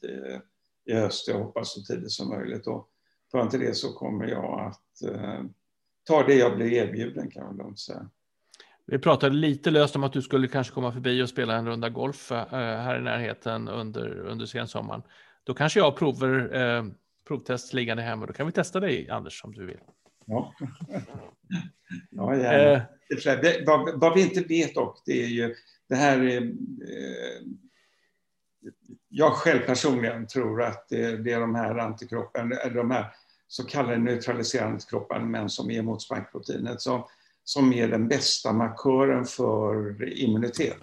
i 0.86 0.94
höst, 0.94 1.28
jag 1.28 1.40
hoppas 1.40 1.74
så 1.74 1.82
tidigt 1.82 2.12
som 2.12 2.30
möjligt. 2.30 2.68
Och 2.68 2.90
fram 3.32 3.50
till 3.50 3.60
inte 3.60 3.72
det 3.72 3.76
så 3.76 3.94
kommer 3.94 4.28
jag 4.28 4.60
att 4.60 5.12
eh, 5.12 5.44
ta 6.04 6.24
det 6.24 6.36
jag 6.36 6.56
blir 6.56 6.74
erbjuden 6.74 7.32
kan 7.32 7.44
jag 7.44 7.58
lugnt 7.58 7.80
säga. 7.80 8.10
Vi 8.86 9.00
pratade 9.00 9.36
lite 9.36 9.72
löst 9.72 9.96
om 9.96 10.04
att 10.04 10.14
du 10.14 10.22
skulle 10.22 10.48
kanske 10.48 10.74
komma 10.74 10.92
förbi 10.92 11.24
och 11.24 11.30
spela 11.30 11.56
en 11.56 11.68
runda 11.68 11.90
golf 11.90 12.32
eh, 12.32 12.48
här 12.50 13.00
i 13.00 13.02
närheten 13.02 13.68
under, 13.68 14.20
under 14.20 14.46
sensommaren. 14.46 15.02
Då 15.44 15.54
kanske 15.54 15.80
jag 15.80 15.96
prover 15.96 16.56
eh, 16.56 16.84
provtest 17.28 17.74
liggande 17.74 18.04
hemma. 18.04 18.26
Då 18.26 18.34
kan 18.34 18.46
vi 18.46 18.52
testa 18.52 18.80
dig, 18.80 19.10
Anders, 19.10 19.44
om 19.44 19.54
du 19.54 19.66
vill. 19.66 19.80
Ja, 20.26 20.54
ja 22.10 22.36
gärna. 22.36 22.74
Eh. 22.74 22.82
Det, 23.42 23.64
vad, 23.68 24.00
vad, 24.00 24.14
vi 24.16 24.22
inte 24.22 24.42
vet 24.42 24.76
dock, 24.76 25.02
det 25.06 25.24
är 25.24 25.28
ju 25.28 25.56
det 25.90 25.96
här 25.96 26.20
är, 26.20 26.42
eh, 26.42 27.42
jag 29.10 29.34
själv 29.34 29.60
personligen 29.60 30.28
tror 30.28 30.64
att 30.64 30.90
det, 30.90 31.18
det 31.18 31.32
är 31.32 31.40
de 31.40 31.56
här 31.56 31.78
antikropparna, 31.78 32.56
de 32.74 32.92
här 32.92 33.14
så 33.48 33.64
kallade 33.64 33.98
neutraliserande 33.98 34.74
antikropparna, 34.74 35.26
men 35.26 35.50
som 35.50 35.72
är 35.72 35.82
mot 35.82 36.02
spikeproteinet, 36.02 36.82
som, 36.82 37.08
som 37.44 37.74
är 37.74 37.88
den 37.88 38.08
bästa 38.08 38.54
markören 38.54 39.26
för 39.26 40.04
immunitet. 40.20 40.78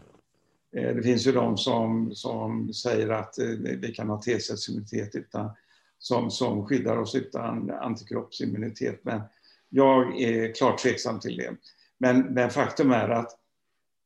Eh, 0.77 0.95
det 0.95 1.03
finns 1.03 1.27
ju 1.27 1.33
de 1.33 1.57
som, 1.57 2.15
som 2.15 2.73
säger 2.73 3.09
att 3.09 3.39
eh, 3.39 3.47
vi 3.79 3.95
kan 3.95 4.09
ha 4.09 4.23
T-cellsimmunitet 4.23 5.15
utan, 5.15 5.51
som, 6.03 6.31
som 6.31 6.67
skyddar 6.67 6.97
oss 6.97 7.15
utan 7.15 7.71
antikroppsimmunitet. 7.71 9.05
Men 9.05 9.21
jag 9.69 10.21
är 10.21 10.55
klart 10.55 10.79
tveksam 10.79 11.21
till 11.21 11.37
det. 11.37 11.57
Men, 11.99 12.21
men 12.21 12.51
faktum 12.51 12.91
är 12.91 13.09
att 13.09 13.39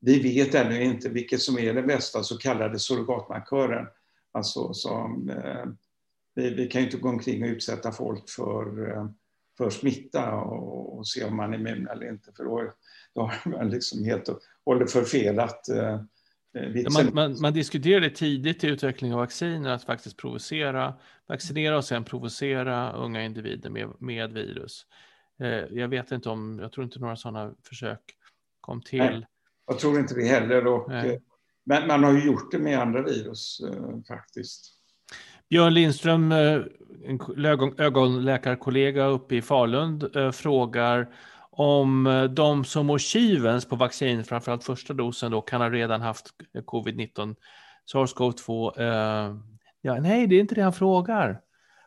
vi 0.01 0.23
vet 0.23 0.55
ännu 0.55 0.83
inte 0.83 1.09
vilket 1.09 1.41
som 1.41 1.59
är 1.59 1.75
den 1.75 1.87
bästa 1.87 2.23
så 2.23 2.39
kallade 2.39 2.79
surrogatmarkören. 2.79 3.87
Alltså 4.33 4.75
som, 4.75 5.31
eh, 5.31 5.65
vi, 6.35 6.55
vi, 6.55 6.67
kan 6.67 6.81
ju 6.81 6.87
inte 6.87 6.99
gå 6.99 7.09
omkring 7.09 7.43
och 7.43 7.49
utsätta 7.49 7.93
folk 7.93 8.31
för, 8.31 8.91
eh, 8.91 9.07
för 9.59 9.71
smitta 9.71 10.35
och, 10.35 10.99
och, 10.99 11.09
se 11.09 11.25
om 11.25 11.37
man 11.37 11.55
är 11.55 11.59
immun 11.59 11.89
eller 11.89 12.09
inte. 12.09 12.33
För 12.33 12.45
då, 12.45 12.73
då 13.15 13.21
har 13.21 13.51
man 13.51 13.71
liksom 13.71 14.05
helt 14.05 14.29
håller 14.65 14.87
förfelat 14.87 15.69
eh, 15.69 16.01
man, 16.91 17.15
man, 17.15 17.41
man 17.41 17.53
diskuterade 17.53 18.11
tidigt 18.11 18.65
i 18.65 18.67
utvecklingen 18.67 19.15
av 19.15 19.21
vacciner 19.21 19.71
att 19.71 19.85
faktiskt 19.85 20.17
provocera, 20.17 20.95
vaccinera 21.29 21.77
och 21.77 21.85
sen 21.85 22.05
provocera 22.05 22.93
unga 22.93 23.25
individer 23.25 23.71
med, 23.71 23.89
med 23.99 24.33
virus. 24.33 24.87
Eh, 25.41 25.49
jag 25.79 25.89
vet 25.89 26.13
inte 26.13 26.29
om, 26.29 26.59
jag 26.63 26.73
tror 26.73 26.85
inte 26.85 26.99
några 26.99 27.17
sådana 27.17 27.55
försök 27.69 28.01
kom 28.61 28.83
till. 28.83 28.99
Nej, 28.99 29.27
jag 29.67 29.79
tror 29.79 29.99
inte 29.99 30.15
det 30.15 30.25
heller. 30.25 30.67
Och, 30.67 30.93
eh, 30.93 31.19
men 31.65 31.87
man 31.87 32.05
har 32.05 32.13
ju 32.13 32.27
gjort 32.27 32.51
det 32.51 32.59
med 32.59 32.79
andra 32.79 33.03
virus 33.03 33.61
eh, 33.61 34.03
faktiskt. 34.09 34.73
Björn 35.49 35.75
Lindström, 35.75 36.33
eh, 36.33 36.61
en 37.05 37.21
ögonläkarkollega 37.79 39.07
uppe 39.07 39.37
i 39.37 39.43
Falun, 39.43 40.11
eh, 40.15 40.31
frågar 40.31 41.09
om 41.57 42.07
eh, 42.07 42.25
de 42.25 42.65
som 42.65 42.87
mår 42.87 42.99
kivens 42.99 43.69
på 43.69 43.77
vaccin, 43.77 44.25
framförallt 44.25 44.65
första 44.65 44.95
dosen, 44.95 45.31
då, 45.31 45.41
kan 45.41 45.61
ha 45.61 45.71
redan 45.71 46.01
haft 46.01 46.27
eh, 46.55 46.63
covid-19, 46.63 47.35
SARS-CoV-2. 47.93 48.81
Eh, 48.81 49.37
ja, 49.81 50.01
nej, 50.01 50.27
det 50.27 50.37
är 50.37 50.41
inte 50.41 50.55
det 50.55 50.63
han 50.63 50.73
frågar. 50.73 51.41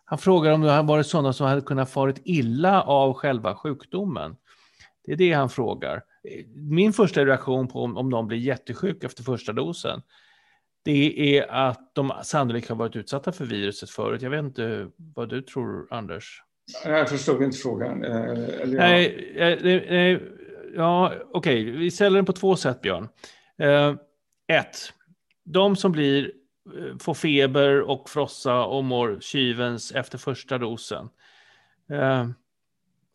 Han 0.06 0.18
frågar 0.18 0.52
om 0.52 0.62
det 0.62 0.72
har 0.72 0.84
varit 0.84 1.08
sådana 1.08 1.34
som 1.34 1.48
hade 1.48 1.62
kunnat 1.62 1.92
farit 1.92 2.22
illa 2.24 2.82
av 2.82 3.14
själva 3.14 3.56
sjukdomen. 3.56 4.36
Det 5.06 5.12
är 5.12 5.18
det 5.18 5.34
han 5.34 5.50
frågar. 5.50 5.96
Eh, 5.96 6.46
min 6.56 6.94
första 6.94 7.26
reaktion 7.26 7.68
på 7.68 7.84
om, 7.84 7.98
om 7.98 8.10
de 8.10 8.28
blir 8.28 8.38
jättesjuka 8.38 9.08
efter 9.08 9.24
första 9.24 9.54
dosen, 9.54 10.02
det 10.84 11.38
är 11.38 11.52
att 11.52 11.92
de 11.96 12.14
sannolikt 12.24 12.70
har 12.70 12.76
varit 12.76 12.96
utsatta 12.96 13.32
för 13.32 13.46
viruset 13.46 13.90
förut. 13.90 14.22
Jag 14.22 14.30
vet 14.30 14.44
inte 14.44 14.90
vad 14.98 15.30
du 15.30 15.42
tror, 15.42 15.88
Anders? 15.92 16.42
Jag 16.84 17.10
förstod 17.10 17.44
inte 17.44 17.58
frågan. 17.58 18.04
Eh, 18.04 18.32
eller 18.62 18.78
nej, 18.78 19.32
nej, 19.90 20.24
ja, 20.76 21.14
okej, 21.32 21.62
okay. 21.62 21.78
vi 21.78 21.92
ställer 21.92 22.16
den 22.16 22.26
på 22.26 22.34
två 22.34 22.56
sätt, 22.56 22.82
Björn. 22.82 23.10
Eh, 23.58 23.96
ett, 24.48 24.94
de 25.44 25.76
som 25.76 25.92
blir, 25.92 26.32
eh, 26.78 26.98
får 27.00 27.14
feber 27.14 27.82
och 27.82 28.10
frossa 28.10 28.66
och 28.66 28.84
mår 28.84 29.18
kyvens 29.22 29.92
efter 29.92 30.18
första 30.18 30.58
dosen. 30.58 31.10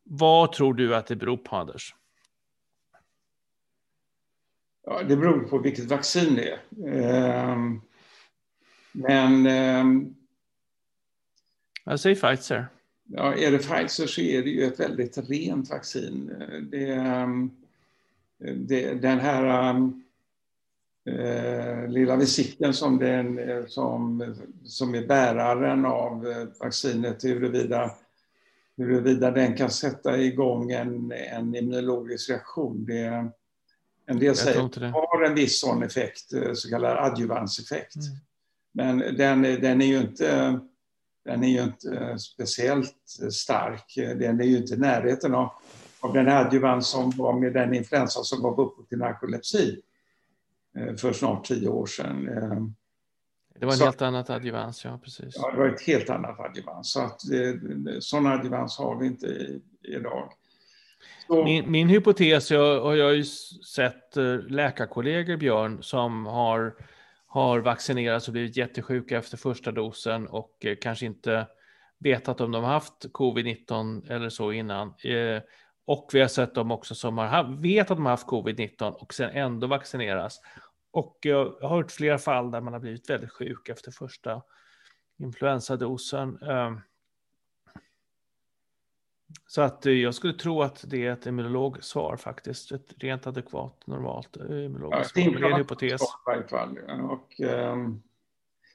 Vad 0.03 0.53
tror 0.53 0.75
du 0.75 0.97
att 0.97 1.07
det 1.07 1.17
beror 1.17 1.37
på, 1.37 1.57
Anders? 1.57 1.95
Ja, 4.87 5.03
det 5.03 5.17
beror 5.17 5.49
på 5.49 5.59
vilket 5.59 5.91
vaccin 5.91 6.35
det 6.35 6.59
är. 6.89 7.57
Men... 8.93 9.45
Jag 11.85 12.01
säger 12.01 12.17
Pfizer 12.17 12.67
ja, 13.07 13.35
är 13.35 13.51
det 13.51 13.59
Pfizer 13.59 14.07
så 14.07 14.21
är 14.21 14.43
det 14.43 14.51
ju 14.51 14.65
ett 14.65 14.81
väldigt 14.81 15.19
rent 15.19 15.71
vaccin. 15.71 16.33
Det, 16.71 17.49
det, 18.55 18.95
den 18.95 19.19
här 19.21 19.75
eh, 21.11 21.89
lilla 21.89 22.17
visiken 22.17 22.75
som, 22.75 22.99
den, 22.99 23.41
som, 23.69 24.35
som 24.65 24.95
är 24.95 25.07
bäraren 25.07 25.87
av 25.87 26.27
vaccinet, 26.61 27.25
huruvida, 27.25 27.91
huruvida 28.77 29.31
den 29.31 29.57
kan 29.57 29.71
sätta 29.71 30.19
igång 30.19 30.71
en, 30.71 31.13
en 31.13 31.55
immunologisk 31.55 32.31
reaktion. 32.31 32.85
Det, 32.85 33.31
en 34.07 34.19
del 34.19 34.37
säger 34.37 34.65
att 34.65 34.73
det 34.73 34.89
har 34.89 35.23
en 35.23 35.35
viss 35.35 35.61
sån 35.61 35.83
effekt, 35.83 36.33
eh, 36.33 36.53
så 36.55 36.71
kallad 36.71 36.99
adjuvanseffekt. 36.99 37.97
Mm. 37.97 38.19
Men 38.73 39.17
den, 39.17 39.43
den 39.43 39.83
är 39.83 39.87
ju 39.87 40.01
inte 40.01 40.61
den 41.25 41.45
är 41.45 41.49
ju 41.49 41.63
inte 41.63 41.97
eh, 41.97 42.17
speciellt 42.17 43.19
eh, 43.23 43.29
stark. 43.29 43.95
Den 43.97 44.41
är 44.41 44.45
ju 44.45 44.57
inte 44.57 44.75
i 44.75 44.77
närheten 44.77 45.35
av, 45.35 45.53
av 46.01 46.13
den 46.13 46.29
adjuvans 46.29 46.89
som 46.89 47.11
var 47.11 47.33
med 47.41 47.53
den 47.53 47.75
influensa 47.75 48.23
som 48.23 48.43
gav 48.43 48.61
upphov 48.61 48.85
till 48.89 48.99
narkolepsi 48.99 49.81
eh, 50.77 50.95
för 50.95 51.13
snart 51.13 51.45
tio 51.45 51.69
år 51.69 51.87
sedan. 51.87 52.75
Det 53.59 53.67
var 53.67 53.73
en 53.73 53.79
så, 53.79 53.85
helt 53.85 54.03
annat 54.03 54.31
adjuvans, 54.31 54.85
ja 54.85 55.01
precis. 55.05 55.35
Ja, 55.37 55.51
det 55.51 55.57
var 55.57 55.69
ett 55.69 55.83
helt 55.83 56.11
annat 56.11 56.41
adjuvans. 56.41 56.93
Så 56.93 57.01
att 57.01 57.21
sådana 58.01 58.33
adjuvans 58.33 58.79
har 58.79 59.01
vi 59.01 59.07
inte 59.07 59.61
idag. 59.83 60.33
Så... 61.27 61.45
Min, 61.45 61.71
min 61.71 61.89
hypotes, 61.89 62.51
jag 62.51 62.81
har 62.81 62.95
jag 62.95 63.15
ju 63.15 63.25
sett 63.75 64.17
läkarkollegor, 64.49 65.37
Björn, 65.37 65.83
som 65.83 66.27
har 66.27 66.75
har 67.35 67.61
vaccinerats 67.61 68.29
och 68.29 68.33
blivit 68.33 68.57
jättesjuka 68.57 69.19
efter 69.19 69.37
första 69.37 69.73
dosen 69.73 70.27
och 70.27 70.65
eh, 70.65 70.77
kanske 70.81 71.07
inte 71.07 71.47
vetat 71.99 72.41
om 72.41 72.53
de 72.53 72.65
har 72.65 72.73
haft 72.73 73.05
covid-19 73.13 74.13
eller 74.13 74.29
så 74.29 74.53
innan. 74.53 74.89
Eh, 74.89 75.43
och 75.87 76.11
vi 76.13 76.21
har 76.21 76.29
sett 76.29 76.55
dem 76.55 76.71
också 76.71 76.95
som 76.95 77.19
har, 77.19 77.63
vet 77.63 77.91
att 77.91 77.97
de 77.97 78.05
har 78.07 78.11
haft 78.11 78.29
covid-19 78.29 78.93
och 78.93 79.15
sen 79.15 79.31
ändå 79.31 79.67
vaccineras. 79.67 80.41
Och 80.93 81.19
jag 81.23 81.45
har 81.45 81.69
hört 81.69 81.93
flera 81.93 82.19
fall 82.19 82.51
där 82.51 82.61
man 82.61 82.73
har 82.73 82.81
blivit 82.81 83.11
väldigt 83.11 83.33
sjuk 83.33 83.69
efter 83.69 83.91
första 83.91 84.43
influensadosen. 85.19 86.43
Ehm, 86.43 86.81
så 89.47 89.63
att 89.63 89.87
eh, 89.87 89.93
jag 89.93 90.15
skulle 90.15 90.33
tro 90.33 90.63
att 90.63 90.85
det 90.87 91.07
är 91.07 91.13
ett 91.13 91.27
immunologsvar 91.27 92.17
faktiskt. 92.17 92.73
Ett 92.73 92.95
rent 92.99 93.27
adekvat, 93.27 93.87
normalt 93.87 94.37
eh, 94.37 94.65
immunologskt 94.65 95.17
ja, 95.17 95.23
svar. 95.23 95.41
det 95.41 95.47
är 95.47 95.51
en 95.51 95.57
hypotes. 95.57 96.03
Och, 97.11 97.41
um, 97.41 98.03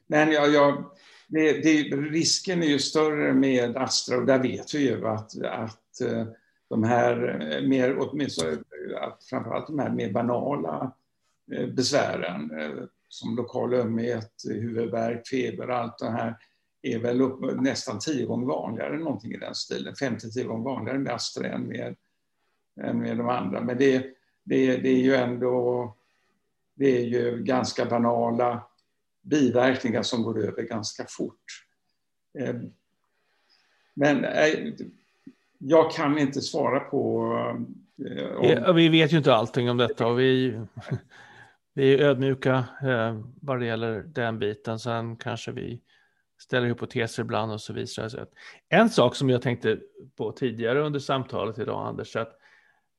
men 0.07 0.31
ja, 0.31 0.45
ja, 0.45 0.93
det, 1.27 1.51
det, 1.51 1.83
risken 1.95 2.63
är 2.63 2.67
ju 2.67 2.79
större 2.79 3.33
med 3.33 3.77
Astra 3.77 4.17
och 4.17 4.25
där 4.25 4.39
vet 4.39 4.73
vi 4.73 4.79
ju 4.79 5.07
att, 5.07 5.43
att 5.43 6.01
eh, 6.01 6.25
de 6.69 6.83
här 6.83 7.61
mer, 7.67 7.95
åtminstone 7.99 8.57
att 9.01 9.23
framförallt 9.23 9.67
de 9.67 9.79
här 9.79 9.89
mer 9.89 10.11
banala 10.11 10.91
besvären 11.73 12.51
som 13.09 13.35
lokal 13.35 13.73
ömhet, 13.73 14.33
huvudvärk, 14.49 15.27
feber, 15.27 15.67
allt 15.67 15.97
det 15.97 16.09
här 16.09 16.35
är 16.81 16.99
väl 16.99 17.21
upp, 17.21 17.61
nästan 17.61 17.99
tio 17.99 18.25
gånger 18.25 18.47
vanligare, 18.47 18.97
någonting 18.97 19.31
i 19.31 19.37
den 19.37 19.55
stilen. 19.55 19.95
Fem 19.95 20.17
till 20.17 20.33
tio 20.33 20.43
gånger 20.43 20.63
vanligare 20.63 20.99
med 20.99 21.13
Astra 21.13 21.47
än 21.47 21.67
med, 21.67 21.95
än 22.81 22.99
med 22.99 23.17
de 23.17 23.29
andra. 23.29 23.61
Men 23.61 23.77
det, 23.77 24.05
det, 24.43 24.77
det 24.77 24.89
är 24.89 24.99
ju 24.99 25.15
ändå 25.15 25.95
det 26.79 26.97
är 26.97 27.05
ju 27.05 27.43
ganska 27.43 27.85
banala 27.85 28.63
biverkningar 29.21 30.03
som 30.03 30.23
går 30.23 30.39
över 30.39 30.63
ganska 30.63 31.05
fort. 31.09 31.45
Eh, 32.39 32.55
men 33.93 34.25
eh, 34.25 34.73
jag 35.57 35.91
kan 35.91 36.17
inte 36.17 36.41
svara 36.41 36.79
på... 36.79 37.33
Eh, 38.05 38.67
om... 38.69 38.75
Vi 38.75 38.89
vet 38.89 39.13
ju 39.13 39.17
inte 39.17 39.33
allting 39.33 39.69
om 39.69 39.77
detta 39.77 40.07
och 40.07 40.19
vi, 40.19 40.61
vi 41.73 41.93
är 41.93 42.01
ödmjuka 42.01 42.65
vad 43.41 43.59
det 43.59 43.65
gäller 43.65 44.03
den 44.07 44.39
biten. 44.39 44.79
Sen 44.79 45.15
kanske 45.15 45.51
vi 45.51 45.81
ställer 46.39 46.67
hypoteser 46.67 47.23
ibland 47.23 47.51
och 47.51 47.61
så 47.61 47.73
visar 47.73 48.03
det 48.03 48.09
sig 48.09 48.19
att 48.19 48.33
en 48.69 48.89
sak 48.89 49.15
som 49.15 49.29
jag 49.29 49.41
tänkte 49.41 49.79
på 50.17 50.31
tidigare 50.31 50.81
under 50.81 50.99
samtalet 50.99 51.59
idag, 51.59 51.87
Anders, 51.87 52.15
att 52.15 52.39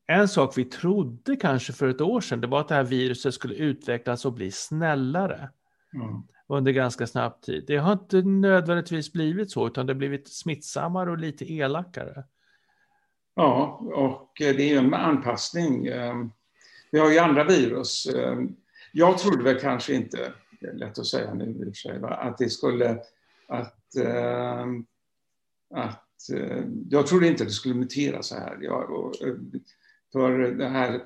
en 0.07 0.29
sak 0.29 0.59
vi 0.59 0.65
trodde 0.65 1.37
kanske 1.37 1.73
för 1.73 1.89
ett 1.89 2.01
år 2.01 2.21
sedan, 2.21 2.41
det 2.41 2.47
var 2.47 2.61
att 2.61 2.69
det 2.69 2.75
här 2.75 2.85
viruset 2.85 3.35
skulle 3.35 3.55
utvecklas 3.55 4.25
och 4.25 4.33
bli 4.33 4.51
snällare. 4.51 5.51
mm. 5.95 6.23
under 6.49 6.73
ganska 6.73 7.07
snabb 7.07 7.41
tid. 7.43 7.65
Det 7.67 7.77
har 7.77 7.93
inte 7.93 8.23
nödvändigtvis 8.23 9.13
blivit 9.13 9.51
så, 9.51 9.67
utan 9.67 9.87
det 9.87 9.93
har 9.93 9.99
blivit 9.99 10.29
smittsammare 10.29 11.11
och 11.11 11.19
lite 11.19 11.53
elakare. 11.53 12.25
Ja, 13.35 13.81
och 13.95 14.33
det 14.39 14.49
är 14.49 14.69
ju 14.69 14.77
en 14.77 14.95
anpassning. 14.95 15.87
Ehm, 15.87 16.31
vi 16.91 16.99
har 16.99 17.11
ju 17.11 17.19
andra 17.19 17.45
virus. 17.45 18.07
Ehm, 18.07 18.57
jag 18.93 19.19
trodde 19.19 19.45
väl 19.45 19.61
kanske 19.61 19.95
inte, 19.95 20.33
det 20.61 20.67
är 20.67 20.75
lätt 20.75 20.99
att 20.99 21.07
säga 21.07 21.35
nu 21.35 21.45
i 21.45 21.63
och 21.63 21.67
för 21.67 21.73
sig, 21.73 22.01
att 22.03 22.39
det 22.39 22.51
skulle... 22.51 22.99
Att, 23.51 23.97
ehm, 23.97 24.85
att, 25.75 26.07
jag 26.91 27.07
trodde 27.07 27.27
inte 27.27 27.43
att 27.43 27.49
det 27.49 27.55
skulle 27.55 27.75
mutera 27.75 28.23
så 28.23 28.35
här. 28.35 28.59
Jag, 28.61 29.15
för 30.13 30.39
det 30.39 30.69
här 30.69 31.05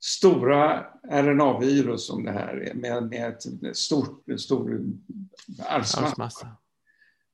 stora 0.00 0.86
RNA-virus 1.10 2.06
som 2.06 2.24
det 2.24 2.32
här 2.32 2.56
är 2.56 2.74
med, 2.74 3.02
med 3.02 3.28
ett 3.28 3.76
stort, 3.76 4.24
stor 4.38 4.80
arvsmassa. 5.58 6.48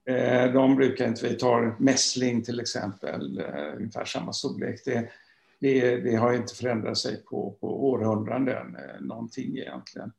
Eh, 0.07 0.53
de 0.53 0.76
brukar 0.76 1.09
inte 1.09 1.28
vi 1.28 1.34
ta 1.34 1.76
mässling 1.78 2.42
till 2.42 2.61
exempel, 2.61 3.38
eh, 3.38 3.76
ungefär 3.76 4.05
samma 4.05 4.32
storlek. 4.32 4.80
Det, 4.84 5.11
det, 5.59 5.97
det, 5.97 6.16
har 6.16 6.32
inte 6.32 6.55
förändrat 6.55 6.99
sig 6.99 7.24
på, 7.24 7.57
på 7.61 7.90
århundraden, 7.90 8.76
eh, 8.76 9.01
någonting 9.01 9.59
egentligen. 9.59 10.12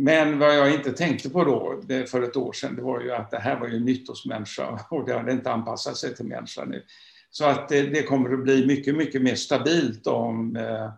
Men 0.00 0.38
vad 0.38 0.56
jag 0.56 0.74
inte 0.74 0.92
tänkte 0.92 1.30
på 1.30 1.44
då, 1.44 1.82
för 2.06 2.22
ett 2.22 2.36
år 2.36 2.52
sedan, 2.52 2.76
det 2.76 2.82
var 2.82 3.00
ju 3.00 3.12
att 3.12 3.30
det 3.30 3.38
här 3.38 3.60
var 3.60 3.68
ju 3.68 3.80
nytt 3.80 4.08
hos 4.08 4.26
människa 4.26 4.80
och 4.90 5.06
det 5.06 5.14
hade 5.14 5.32
inte 5.32 5.52
anpassat 5.52 5.96
sig 5.96 6.14
till 6.14 6.26
människa 6.26 6.64
nu. 6.64 6.82
Så 7.30 7.44
att 7.44 7.68
det, 7.68 7.82
det 7.82 8.02
kommer 8.02 8.32
att 8.32 8.42
bli 8.42 8.66
mycket, 8.66 8.96
mycket 8.96 9.22
mer 9.22 9.34
stabilt 9.34 10.06
om, 10.06 10.56
eh, 10.56 10.90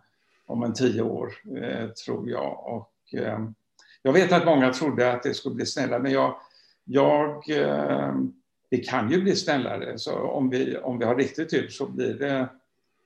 om 0.45 0.63
en 0.63 0.73
tio 0.73 1.01
år, 1.01 1.33
eh, 1.61 1.87
tror 1.87 2.29
jag. 2.29 2.67
Och, 2.67 3.19
eh, 3.19 3.39
jag 4.01 4.13
vet 4.13 4.31
att 4.31 4.45
många 4.45 4.73
trodde 4.73 5.11
att 5.11 5.23
det 5.23 5.33
skulle 5.33 5.55
bli 5.55 5.65
snällare, 5.65 5.99
men 5.99 6.11
jag, 6.11 6.35
jag 6.85 7.49
eh, 7.49 8.13
det 8.69 8.77
kan 8.77 9.11
ju 9.11 9.21
bli 9.21 9.35
snällare. 9.35 9.97
Så 9.97 10.13
om 10.13 10.49
vi, 10.49 10.77
om 10.77 10.99
vi 10.99 11.05
har 11.05 11.15
riktigt 11.15 11.49
tur 11.49 11.67
så 11.67 11.85
blir 11.85 12.13
det 12.13 12.49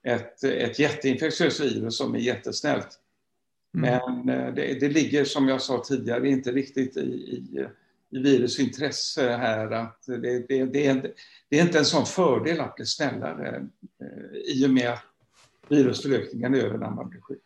ett, 0.04 0.43
ett 0.43 0.80
jätteinfektiöst 0.80 1.60
virus 1.60 1.98
som 1.98 2.16
är 2.16 2.20
jättesnällt. 2.20 3.00
Mm. 3.76 4.26
Men 4.26 4.55
det, 4.55 4.80
det, 4.80 4.89
ligger, 4.89 5.26
som 5.26 5.47
jag 5.47 5.61
sa 5.61 5.84
tidigare, 5.88 6.30
inte 6.30 6.51
riktigt 6.51 6.97
i, 6.97 7.01
i 7.01 7.67
i 8.15 8.19
virus 8.19 8.59
intresse 8.59 9.38
här 9.38 9.71
att 9.71 10.03
det, 10.05 10.17
det, 10.17 10.39
det, 10.47 10.88
är, 10.88 11.13
det, 11.49 11.59
är, 11.59 11.61
inte 11.61 11.78
en 11.78 11.86
sån 11.86 12.05
fördel 12.05 12.59
att 12.59 12.76
bli 12.76 12.86
snällare 12.86 13.67
eh, 14.01 14.55
i 14.55 14.65
och 14.65 14.69
med 14.69 14.89
att 14.89 15.03
virusförökningen 15.69 16.53
är 16.53 16.59
över 16.59 16.78
när 16.78 16.89
man 16.89 17.09
blir 17.09 17.21
sjuk. 17.21 17.41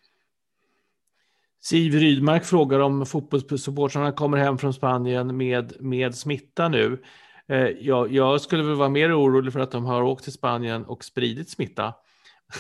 Siv 1.62 1.94
Rydmark 1.94 2.46
frågar 2.46 2.80
om 2.80 3.06
fotbollssupportrarna 3.06 4.12
kommer 4.12 4.38
hem 4.38 4.58
från 4.58 4.74
Spanien 4.74 5.38
med, 5.38 5.74
med 5.80 6.16
smitta 6.16 6.70
nu. 6.70 7.04
Eh, 7.48 7.58
jag, 7.58 8.12
jag, 8.12 8.42
skulle 8.42 8.64
väl 8.64 8.76
vara 8.76 8.90
mer 8.90 9.20
orolig 9.20 9.54
för 9.54 9.60
att 9.60 9.72
de 9.72 9.86
har 9.86 10.02
åkt 10.02 10.24
till 10.24 10.34
Spanien 10.34 10.86
och 10.86 11.04
spridit 11.04 11.50
smitta. 11.50 11.94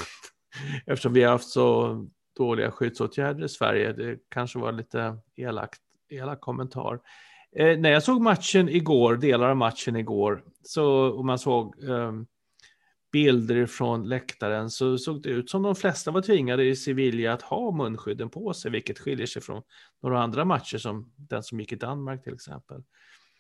Eftersom 0.86 1.14
vi 1.14 1.24
har 1.24 1.32
haft 1.32 1.50
så 1.50 1.96
dåliga 2.40 2.72
skyddsåtgärder 2.72 3.46
i 3.46 3.50
Sverige. 3.50 3.94
Det 3.94 4.20
kanske 4.30 4.60
var 4.60 4.72
lite 4.72 5.18
elakt, 5.36 5.82
elak 6.10 6.42
kommentar. 6.42 7.00
Eh, 7.56 7.80
när 7.80 7.92
jag 7.92 8.04
såg 8.04 8.22
matchen 8.22 8.70
igår, 8.70 9.16
delar 9.16 9.50
av 9.50 9.58
matchen 9.58 9.96
igår, 9.96 10.44
så, 10.64 10.86
och 10.88 11.26
man 11.26 11.40
såg 11.40 11.84
eh, 11.90 12.12
bilder 13.12 13.66
från 13.66 14.10
läktaren 14.10 14.70
så 14.70 14.98
såg 14.98 15.22
det 15.22 15.30
ut 15.30 15.50
som 15.50 15.64
de 15.64 15.76
flesta 15.76 16.12
var 16.12 16.22
tvingade 16.22 16.64
i 16.64 16.76
Sevilla 16.76 17.34
att 17.34 17.42
ha 17.42 17.72
munskydden 17.72 18.30
på 18.30 18.54
sig, 18.54 18.72
vilket 18.72 19.00
skiljer 19.00 19.28
sig 19.28 19.42
från 19.42 19.62
några 20.04 20.24
andra 20.24 20.46
matcher 20.46 20.78
som 20.78 21.12
den 21.16 21.44
som 21.44 21.60
gick 21.60 21.72
i 21.72 21.76
Danmark 21.76 22.24
till 22.24 22.34
exempel. 22.34 22.84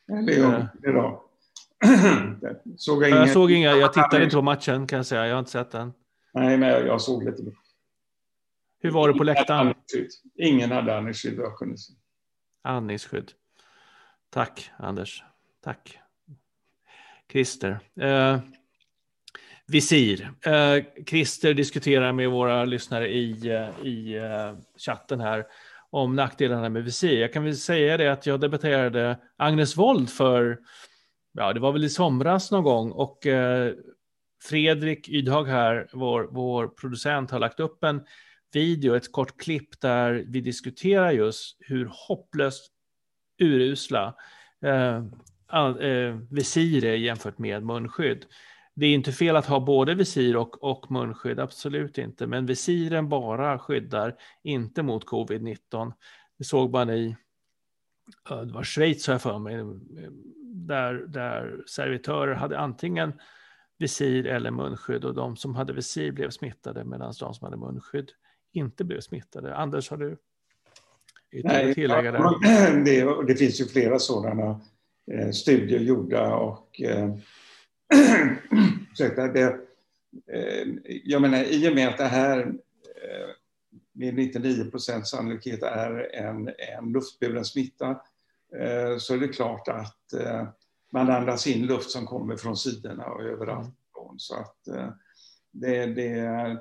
Leon, 0.07 0.53
eh, 0.53 0.65
det 0.81 0.91
då. 0.91 1.25
såg 2.77 3.03
jag, 3.03 3.09
jag 3.09 3.29
såg 3.29 3.51
inga, 3.51 3.71
jag 3.71 3.93
tittade 3.93 4.23
inte 4.23 4.35
på 4.35 4.41
matchen 4.41 4.87
kan 4.87 4.97
jag 4.97 5.05
säga, 5.05 5.27
jag 5.27 5.35
har 5.35 5.39
inte 5.39 5.51
sett 5.51 5.71
den. 5.71 5.93
Nej, 6.33 6.57
men 6.57 6.69
jag 6.69 7.01
såg 7.01 7.23
lite. 7.23 7.43
Hur 8.79 8.91
var 8.91 9.07
det 9.07 9.13
på 9.13 9.23
läktaren? 9.23 9.73
Ingen 10.35 10.71
hade 10.71 10.97
andningsskydd 10.97 11.39
jag 11.39 11.57
kunde 11.57 11.77
se. 11.77 11.93
Andningsskydd. 12.63 13.31
Tack 14.29 14.71
Anders. 14.77 15.23
Tack. 15.63 15.99
Christer. 17.31 17.79
Eh, 18.01 18.39
visir. 19.67 20.31
Eh, 20.45 20.83
Christer 21.07 21.53
diskuterar 21.53 22.11
med 22.13 22.29
våra 22.29 22.65
lyssnare 22.65 23.07
i, 23.07 23.47
eh, 23.47 23.87
i 23.87 24.15
eh, 24.15 24.57
chatten 24.77 25.19
här 25.19 25.45
om 25.89 26.15
nackdelarna 26.15 26.69
med 26.69 26.83
visir. 26.83 27.21
Jag 27.21 27.33
kan 27.33 27.43
väl 27.43 27.57
säga 27.57 27.97
det 27.97 28.07
att 28.07 28.25
jag 28.25 28.39
debatterade 28.39 29.19
Agnes 29.37 29.77
Wold 29.77 30.09
för, 30.09 30.59
ja 31.33 31.53
det 31.53 31.59
var 31.59 31.71
väl 31.71 31.83
i 31.83 31.89
somras 31.89 32.51
någon 32.51 32.63
gång 32.63 32.91
och 32.91 33.25
eh, 33.25 33.73
Fredrik 34.43 35.09
Ydhag 35.09 35.45
här, 35.45 35.87
vår, 35.93 36.27
vår 36.31 36.67
producent, 36.67 37.31
har 37.31 37.39
lagt 37.39 37.59
upp 37.59 37.83
en 37.83 38.01
video, 38.51 38.95
ett 38.95 39.11
kort 39.11 39.37
klipp 39.41 39.81
där 39.81 40.25
vi 40.27 40.41
diskuterar 40.41 41.11
just 41.11 41.57
hur 41.59 41.91
hopplöst 42.07 42.71
urusla 43.39 44.15
eh, 44.61 44.97
eh, 45.79 46.17
visir 46.29 46.85
är 46.85 46.95
jämfört 46.95 47.37
med 47.37 47.63
munskydd. 47.63 48.25
Det 48.75 48.85
är 48.85 48.93
inte 48.93 49.11
fel 49.11 49.35
att 49.35 49.45
ha 49.45 49.59
både 49.59 49.95
visir 49.95 50.37
och, 50.37 50.63
och 50.63 50.91
munskydd, 50.91 51.39
absolut 51.39 51.97
inte. 51.97 52.27
Men 52.27 52.45
visiren 52.45 53.09
bara 53.09 53.59
skyddar 53.59 54.15
inte 54.43 54.83
mot 54.83 55.05
covid-19. 55.05 55.93
Det 56.37 56.43
såg 56.43 56.71
man 56.71 56.89
i 56.89 57.15
det 58.29 58.53
var 58.53 58.63
Schweiz 58.63 59.07
har 59.07 59.13
jag 59.13 59.21
för 59.21 59.39
mig, 59.39 59.55
där, 60.43 60.93
där 60.93 61.63
servitörer 61.65 62.35
hade 62.35 62.59
antingen 62.59 63.13
visir 63.77 64.27
eller 64.27 64.51
munskydd 64.51 65.05
och 65.05 65.15
de 65.15 65.35
som 65.35 65.55
hade 65.55 65.73
visir 65.73 66.11
blev 66.11 66.29
smittade 66.29 66.83
medan 66.83 67.13
de 67.19 67.33
som 67.33 67.45
hade 67.45 67.57
munskydd 67.57 68.11
inte 68.51 68.83
blev 68.83 69.01
smittade. 69.01 69.55
Anders, 69.55 69.89
har 69.89 69.97
du 69.97 70.17
Nej, 71.43 71.73
tillägga 71.73 72.11
där? 72.11 72.83
Det, 72.85 73.27
det 73.27 73.35
finns 73.35 73.61
ju 73.61 73.65
flera 73.65 73.99
sådana 73.99 74.61
eh, 75.11 75.31
studier 75.31 75.79
gjorda 75.79 76.35
och 76.35 76.81
eh, 76.81 77.15
det, 79.33 79.59
eh, 80.33 80.67
jag 81.03 81.21
menar, 81.21 81.43
i 81.43 81.69
och 81.69 81.75
med 81.75 81.87
att 81.87 81.97
det 81.97 82.03
här 82.03 82.39
eh, 82.39 83.29
med 83.93 84.13
99 84.13 84.71
procents 84.71 85.11
sannolikhet 85.11 85.63
är 85.63 86.15
en, 86.15 86.47
en 86.47 86.91
luftburen 86.91 87.45
smitta 87.45 87.89
eh, 88.55 88.97
så 88.97 89.13
är 89.13 89.17
det 89.17 89.27
klart 89.27 89.67
att 89.67 90.13
eh, 90.13 90.47
man 90.91 91.09
andas 91.09 91.47
in 91.47 91.65
luft 91.65 91.91
som 91.91 92.05
kommer 92.05 92.35
från 92.35 92.57
sidorna 92.57 93.05
och 93.05 93.23
överallt. 93.23 93.75
Så 94.17 94.35
att, 94.35 94.67
eh, 94.67 94.89
det, 95.51 95.85
det, 95.85 96.11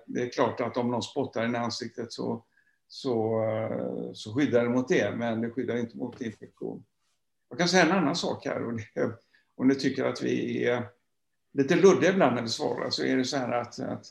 det, 0.06 0.22
är 0.22 0.28
klart 0.28 0.60
att 0.60 0.76
om 0.76 0.90
någon 0.90 1.02
spottar 1.02 1.54
i 1.54 1.56
ansiktet 1.56 2.12
så 2.12 2.44
så, 2.88 3.44
eh, 3.44 4.12
så 4.12 4.34
skyddar 4.34 4.64
det 4.64 4.70
mot 4.70 4.88
det, 4.88 5.16
men 5.16 5.40
det 5.40 5.50
skyddar 5.50 5.76
inte 5.76 5.96
mot 5.96 6.20
infektion. 6.20 6.84
Jag 7.48 7.58
kan 7.58 7.68
säga 7.68 7.84
en 7.84 7.92
annan 7.92 8.16
sak 8.16 8.46
här. 8.46 8.66
Och 8.66 8.72
det, 8.72 9.12
om 9.56 9.68
ni 9.68 9.74
tycker 9.74 10.04
att 10.04 10.22
vi 10.22 10.64
är 10.64 10.88
lite 11.52 11.76
luddiga 11.76 12.10
ibland 12.10 12.34
när 12.34 12.42
vi 12.42 12.48
svarar 12.48 12.90
så 12.90 13.04
är 13.04 13.16
det 13.16 13.24
så 13.24 13.36
här 13.36 13.52
att, 13.52 13.80
att 13.80 14.06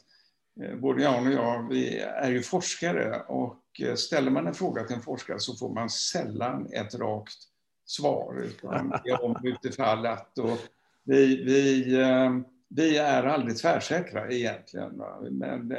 eh, 0.62 0.76
både 0.76 1.04
Jan 1.04 1.28
och 1.28 1.34
jag, 1.34 1.70
vi 1.70 2.00
är 2.00 2.32
ju 2.32 2.42
forskare 2.42 3.22
och 3.28 3.64
eh, 3.80 3.96
ställer 3.96 4.32
man 4.32 4.48
en 4.48 4.54
fråga 4.54 4.84
till 4.84 4.96
en 4.96 5.02
forskare 5.02 5.40
så 5.40 5.56
får 5.56 5.74
man 5.74 5.90
sällan 5.90 6.74
ett 6.74 6.96
rakt 6.96 7.38
svar, 7.86 8.42
utan 8.44 8.90
det 9.04 9.10
är 9.10 9.24
om 9.24 9.36
utifall 9.44 10.06
att. 10.06 10.38
Och 10.38 10.58
vi, 11.04 11.44
vi, 11.44 11.96
vi 12.70 12.98
är 12.98 13.24
aldrig 13.24 13.58
tvärsäkra 13.58 14.32
egentligen, 14.32 15.04
men 15.32 15.74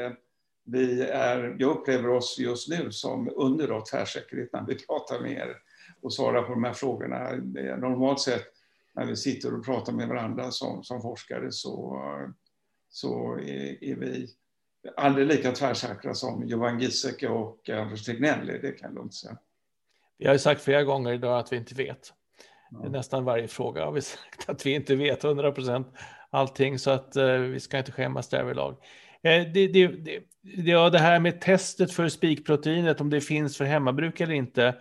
vi 0.65 1.03
är, 1.03 1.57
jag 1.59 1.71
upplever 1.71 2.09
oss 2.09 2.39
just 2.39 2.69
nu 2.69 2.93
som 2.93 3.33
under 3.37 3.69
då 3.69 3.85
tvärsäkerhet 3.91 4.53
när 4.53 4.67
vi 4.67 4.75
pratar 4.87 5.21
med 5.21 5.33
er 5.33 5.57
och 6.01 6.15
svarar 6.15 6.43
på 6.43 6.53
de 6.53 6.65
här 6.65 6.73
frågorna. 6.73 7.31
Normalt 7.77 8.21
sett 8.21 8.45
när 8.95 9.07
vi 9.07 9.17
sitter 9.17 9.55
och 9.55 9.65
pratar 9.65 9.93
med 9.93 10.09
varandra 10.09 10.51
som, 10.51 10.85
som 10.85 11.03
forskare 11.03 11.53
så, 11.53 12.03
så 12.89 13.39
är, 13.39 13.85
är 13.85 13.97
vi 13.97 14.29
aldrig 14.97 15.27
lika 15.27 15.53
tvärsäkra 15.53 16.15
som 16.15 16.47
Johan 16.47 16.81
Giesecke 16.81 17.29
och 17.29 17.69
Anders 17.69 18.05
Tegnell, 18.05 18.47
det 18.47 18.73
kan 18.73 18.89
jag 18.89 18.95
lugnt 18.95 19.15
säga. 19.15 19.39
Vi 20.19 20.27
har 20.27 20.33
ju 20.33 20.39
sagt 20.39 20.63
flera 20.63 20.85
gånger 20.85 21.13
idag 21.13 21.39
att 21.39 21.53
vi 21.53 21.57
inte 21.57 21.75
vet. 21.75 22.13
Ja. 22.71 22.89
Nästan 22.89 23.25
varje 23.25 23.49
fråga 23.49 23.85
har 23.85 23.93
vi 23.93 24.01
sagt 24.03 24.49
att 24.49 24.67
vi 24.67 24.75
inte 24.75 24.97
vet 24.97 25.25
100 25.25 25.53
procent 25.53 25.87
allting, 26.31 26.79
så 26.79 26.91
att 26.91 27.17
eh, 27.17 27.33
vi 27.33 27.61
ska 27.61 27.79
inte 27.79 27.93
skämmas 27.93 28.29
därvidlag. 28.29 28.77
Eh, 29.23 29.47
det, 29.55 29.69
det, 29.69 29.87
det, 29.87 30.23
ja, 30.43 30.91
det 30.91 30.99
här 30.99 31.21
med 31.21 31.41
testet 31.41 31.93
för 31.93 32.09
spikproteinet, 32.09 33.01
om 33.01 33.11
det 33.11 33.21
finns 33.21 33.57
för 33.57 33.65
hemmabruk 33.65 34.21
eller 34.21 34.35
inte. 34.35 34.75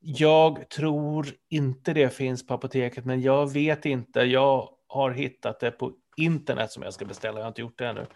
Jag 0.00 0.68
tror 0.68 1.26
inte 1.50 1.92
det 1.92 2.14
finns 2.14 2.46
på 2.46 2.54
apoteket, 2.54 3.04
men 3.04 3.22
jag 3.22 3.52
vet 3.52 3.86
inte. 3.86 4.20
Jag 4.20 4.68
har 4.88 5.10
hittat 5.10 5.60
det 5.60 5.70
på 5.70 5.92
internet 6.16 6.70
som 6.70 6.82
jag 6.82 6.94
ska 6.94 7.04
beställa. 7.04 7.38
Jag 7.38 7.44
har 7.44 7.48
inte 7.48 7.60
gjort 7.60 7.78
det 7.78 7.86
ännu. 7.86 8.06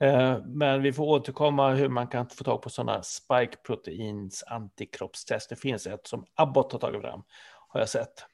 Eh, 0.00 0.38
men 0.44 0.82
vi 0.82 0.92
får 0.92 1.04
återkomma 1.04 1.70
hur 1.70 1.88
man 1.88 2.06
kan 2.06 2.28
få 2.28 2.44
tag 2.44 2.62
på 2.62 2.70
sådana 2.70 3.02
spike-proteins 3.02 4.44
antikroppstest. 4.46 5.50
Det 5.50 5.56
finns 5.56 5.86
ett 5.86 6.06
som 6.06 6.26
Abbott 6.34 6.72
har 6.72 6.78
tagit 6.78 7.02
fram, 7.02 7.22
har 7.68 7.80
jag 7.80 7.88
sett. 7.88 8.24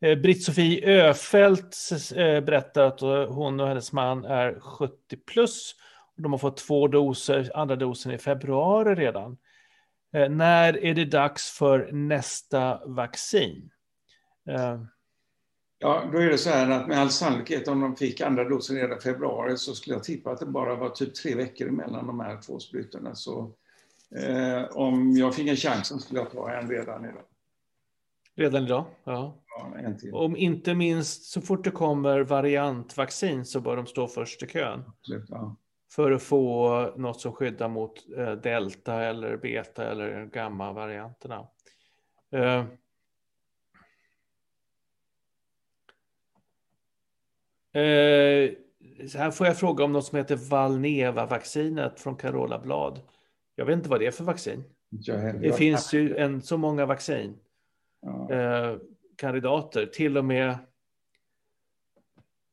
Eh, 0.00 0.18
Britt-Sofie 0.18 1.08
Öfält 1.08 1.76
eh, 2.16 2.40
berättar 2.40 2.82
att 2.82 3.00
hon 3.30 3.60
och 3.60 3.68
hennes 3.68 3.92
man 3.92 4.24
är 4.24 4.60
70 4.60 5.16
plus. 5.16 5.74
De 6.16 6.32
har 6.32 6.38
fått 6.38 6.56
två 6.56 6.88
doser, 6.88 7.50
andra 7.54 7.76
dosen 7.76 8.12
i 8.12 8.18
februari 8.18 8.94
redan. 8.94 9.38
När 10.12 10.84
är 10.84 10.94
det 10.94 11.04
dags 11.04 11.50
för 11.50 11.92
nästa 11.92 12.86
vaccin? 12.86 13.70
Ja, 15.82 16.08
då 16.12 16.18
är 16.18 16.26
det 16.26 16.38
så 16.38 16.50
här 16.50 16.70
att 16.70 16.88
med 16.88 16.98
all 16.98 17.10
sannolikhet 17.10 17.68
om 17.68 17.80
de 17.80 17.96
fick 17.96 18.20
andra 18.20 18.44
dosen 18.44 18.76
redan 18.76 18.98
i 18.98 19.00
februari 19.00 19.56
så 19.56 19.74
skulle 19.74 19.96
jag 19.96 20.04
tippa 20.04 20.30
att 20.30 20.40
det 20.40 20.46
bara 20.46 20.74
var 20.74 20.88
typ 20.88 21.14
tre 21.14 21.34
veckor 21.34 21.68
emellan 21.68 22.06
de 22.06 22.20
här 22.20 22.40
två 22.40 22.58
sprutorna. 22.58 23.14
Så 23.14 23.52
eh, 24.16 24.62
om 24.70 25.16
jag 25.16 25.34
fick 25.34 25.48
en 25.48 25.56
chans 25.56 25.88
så 25.88 25.98
skulle 25.98 26.20
jag 26.20 26.30
ta 26.30 26.50
en 26.50 26.68
redan 26.68 27.04
idag. 27.04 27.22
Redan 28.34 28.64
idag? 28.64 28.84
Ja. 29.04 29.39
Ja. 29.56 30.18
Om 30.18 30.36
inte 30.36 30.74
minst 30.74 31.24
så 31.24 31.40
fort 31.40 31.64
det 31.64 31.70
kommer 31.70 32.20
variantvaccin 32.20 33.44
så 33.44 33.60
bör 33.60 33.76
de 33.76 33.86
stå 33.86 34.08
först 34.08 34.42
i 34.42 34.46
kön. 34.46 34.82
Absolut, 34.88 35.24
ja. 35.28 35.56
För 35.92 36.12
att 36.12 36.22
få 36.22 36.92
något 36.96 37.20
som 37.20 37.32
skyddar 37.32 37.68
mot 37.68 37.92
eh, 38.16 38.32
delta 38.32 39.02
eller 39.02 39.36
beta 39.36 39.90
eller 39.90 40.26
gamma-varianterna. 40.26 41.46
Eh, 42.32 42.64
Eh, 47.72 48.50
här 49.14 49.30
får 49.30 49.46
jag 49.46 49.58
fråga 49.58 49.84
om 49.84 49.92
något 49.92 50.04
som 50.04 50.18
heter 50.18 50.36
Valneva-vaccinet 50.36 52.00
från 52.00 52.16
Carola 52.16 52.58
Blad. 52.58 53.00
Jag 53.54 53.66
vet 53.66 53.76
inte 53.76 53.88
vad 53.88 54.00
det 54.00 54.06
är 54.06 54.10
för 54.10 54.24
vaccin. 54.24 54.64
Det 55.40 55.56
finns 55.56 55.92
ju 55.92 56.16
en, 56.16 56.42
så 56.42 56.56
många 56.56 56.86
vaccin. 56.86 57.38
Ja. 58.02 58.32
Eh, 58.32 58.76
kandidater, 59.20 59.86
till 59.86 60.18
och 60.18 60.24
med 60.24 60.58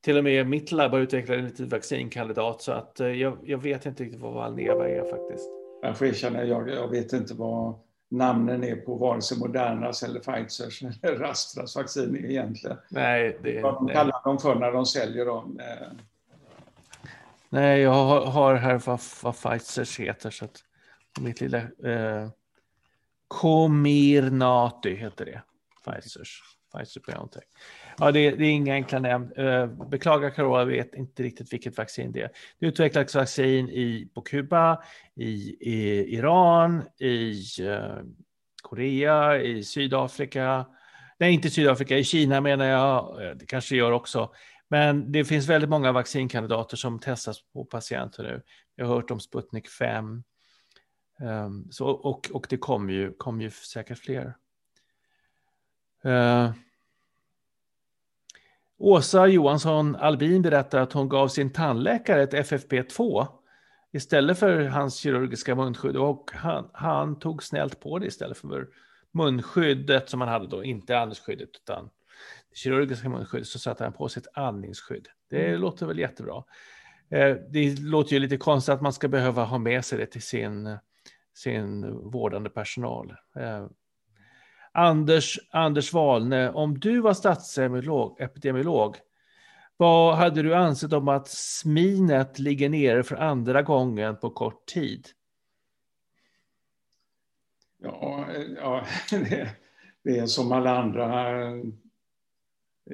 till 0.01 0.17
och 0.17 0.23
med 0.23 0.47
mitt 0.47 0.71
labb 0.71 0.91
har 0.91 0.99
utvecklat 0.99 1.37
en 1.37 1.45
liten 1.45 1.69
vaccinkandidat 1.69 2.61
så 2.61 2.71
att 2.71 2.99
eh, 2.99 3.07
jag, 3.07 3.37
jag, 3.43 3.57
vet 3.57 3.85
inte 3.85 4.03
riktigt 4.03 4.21
vad 4.21 4.33
Valneva 4.33 4.89
är 4.89 5.03
faktiskt. 5.03 5.49
Jag 5.81 5.97
får 5.97 6.07
erkänna, 6.07 6.43
jag, 6.43 6.69
jag 6.69 6.87
vet 6.87 7.13
inte 7.13 7.33
vad 7.33 7.79
namnen 8.09 8.63
är 8.63 8.75
på 8.75 8.95
vare 8.95 9.21
sig 9.21 9.37
Modernas 9.37 10.03
eller 10.03 10.19
Pfizers 10.19 10.83
eller 11.01 11.21
Astras 11.23 11.75
vaccin 11.75 12.25
egentligen. 12.25 12.77
Nej, 12.89 13.37
det, 13.43 13.61
Vad 13.61 13.73
de 13.73 13.85
nej. 13.85 13.95
kallar 13.95 14.23
dem 14.23 14.39
för 14.39 14.55
när 14.55 14.71
de 14.71 14.85
säljer 14.85 15.25
dem. 15.25 15.59
Eh. 15.59 15.87
Nej, 17.49 17.81
jag 17.81 17.91
har, 17.91 18.25
har 18.25 18.55
här 18.55 18.81
vad, 18.85 18.99
vad 19.23 19.35
Pfizers 19.35 19.99
heter. 19.99 20.29
Så 20.29 20.45
att, 20.45 20.63
mitt 21.19 21.41
lilla... 21.41 21.57
Eh, 21.57 22.29
Comirnaty 23.27 24.95
heter 24.95 25.25
det. 25.25 25.41
Pfizers. 25.85 26.56
Pfizer 26.77 27.01
Biontech. 27.07 27.43
Ja, 27.97 28.11
det, 28.11 28.31
det, 28.31 28.45
är 28.45 28.51
inga 28.51 28.73
enkla 28.73 28.99
namn. 28.99 29.31
Eh, 29.37 29.65
beklagar 29.67 30.29
Carola, 30.29 30.65
vet 30.65 30.95
inte 30.95 31.23
riktigt 31.23 31.53
vilket 31.53 31.77
vaccin 31.77 32.11
det 32.11 32.21
är. 32.21 32.29
Det 32.59 32.65
utvecklas 32.65 33.15
vaccin 33.15 33.69
i, 33.69 34.09
på 34.13 34.21
Kuba, 34.21 34.83
i, 35.15 35.57
i 35.59 36.05
Iran, 36.15 36.83
i 36.99 37.43
eh, 37.61 37.97
Korea, 38.61 39.41
i 39.41 39.63
Sydafrika. 39.63 40.65
Nej, 41.19 41.33
inte 41.33 41.49
Sydafrika, 41.49 41.97
i 41.97 42.03
Kina 42.03 42.41
menar 42.41 42.65
jag. 42.65 43.23
Eh, 43.23 43.35
det 43.35 43.45
kanske 43.45 43.75
det 43.75 43.79
gör 43.79 43.91
också. 43.91 44.31
Men 44.69 45.11
det 45.11 45.25
finns 45.25 45.47
väldigt 45.47 45.69
många 45.69 45.91
vaccinkandidater 45.91 46.77
som 46.77 46.99
testas 46.99 47.37
på 47.53 47.65
patienter 47.65 48.23
nu. 48.23 48.41
Jag 48.75 48.85
har 48.85 48.95
hört 48.95 49.11
om 49.11 49.19
Sputnik 49.19 49.69
5. 49.69 50.23
Um, 51.19 51.27
ehm, 51.27 51.71
så, 51.71 51.87
och, 51.87 52.31
och 52.33 52.47
det 52.49 52.57
kommer 52.57 52.93
ju, 52.93 53.13
kom 53.13 53.41
ju 53.41 53.51
säkert 53.51 53.99
fler. 53.99 54.35
Uh, 56.05 56.51
Åsa 58.79 59.27
Johansson 59.27 59.95
Albin 59.95 60.41
berättar 60.41 60.79
att 60.79 60.93
hon 60.93 61.09
gav 61.09 61.27
sin 61.27 61.53
tandläkare 61.53 62.23
ett 62.23 62.33
FFP2 62.33 63.27
istället 63.91 64.39
för 64.39 64.63
hans 64.63 64.95
kirurgiska 64.95 65.55
munskydd 65.55 65.97
och 65.97 66.31
han, 66.33 66.69
han 66.73 67.19
tog 67.19 67.43
snällt 67.43 67.79
på 67.79 67.99
det 67.99 68.07
istället 68.07 68.37
för 68.37 68.67
munskyddet 69.11 70.09
som 70.09 70.21
han 70.21 70.29
hade 70.29 70.47
då, 70.47 70.63
inte 70.63 70.99
andningsskyddet 70.99 71.49
utan 71.63 71.89
kirurgiska 72.53 73.09
munskyddet 73.09 73.47
så 73.47 73.59
satte 73.59 73.83
han 73.83 73.93
på 73.93 74.09
sitt 74.09 74.27
andningsskydd. 74.33 75.07
Det 75.29 75.47
mm. 75.47 75.61
låter 75.61 75.85
väl 75.85 75.99
jättebra. 75.99 76.43
Eh, 77.09 77.35
det 77.49 77.79
låter 77.79 78.13
ju 78.13 78.19
lite 78.19 78.37
konstigt 78.37 78.73
att 78.73 78.81
man 78.81 78.93
ska 78.93 79.07
behöva 79.07 79.43
ha 79.43 79.57
med 79.57 79.85
sig 79.85 79.97
det 79.97 80.05
till 80.05 80.21
sin, 80.21 80.77
sin 81.33 81.93
vårdande 82.11 82.49
personal. 82.49 83.13
Anders, 84.79 85.39
Anders 85.51 85.93
Wahlne, 85.93 86.51
om 86.51 86.79
du 86.79 87.01
var 87.01 87.13
statsepidemiolog, 87.13 88.95
vad 89.77 90.15
hade 90.15 90.41
du 90.41 90.55
ansett 90.55 90.93
om 90.93 91.07
att 91.07 91.27
sminet 91.27 92.39
ligger 92.39 92.69
nere 92.69 93.03
för 93.03 93.15
andra 93.15 93.61
gången 93.61 94.17
på 94.17 94.29
kort 94.29 94.65
tid? 94.65 95.07
Ja, 97.77 98.25
ja 98.55 98.85
det, 99.09 99.49
det 100.03 100.17
är 100.17 100.25
som 100.25 100.51
alla 100.51 100.77
andra 100.77 101.33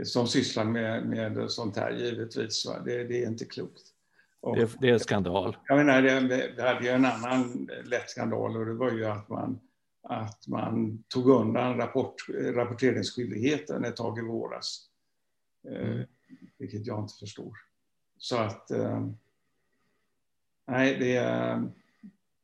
som 0.03 0.27
sysslar 0.27 0.65
med, 0.65 1.05
med 1.05 1.51
sånt 1.51 1.77
här, 1.77 1.91
givetvis. 1.91 2.67
Det, 2.85 3.03
det 3.03 3.23
är 3.23 3.27
inte 3.27 3.45
klokt. 3.45 3.83
Och, 4.41 4.55
det, 4.55 4.69
det, 4.79 4.89
är 4.89 4.93
en 4.93 4.99
skandal. 4.99 5.57
Jag 5.67 5.77
menar, 5.77 6.01
det, 6.01 6.53
det 6.55 6.61
hade 6.61 6.85
ju 6.85 6.89
en 6.89 7.05
annan 7.05 7.69
lätt 7.85 8.09
skandal 8.09 8.57
och 8.57 8.65
det 8.65 8.73
var 8.73 8.91
ju 8.91 9.05
att 9.05 9.29
man 9.29 9.59
att 10.03 10.47
man 10.47 11.03
tog 11.07 11.29
undan 11.29 11.77
rapport, 11.77 12.15
rapporteringsskyldigheten 12.29 13.85
ett 13.85 13.95
tag 13.95 14.17
i 14.17 14.21
våras. 14.21 14.89
Eh, 15.67 15.91
mm. 15.91 16.07
vilket 16.57 16.87
jag 16.87 17.03
inte 17.03 17.13
förstår. 17.19 17.53
Så 18.17 18.37
att... 18.37 18.71
Eh, 18.71 19.07
nej, 20.67 20.97
det 20.99 21.15
är, 21.15 21.63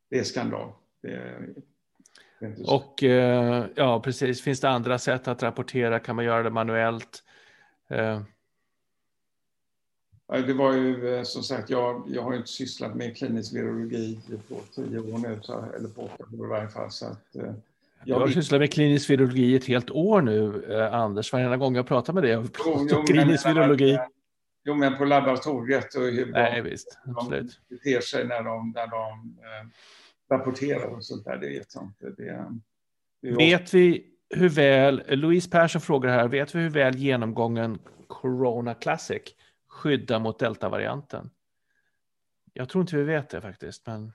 det 0.09 0.19
är 0.19 0.23
skandal. 0.23 0.71
Det 1.01 1.11
är, 1.11 1.53
och 2.67 3.03
eh, 3.03 3.65
ja, 3.75 4.01
precis. 4.01 4.41
Finns 4.41 4.59
det 4.59 4.69
andra 4.69 4.99
sätt 4.99 5.27
att 5.27 5.43
rapportera? 5.43 5.99
Kan 5.99 6.15
man 6.15 6.25
göra 6.25 6.43
det 6.43 6.49
manuellt? 6.49 7.23
Det 10.29 10.53
var 10.53 10.73
ju 10.73 11.15
eh, 11.15 11.23
som 11.23 11.43
sagt, 11.43 11.69
jag, 11.69 12.03
jag 12.07 12.21
har 12.21 12.35
inte 12.35 12.49
sysslat 12.49 12.95
med 12.95 13.17
klinisk 13.17 13.55
virologi 13.55 14.19
på 14.49 14.55
tio 14.75 14.99
år 14.99 15.17
nu, 15.17 15.39
eller 15.75 15.89
på 15.89 16.01
åtta 16.01 16.23
år 16.39 16.45
i 16.45 16.49
varje 16.49 16.67
fall. 16.69 16.91
Så 16.91 17.05
att, 17.05 17.35
eh, 17.35 17.53
jag 18.03 18.19
har 18.19 18.27
sysslat 18.27 18.61
med 18.61 18.73
klinisk 18.73 19.09
virologi 19.09 19.55
ett 19.55 19.65
helt 19.65 19.91
år 19.91 20.21
nu, 20.21 20.63
eh, 20.69 20.93
Anders. 20.93 21.33
Varenda 21.33 21.57
gång 21.57 21.75
jag 21.75 21.87
pratar 21.87 22.13
med 22.13 22.23
dig 22.23 22.31
jo, 22.31 23.03
klinisk 23.07 23.45
men, 23.45 23.55
virologi. 23.55 23.99
Jo, 24.63 24.73
men 24.73 24.97
på 24.97 25.05
laboratoriet 25.05 25.95
och 25.95 26.01
hur 26.01 26.31
Nej, 26.31 26.61
de, 26.63 26.69
visst, 26.69 26.99
de 27.05 27.49
beter 27.69 28.01
sig 28.01 28.27
när 28.27 28.43
de, 28.43 28.71
när 28.75 28.87
de 28.87 29.37
eh, 29.39 29.67
rapporterar 30.37 30.95
och 30.95 31.05
sånt 31.05 31.25
där, 31.25 31.37
det 31.37 31.47
vet 31.47 31.75
jag 31.75 31.83
inte. 31.83 32.21
Det, 32.23 32.45
det 33.21 33.35
vet 33.35 33.73
vi 33.73 34.05
hur 34.29 34.49
väl, 34.49 35.03
Louise 35.07 35.49
Persson 35.49 35.81
frågar 35.81 36.09
här, 36.09 36.27
vet 36.27 36.55
vi 36.55 36.59
hur 36.59 36.69
väl 36.69 36.95
genomgången 36.95 37.79
Corona 38.07 38.73
Classic 38.73 39.21
skydda 39.79 40.19
mot 40.19 40.39
deltavarianten? 40.39 41.29
Jag 42.53 42.69
tror 42.69 42.81
inte 42.81 42.95
vi 42.95 43.03
vet 43.03 43.29
det 43.29 43.41
faktiskt. 43.41 43.87
Men... 43.87 44.11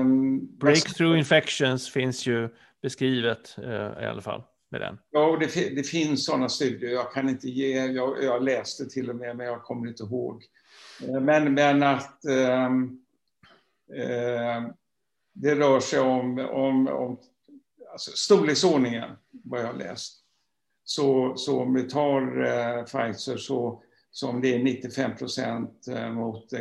Um, 0.00 0.56
Breakthrough 0.56 1.18
infections 1.18 1.90
finns 1.90 2.26
ju 2.26 2.48
beskrivet 2.82 3.56
uh, 3.58 4.02
i 4.02 4.06
alla 4.06 4.22
fall 4.22 4.42
med 4.68 4.80
den. 4.80 4.98
Ja, 5.10 5.36
det, 5.40 5.76
det, 5.76 5.82
finns 5.82 6.24
sådana 6.24 6.48
studier. 6.48 6.90
Jag 6.90 7.12
kan 7.12 7.28
inte 7.28 7.48
ge, 7.48 7.86
jag, 7.86 8.24
jag 8.24 8.42
läste 8.42 8.86
till 8.86 9.10
och 9.10 9.16
med, 9.16 9.36
men 9.36 9.46
jag 9.46 9.62
kommer 9.62 9.88
inte 9.88 10.02
ihåg. 10.02 10.44
Uh, 11.08 11.20
men, 11.20 11.54
men 11.54 11.82
att 11.82 12.20
um, 12.24 13.02
uh, 13.92 14.70
det 15.32 15.54
rör 15.54 15.80
sig 15.80 16.00
om, 16.00 16.38
om, 16.38 16.88
om 16.88 17.18
alltså 17.92 18.10
storleksordningen, 18.10 19.10
vad 19.30 19.60
jag 19.60 19.66
har 19.66 19.74
läst. 19.74 20.16
Så, 20.84 21.36
så 21.36 21.60
om 21.62 21.74
vi 21.74 21.82
tar 21.82 22.38
uh, 22.40 22.84
Pfizer 22.84 23.36
så 23.36 23.82
som 24.10 24.40
det 24.40 24.54
är 24.54 24.62
95 24.62 25.16
procent 25.16 25.88
eh, 25.88 26.12
mot 26.12 26.52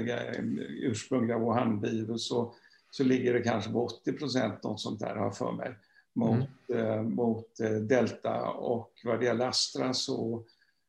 ursprungliga 0.81 1.37
Wuhan-virus 1.37 2.27
så, 2.27 2.53
så 2.91 3.03
ligger 3.03 3.33
det 3.33 3.41
kanske 3.41 3.71
på 3.71 3.85
80 3.85 4.13
procent, 4.13 4.63
något 4.63 4.81
sånt 4.81 4.99
där 4.99 5.15
har 5.15 5.31
för 5.31 5.51
mig, 5.51 5.75
mot, 6.13 6.47
mm. 6.69 6.87
eh, 6.87 7.01
mot 7.01 7.59
eh, 7.59 7.71
delta. 7.71 8.49
Och 8.49 8.91
vad 9.03 9.19
det 9.19 9.25
gäller 9.25 9.47
Astra 9.47 9.93
så, 9.93 10.43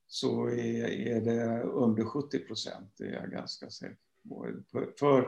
så 0.08 0.48
är, 0.48 0.84
är 0.88 1.20
det 1.20 1.62
under 1.62 2.04
70 2.04 2.38
procent, 2.38 2.92
det 2.96 3.04
är 3.04 3.12
jag 3.12 3.30
ganska 3.30 3.70
säker 3.70 3.96
på. 4.28 4.46
För, 4.98 5.24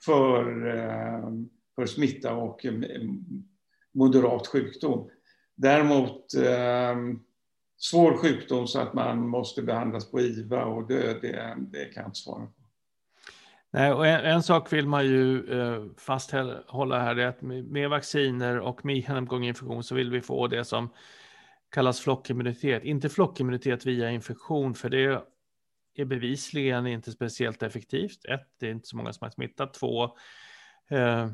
för, 0.00 0.72
för 1.74 1.86
smitta 1.86 2.34
och 2.34 2.66
moderat 3.92 4.46
sjukdom. 4.46 5.10
Däremot 5.54 6.34
svår 7.78 8.16
sjukdom 8.16 8.66
så 8.66 8.80
att 8.80 8.94
man 8.94 9.28
måste 9.28 9.62
behandlas 9.62 10.10
på 10.10 10.20
IVA 10.20 10.64
och 10.64 10.88
dö, 10.88 11.18
det, 11.20 11.56
det 11.72 11.84
kan 11.84 12.02
jag 12.02 12.08
inte 12.08 12.18
svara 12.18 12.46
på. 12.46 12.52
Nej, 13.70 13.92
och 13.92 14.06
en, 14.06 14.20
en, 14.20 14.42
sak 14.42 14.72
vill 14.72 14.86
man 14.86 15.06
ju 15.06 15.52
eh, 15.60 15.84
fasthålla 15.96 17.00
här, 17.00 17.14
det 17.14 17.22
är 17.22 17.26
att 17.26 17.42
med, 17.42 17.64
med 17.64 17.90
vacciner 17.90 18.58
och 18.60 18.84
med 18.84 18.96
genomgången 18.96 19.48
infektion 19.48 19.84
så 19.84 19.94
vill 19.94 20.10
vi 20.10 20.20
få 20.20 20.46
det 20.46 20.64
som 20.64 20.88
kallas 21.70 22.00
flockimmunitet. 22.00 22.84
Inte 22.84 23.08
flockimmunitet 23.08 23.86
via 23.86 24.10
infektion, 24.10 24.74
för 24.74 24.88
det 24.88 25.22
är 25.94 26.04
bevisligen 26.04 26.86
inte 26.86 27.12
speciellt 27.12 27.62
effektivt. 27.62 28.24
Ett, 28.24 28.48
det 28.60 28.66
är 28.66 28.70
inte 28.70 28.88
så 28.88 28.96
många 28.96 29.12
som 29.12 29.24
har 29.24 29.30
smittat. 29.30 29.74
Två, 29.74 30.04
eh, 30.90 31.30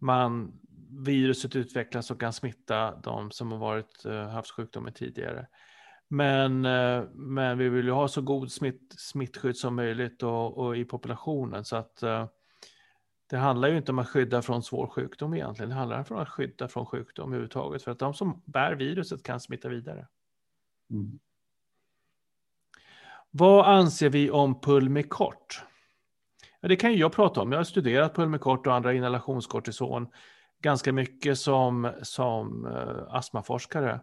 man, 0.00 0.60
viruset 1.00 1.56
utvecklas 1.56 2.10
och 2.10 2.20
kan 2.20 2.32
smitta 2.32 2.96
de 2.96 3.30
som 3.30 3.52
har 3.52 3.58
varit, 3.58 4.04
eh, 4.04 4.28
haft 4.28 4.50
sjukdomen 4.50 4.92
tidigare. 4.92 5.46
Men, 6.08 6.64
eh, 6.64 7.04
men 7.12 7.58
vi 7.58 7.68
vill 7.68 7.84
ju 7.84 7.92
ha 7.92 8.08
så 8.08 8.20
god 8.20 8.52
smitt, 8.52 8.94
smittskydd 8.98 9.56
som 9.56 9.76
möjligt 9.76 10.22
och, 10.22 10.58
och 10.58 10.76
i 10.76 10.84
populationen. 10.84 11.64
Så 11.64 11.76
att 11.76 12.02
eh, 12.02 12.26
det 13.30 13.36
handlar 13.36 13.68
ju 13.68 13.76
inte 13.76 13.92
om 13.92 13.98
att 13.98 14.08
skydda 14.08 14.42
från 14.42 14.62
svår 14.62 14.86
sjukdom 14.86 15.34
egentligen. 15.34 15.68
Det 15.70 15.74
handlar 15.74 16.12
om 16.12 16.18
att 16.18 16.28
skydda 16.28 16.68
från 16.68 16.86
sjukdom 16.86 17.28
överhuvudtaget. 17.28 17.82
För 17.82 17.90
att 17.90 17.98
de 17.98 18.14
som 18.14 18.42
bär 18.46 18.74
viruset 18.74 19.22
kan 19.22 19.40
smitta 19.40 19.68
vidare. 19.68 20.08
Mm. 20.90 21.18
Vad 23.30 23.66
anser 23.66 24.08
vi 24.08 24.30
om 24.30 24.60
pulmikort? 24.60 25.62
Ja, 26.60 26.68
det 26.68 26.76
kan 26.76 26.92
ju 26.92 26.98
jag 26.98 27.12
prata 27.12 27.40
om. 27.40 27.52
Jag 27.52 27.58
har 27.58 27.64
studerat 27.64 28.14
pulmikort 28.14 28.66
och 28.66 28.74
andra 28.74 28.94
inhalationskortison 28.94 30.08
ganska 30.62 30.92
mycket 30.92 31.38
som, 31.38 31.92
som 32.02 32.66
eh, 32.66 33.14
astmaforskare. 33.14 34.00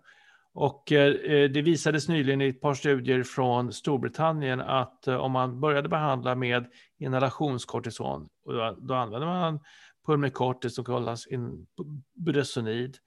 Och 0.53 0.91
eh, 0.91 1.13
eh, 1.13 1.49
det 1.49 1.61
visades 1.61 2.07
nyligen 2.07 2.41
i 2.41 2.47
ett 2.47 2.61
par 2.61 2.73
studier 2.73 3.23
från 3.23 3.73
Storbritannien 3.73 4.61
att 4.61 5.07
om 5.07 5.31
man 5.31 5.59
började 5.59 5.89
behandla 5.89 6.35
med 6.35 6.65
inhalationskortison, 6.97 8.29
och 8.45 8.53
då, 8.53 8.77
då 8.79 8.93
använder 8.93 9.27
man 9.27 9.59
pulmikortis 10.05 10.75
som 10.75 10.85
kallas 10.85 11.27
in, 11.27 11.67
budesonid, 12.13 12.97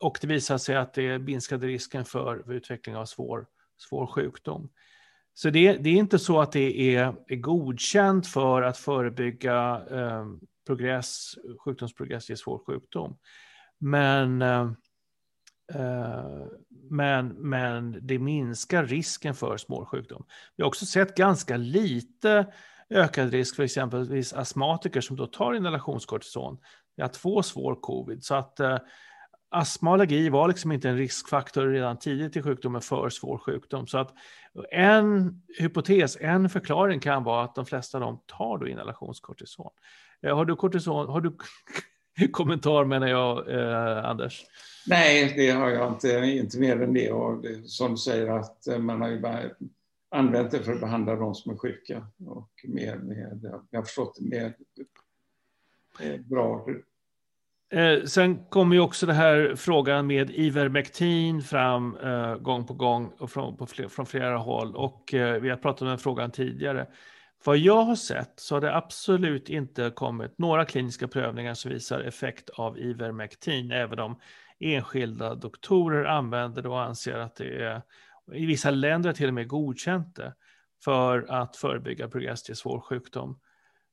och 0.00 0.18
det 0.20 0.26
visade 0.26 0.58
sig 0.58 0.76
att 0.76 0.94
det 0.94 1.18
minskade 1.18 1.66
risken 1.66 2.04
för 2.04 2.52
utveckling 2.52 2.96
av 2.96 3.04
svår, 3.04 3.46
svår 3.78 4.06
sjukdom. 4.06 4.68
Så 5.34 5.50
det, 5.50 5.72
det, 5.72 5.90
är 5.90 5.94
inte 5.94 6.18
så 6.18 6.40
att 6.40 6.52
det 6.52 6.96
är, 6.96 7.14
är 7.26 7.36
godkänt 7.36 8.26
för 8.26 8.62
att 8.62 8.78
förebygga 8.78 9.82
eh, 9.90 10.26
progress, 10.68 11.34
sjukdomsprogress 11.58 12.28
ger 12.28 12.36
svår 12.36 12.58
sjukdom. 12.66 13.16
Men, 13.78 14.42
eh, 14.42 14.70
eh, 15.74 16.46
men, 16.90 17.28
men 17.28 17.98
det 18.02 18.18
minskar 18.18 18.84
risken 18.84 19.34
för 19.34 19.56
svår 19.56 19.84
sjukdom. 19.84 20.24
Vi 20.56 20.62
har 20.62 20.68
också 20.68 20.86
sett 20.86 21.16
ganska 21.16 21.56
lite 21.56 22.46
ökad 22.90 23.30
risk 23.30 23.56
för 23.56 23.62
exempelvis 23.62 24.32
astmatiker 24.32 25.00
som 25.00 25.16
då 25.16 25.26
tar 25.26 25.54
inhalationskortison 25.54 26.58
att 27.02 27.16
få 27.16 27.42
svår 27.42 27.74
covid. 27.74 28.24
Så 28.24 28.34
att 28.34 28.60
eh, 28.60 28.78
astma 29.50 29.90
och 29.90 29.94
allergi 29.94 30.28
var 30.28 30.48
liksom 30.48 30.72
inte 30.72 30.88
en 30.88 30.96
riskfaktor 30.96 31.66
redan 31.66 31.98
tidigt 31.98 32.36
i 32.36 32.42
sjukdomen 32.42 32.80
för 32.80 33.08
svår 33.10 33.38
sjukdom. 33.38 33.86
Så 33.86 33.98
att 33.98 34.14
en 34.70 35.42
hypotes, 35.58 36.16
en 36.20 36.48
förklaring 36.48 37.00
kan 37.00 37.24
vara 37.24 37.44
att 37.44 37.54
de 37.54 37.66
flesta 37.66 37.98
av 37.98 38.02
dem 38.02 38.20
tar 38.26 38.58
då 38.58 38.68
inhalationskortison. 38.68 39.70
Eh, 40.22 40.36
har 40.36 40.44
du 40.44 40.56
kortison, 40.56 41.08
har 41.08 41.20
du 41.20 41.36
kommentar 42.32 42.84
menar 42.84 43.08
jag, 43.08 43.50
eh, 43.50 44.04
Anders? 44.04 44.44
Nej, 44.86 45.34
det 45.36 45.50
har 45.50 45.70
jag 45.70 45.92
inte, 45.92 46.08
inte 46.08 46.58
mer 46.58 46.82
än 46.82 46.94
det. 46.94 47.10
Och 47.12 47.42
det, 47.42 47.68
som 47.68 47.90
du 47.90 47.96
säger 47.96 48.28
att 48.28 48.66
eh, 48.66 48.78
man 48.78 49.00
har 49.00 49.08
ju 49.08 49.20
bara 49.20 49.40
använt 50.10 50.50
det 50.50 50.62
för 50.62 50.72
att 50.72 50.80
behandla 50.80 51.16
de 51.16 51.34
som 51.34 51.52
är 51.52 51.56
sjuka. 51.56 52.06
Och 52.26 52.50
med, 52.64 53.00
med 53.04 53.38
jag 53.70 53.78
har 53.78 53.84
förstått 53.84 54.16
det, 54.20 54.28
med, 54.28 54.54
med 56.00 56.28
bra 56.28 56.66
Eh, 57.70 58.04
sen 58.04 58.44
kommer 58.48 58.76
ju 58.76 58.80
också 58.80 59.06
den 59.06 59.16
här 59.16 59.54
frågan 59.56 60.06
med 60.06 60.30
Ivermectin 60.30 61.42
fram 61.42 61.96
eh, 61.96 62.36
gång 62.36 62.66
på 62.66 62.74
gång 62.74 63.12
och 63.18 63.30
från, 63.30 63.56
på 63.56 63.66
fler, 63.66 63.88
från 63.88 64.06
flera 64.06 64.36
håll. 64.36 64.76
Och 64.76 65.14
eh, 65.14 65.40
vi 65.40 65.50
har 65.50 65.56
pratat 65.56 65.82
om 65.82 65.88
den 65.88 65.98
frågan 65.98 66.30
tidigare. 66.30 66.86
Vad 67.44 67.58
jag 67.58 67.82
har 67.84 67.94
sett 67.94 68.32
så 68.36 68.56
har 68.56 68.60
det 68.60 68.76
absolut 68.76 69.48
inte 69.48 69.90
kommit 69.90 70.38
några 70.38 70.64
kliniska 70.64 71.08
prövningar 71.08 71.54
som 71.54 71.70
visar 71.70 72.00
effekt 72.00 72.50
av 72.50 72.78
Ivermectin, 72.78 73.70
även 73.70 73.98
om 73.98 74.20
enskilda 74.58 75.34
doktorer 75.34 76.04
använder 76.04 76.62
det 76.62 76.68
och 76.68 76.82
anser 76.82 77.18
att 77.18 77.36
det 77.36 77.64
är, 77.64 77.82
i 78.32 78.46
vissa 78.46 78.70
länder 78.70 79.12
till 79.12 79.28
och 79.28 79.34
med 79.34 79.48
godkänt 79.48 80.16
det, 80.16 80.34
för 80.84 81.26
att 81.28 81.56
förebygga 81.56 82.08
progress 82.08 82.42
till 82.42 82.56
svår 82.56 82.80
sjukdom. 82.80 83.38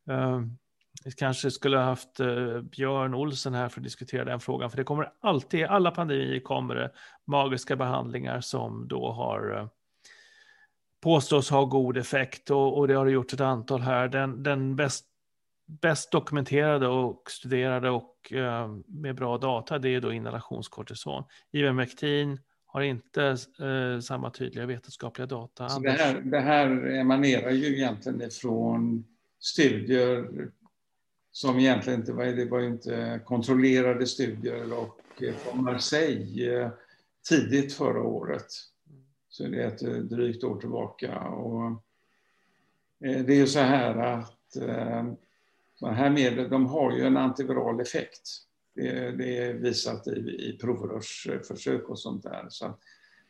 Ehm, 0.09 0.57
vi 1.05 1.11
kanske 1.11 1.51
skulle 1.51 1.77
ha 1.77 1.83
haft 1.83 2.19
eh, 2.19 2.61
Björn 2.61 3.13
Olsen 3.13 3.53
här 3.53 3.69
för 3.69 3.79
att 3.79 3.83
diskutera 3.83 4.25
den 4.25 4.39
frågan, 4.39 4.69
för 4.69 4.77
det 4.77 4.83
kommer 4.83 5.11
alltid, 5.21 5.59
i 5.59 5.63
alla 5.63 5.91
pandemier 5.91 6.39
kommer 6.39 6.75
det 6.75 6.91
magiska 7.25 7.75
behandlingar 7.75 8.41
som 8.41 8.87
då 8.87 9.11
har 9.11 9.57
eh, 9.57 9.67
påstås 11.05 11.49
ha 11.49 11.65
god 11.65 11.97
effekt 11.97 12.51
och, 12.51 12.77
och, 12.77 12.87
det 12.87 12.93
har 12.93 13.05
det 13.05 13.11
gjort 13.11 13.33
ett 13.33 13.41
antal 13.41 13.81
här. 13.81 14.07
Den, 14.07 14.43
den 14.43 14.75
bäst, 14.75 15.05
bäst 15.81 16.11
dokumenterade 16.11 16.87
och 16.87 17.31
studerade 17.31 17.89
och 17.89 18.33
eh, 18.33 18.75
med 18.87 19.15
bra 19.15 19.37
data, 19.37 19.79
det 19.79 19.89
är 19.89 20.01
då 20.01 20.13
inhalationskortison. 20.13 21.23
Ivermectin 21.51 22.39
har 22.65 22.81
inte 22.81 23.23
eh, 23.23 23.99
samma 23.99 24.29
tydliga 24.29 24.65
vetenskapliga 24.65 25.25
data. 25.25 25.69
Så 25.69 25.79
det, 25.79 25.91
här, 25.91 26.21
det 26.21 26.39
här 26.39 26.85
emanerar 26.87 27.51
ju 27.51 27.75
egentligen 27.77 28.21
ifrån 28.21 29.05
studier 29.39 30.27
som 31.31 31.59
egentligen 31.59 31.99
inte 31.99 32.13
var, 32.13 32.25
det 32.25 32.45
var 32.45 32.61
inte 32.61 33.21
kontrollerade 33.25 34.05
studier 34.05 34.73
och 34.73 35.23
eh, 35.23 35.33
från 35.33 35.63
Marseille 35.63 36.61
eh, 36.61 36.69
tidigt 37.29 37.73
förra 37.73 38.01
året. 38.01 38.47
Så 39.37 39.43
det 39.43 39.63
är 39.63 39.67
ett 39.67 39.83
eh, 39.83 39.93
drygt 39.93 40.43
år 40.43 40.59
tillbaka. 40.59 41.19
Och 41.19 41.65
eh, 43.07 43.25
det 43.25 43.33
är 43.33 43.37
ju 43.37 43.47
så 43.47 43.59
här 43.59 43.95
att 43.95 44.55
eh, 44.55 45.03
de 45.79 45.93
här 45.93 46.09
medlen 46.09 46.49
de 46.49 46.65
har 46.65 46.91
ju 46.91 47.05
en 47.05 47.17
antiviral 47.17 47.79
effekt. 47.79 48.21
Det, 48.75 49.11
det 49.11 49.37
är 49.37 49.53
visat 49.53 50.07
i, 50.07 50.11
i 50.19 50.57
provrörsförsök 50.61 51.89
och 51.89 51.99
sånt 51.99 52.23
där. 52.23 52.45
Så 52.49 52.65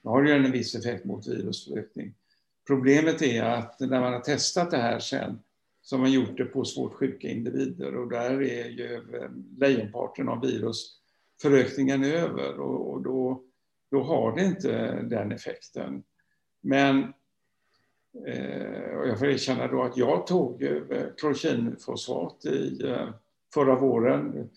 det 0.02 0.10
har 0.10 0.24
ju 0.24 0.32
en 0.32 0.52
viss 0.52 0.76
effekt 0.76 1.06
mot 1.06 1.28
virusförökning. 1.28 2.14
Problemet 2.68 3.22
är 3.22 3.44
att 3.44 3.80
när 3.80 4.02
man 4.02 4.14
har 4.14 4.20
testat 4.20 4.72
det 4.72 4.78
här 4.78 5.00
sen 5.00 5.40
så 5.82 5.96
har 5.96 6.02
man 6.02 6.12
gjort 6.12 6.38
det 6.38 6.46
på 6.46 6.66
svårt 6.66 6.94
sjuka 6.94 7.28
individer 7.28 7.96
och 7.96 8.10
där 8.10 8.42
är 8.42 8.70
ju 8.70 9.02
lejonparten 9.58 10.30
av 10.30 10.42
virusförökningen 10.42 12.04
över 12.04 12.60
och, 12.60 12.92
och 12.94 13.02
då, 13.02 13.44
då 13.96 14.04
har 14.04 14.36
det 14.36 14.46
inte 14.46 15.02
den 15.02 15.32
effekten. 15.32 16.04
Men 16.62 17.14
eh, 18.28 19.08
jag 19.08 19.20
får 19.20 19.28
erkänna 19.28 19.68
då 19.68 19.84
att 19.84 19.98
jag 19.98 20.28
tog 20.28 20.64
eh, 20.64 20.82
klorokinfosfat 21.18 22.46
i 22.46 22.84
eh, 22.88 23.10
förra 23.54 23.76
våren, 23.76 24.50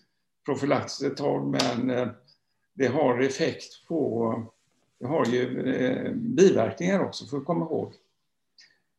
Profylax 0.45 1.01
ett 1.01 1.17
tag, 1.17 1.47
men 1.47 1.89
eh, 1.89 2.07
det 2.73 2.87
har 2.87 3.19
effekt 3.19 3.87
på, 3.87 4.43
det 4.99 5.07
har 5.07 5.25
ju 5.25 5.73
eh, 5.73 6.11
biverkningar 6.13 6.99
också, 6.99 7.25
får 7.25 7.41
komma 7.41 7.65
ihåg. 7.65 7.93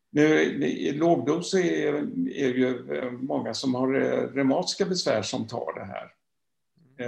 Nu, 0.09 0.41
I 0.63 0.91
lågdos 0.91 1.53
är, 1.53 1.93
är 2.35 2.53
ju 2.53 2.97
eh, 2.97 3.11
många 3.11 3.53
som 3.53 3.75
har 3.75 3.93
eh, 3.93 4.27
reumatiska 4.33 4.85
besvär 4.85 5.21
som 5.21 5.47
tar 5.47 5.73
det 5.75 5.85
här 5.85 6.13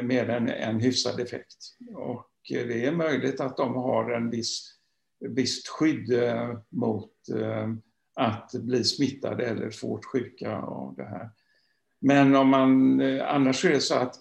med 0.01 0.29
en, 0.29 0.49
en 0.49 0.79
hyfsad 0.79 1.19
effekt. 1.19 1.57
Och 1.95 2.29
Eh, 2.52 2.68
det 2.68 2.86
är 2.86 2.91
möjligt 2.91 3.39
att 3.39 3.58
de 3.58 3.76
har 3.76 4.12
en 4.12 4.30
viss, 4.30 4.74
visst 5.20 5.68
skydd 5.68 6.14
eh, 6.14 6.58
mot 6.70 7.12
eh, 7.39 7.70
att 8.16 8.52
bli 8.54 8.84
smittade 8.84 9.46
eller 9.46 9.72
svårt 9.72 10.06
sjuka 10.06 10.58
av 10.58 10.96
det 10.96 11.04
här. 11.04 11.30
Men 12.00 12.36
om 12.36 12.48
man, 12.50 13.02
annars 13.22 13.66
är 13.66 13.70
det 13.70 13.80
så 13.80 13.96
att 13.96 14.16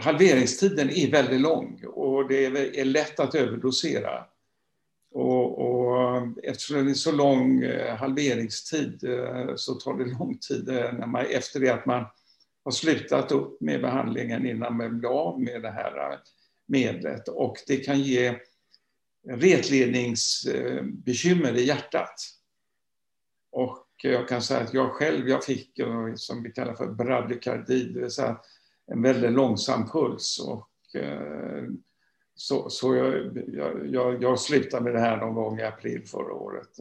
halveringstiden 0.00 0.90
är 0.90 1.10
väldigt 1.10 1.40
lång 1.40 1.84
och 1.86 2.28
det 2.28 2.46
är 2.80 2.84
lätt 2.84 3.20
att 3.20 3.34
överdosera. 3.34 4.24
Och, 5.10 5.58
och 5.58 6.26
eftersom 6.42 6.84
det 6.84 6.90
är 6.90 6.94
så 6.94 7.12
lång 7.12 7.64
halveringstid 7.98 9.00
så 9.56 9.74
tar 9.74 9.98
det 9.98 10.18
lång 10.18 10.38
tid 10.38 10.66
när 10.66 11.06
man, 11.06 11.26
efter 11.26 11.60
det 11.60 11.70
att 11.70 11.86
man 11.86 12.04
har 12.64 12.72
slutat 12.72 13.32
upp 13.32 13.60
med 13.60 13.80
behandlingen 13.80 14.46
innan 14.46 14.76
man 14.76 14.98
blir 14.98 15.08
av 15.10 15.40
med 15.40 15.62
det 15.62 15.70
här 15.70 16.18
medlet. 16.66 17.28
Och 17.28 17.56
det 17.66 17.76
kan 17.76 18.00
ge 18.00 18.38
retledningsbekymmer 19.28 21.56
i 21.56 21.64
hjärtat. 21.64 22.14
Och 23.50 23.86
jag 24.02 24.28
kan 24.28 24.42
säga 24.42 24.60
att 24.60 24.74
jag 24.74 24.92
själv 24.92 25.28
jag 25.28 25.44
fick 25.44 25.80
som 26.16 26.42
vi 26.42 26.52
kallar 26.52 26.74
för 26.74 26.86
bradykardi, 26.86 27.84
det 27.84 28.00
vill 28.00 28.10
säga 28.10 28.40
en 28.86 29.02
väldigt 29.02 29.32
långsam 29.32 29.90
puls. 29.90 30.38
Och 30.38 30.96
eh, 31.00 31.64
så, 32.34 32.70
så 32.70 32.94
jag, 32.94 33.38
jag, 33.86 34.22
jag, 34.22 34.40
slutade 34.40 34.84
med 34.84 34.94
det 34.94 35.00
här 35.00 35.16
någon 35.16 35.34
gång 35.34 35.58
i 35.58 35.62
april 35.62 36.06
förra 36.06 36.32
året. 36.32 36.78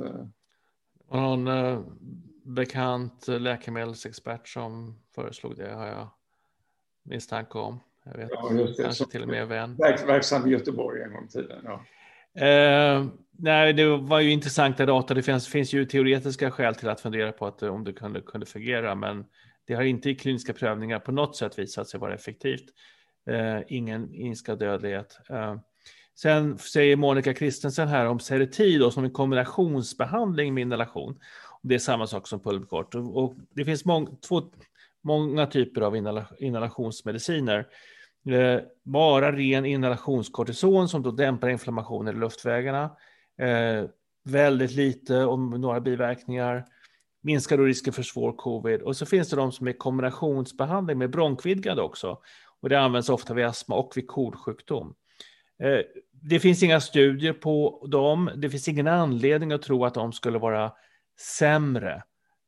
Någon, 1.11 1.47
eh, 1.47 1.79
bekant 2.45 3.27
läkemedelsexpert 3.27 4.47
som 4.47 4.99
föreslog 5.15 5.55
det 5.55 5.73
har 5.73 5.87
jag 5.87 6.07
misstanke 7.03 7.57
om. 7.57 7.79
Jag 8.05 8.17
vet, 8.17 8.29
ja, 8.31 8.51
just 8.53 8.77
det. 8.77 8.83
kanske 8.83 9.05
till 9.05 9.21
och 9.21 9.27
med 9.27 9.47
vän. 9.47 9.75
Verksam 10.07 10.47
i 10.47 10.51
Göteborg 10.51 11.01
en 11.01 11.13
gång 11.13 11.25
i 11.25 11.27
tiden. 11.27 11.57
Ja. 11.63 11.85
Eh, 12.45 13.05
nej, 13.31 13.73
det 13.73 13.97
var 13.97 14.19
ju 14.19 14.31
intressanta 14.31 14.85
data. 14.85 15.13
Det 15.13 15.23
finns, 15.23 15.47
finns 15.47 15.73
ju 15.73 15.85
teoretiska 15.85 16.51
skäl 16.51 16.75
till 16.75 16.89
att 16.89 17.01
fundera 17.01 17.31
på 17.31 17.45
att, 17.45 17.63
om 17.63 17.83
det 17.83 17.93
kunde, 17.93 18.21
kunde 18.21 18.45
fungera, 18.45 18.95
men 18.95 19.25
det 19.67 19.73
har 19.73 19.83
inte 19.83 20.09
i 20.09 20.15
kliniska 20.15 20.53
prövningar 20.53 20.99
på 20.99 21.11
något 21.11 21.35
sätt 21.35 21.59
visat 21.59 21.89
sig 21.89 21.99
vara 21.99 22.13
effektivt. 22.13 22.65
Eh, 23.29 23.59
ingen 23.67 24.11
minskad 24.11 24.59
dödlighet. 24.59 25.19
Eh, 25.29 25.55
sen 26.15 26.57
säger 26.57 26.95
Monica 26.95 27.33
Kristensen 27.33 27.87
här 27.87 28.05
om 28.05 28.19
Seretid 28.19 28.93
som 28.93 29.03
en 29.03 29.11
kombinationsbehandling 29.11 30.53
med 30.53 30.61
inhalation. 30.61 31.19
Det 31.61 31.75
är 31.75 31.79
samma 31.79 32.07
sak 32.07 32.27
som 32.27 32.39
pulverkort. 32.39 32.95
Och, 32.95 33.23
och 33.23 33.35
det 33.55 33.65
finns 33.65 33.85
mång, 33.85 34.17
två, 34.27 34.41
många 35.01 35.45
typer 35.45 35.81
av 35.81 35.95
inhalationsmediciner. 36.39 37.67
Eh, 38.25 38.61
bara 38.83 39.31
ren 39.31 39.65
inhalationskortison 39.65 40.89
som 40.89 41.03
då 41.03 41.11
dämpar 41.11 41.49
inflammationer 41.49 42.13
i 42.13 42.15
luftvägarna. 42.15 42.83
Eh, 43.37 43.85
väldigt 44.23 44.71
lite 44.71 45.25
om 45.25 45.49
några 45.49 45.79
biverkningar. 45.79 46.65
Minskar 47.21 47.57
då 47.57 47.63
risken 47.63 47.93
för 47.93 48.03
svår 48.03 48.33
covid. 48.33 48.81
Och 48.81 48.97
så 48.97 49.05
finns 49.05 49.29
det 49.29 49.35
de 49.35 49.51
som 49.51 49.67
är 49.67 49.73
kombinationsbehandling 49.73 50.97
med 50.97 51.09
bronkvidgad 51.09 51.79
också. 51.79 52.17
Och 52.61 52.69
det 52.69 52.79
används 52.79 53.09
ofta 53.09 53.33
vid 53.33 53.45
astma 53.45 53.75
och 53.75 53.93
vid 53.95 54.07
KOL-sjukdom. 54.07 54.95
Eh, 55.59 55.79
det 56.11 56.39
finns 56.39 56.63
inga 56.63 56.81
studier 56.81 57.33
på 57.33 57.87
dem. 57.91 58.29
Det 58.35 58.49
finns 58.49 58.67
ingen 58.67 58.87
anledning 58.87 59.51
att 59.51 59.61
tro 59.61 59.85
att 59.85 59.93
de 59.93 60.13
skulle 60.13 60.39
vara 60.39 60.71
sämre 61.19 62.03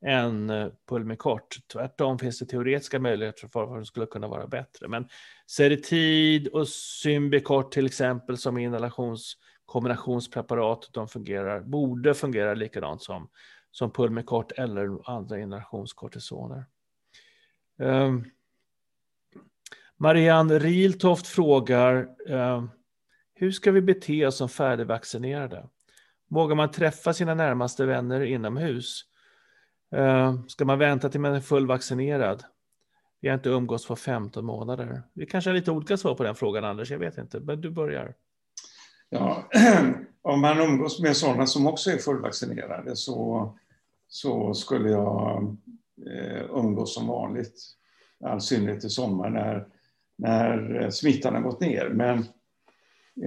än 0.05 0.49
eh, 0.49 0.67
Pulmicort. 0.89 1.57
Tvärtom 1.73 2.19
finns 2.19 2.39
det 2.39 2.45
teoretiska 2.45 2.99
möjligheter 2.99 3.47
för 3.47 3.63
att 3.63 3.69
som 3.69 3.85
skulle 3.85 4.05
kunna 4.05 4.27
vara 4.27 4.47
bättre. 4.47 4.87
Men 4.87 5.07
Seretid 5.47 6.47
och 6.47 6.67
Symbicort 6.67 7.71
till 7.71 7.85
exempel 7.85 8.37
som 8.37 8.57
inhalationskombinationspreparat, 8.57 10.89
de 10.91 11.07
fungerar, 11.07 11.61
borde 11.61 12.13
fungera 12.13 12.53
likadant 12.53 13.01
som, 13.01 13.29
som 13.71 13.91
Pulmicort 13.91 14.51
eller 14.51 15.11
andra 15.11 15.39
inhalationskortisoner. 15.39 16.65
Um, 17.79 17.87
ehm, 17.89 18.25
Marianne 19.97 20.59
Riltoft 20.59 21.27
frågar, 21.27 22.09
um, 22.31 22.71
hur 23.33 23.51
ska 23.51 23.71
vi 23.71 23.81
bete 23.81 24.25
oss 24.25 24.37
som 24.37 24.49
färdigvaccinerade? 24.49 25.69
Vågar 26.29 26.55
man 26.55 26.71
träffa 26.71 27.13
sina 27.13 27.33
närmaste 27.33 27.85
vänner 27.85 28.21
inomhus? 28.21 29.05
Uh, 29.95 30.47
ska 30.47 30.65
man 30.65 30.79
vänta 30.79 31.09
till 31.09 31.19
man 31.19 31.35
är 31.35 31.39
fullvaccinerad? 31.39 32.43
Vi 33.21 33.27
har 33.27 33.35
inte 33.35 33.49
umgås 33.49 33.88
på 33.88 33.95
15 33.95 34.45
månader. 34.45 35.01
Vi 35.13 35.25
kanske 35.25 35.49
har 35.49 35.55
lite 35.55 35.71
olika 35.71 35.97
svar 35.97 36.15
på 36.15 36.23
den 36.23 36.35
frågan, 36.35 36.63
Anders. 36.63 36.91
Jag 36.91 36.99
vet 36.99 37.17
inte, 37.17 37.39
men 37.39 37.61
du 37.61 37.69
börjar. 37.69 38.13
Ja, 39.09 39.49
om 40.21 40.41
man 40.41 40.61
umgås 40.61 41.01
med 41.01 41.17
sådana 41.17 41.45
som 41.45 41.67
också 41.67 41.91
är 41.91 41.97
fullvaccinerade 41.97 42.95
så, 42.95 43.57
så 44.07 44.53
skulle 44.53 44.89
jag 44.89 45.57
eh, 46.07 46.43
umgås 46.49 46.93
som 46.93 47.07
vanligt. 47.07 47.55
I 48.19 48.25
all 48.25 48.41
synnerhet 48.41 48.85
i 48.85 48.89
sommar 48.89 49.29
när, 49.29 49.67
när 50.17 50.81
eh, 50.83 50.89
smittan 50.89 51.35
har 51.35 51.41
gått 51.41 51.59
ner. 51.59 51.89
Men 51.89 52.17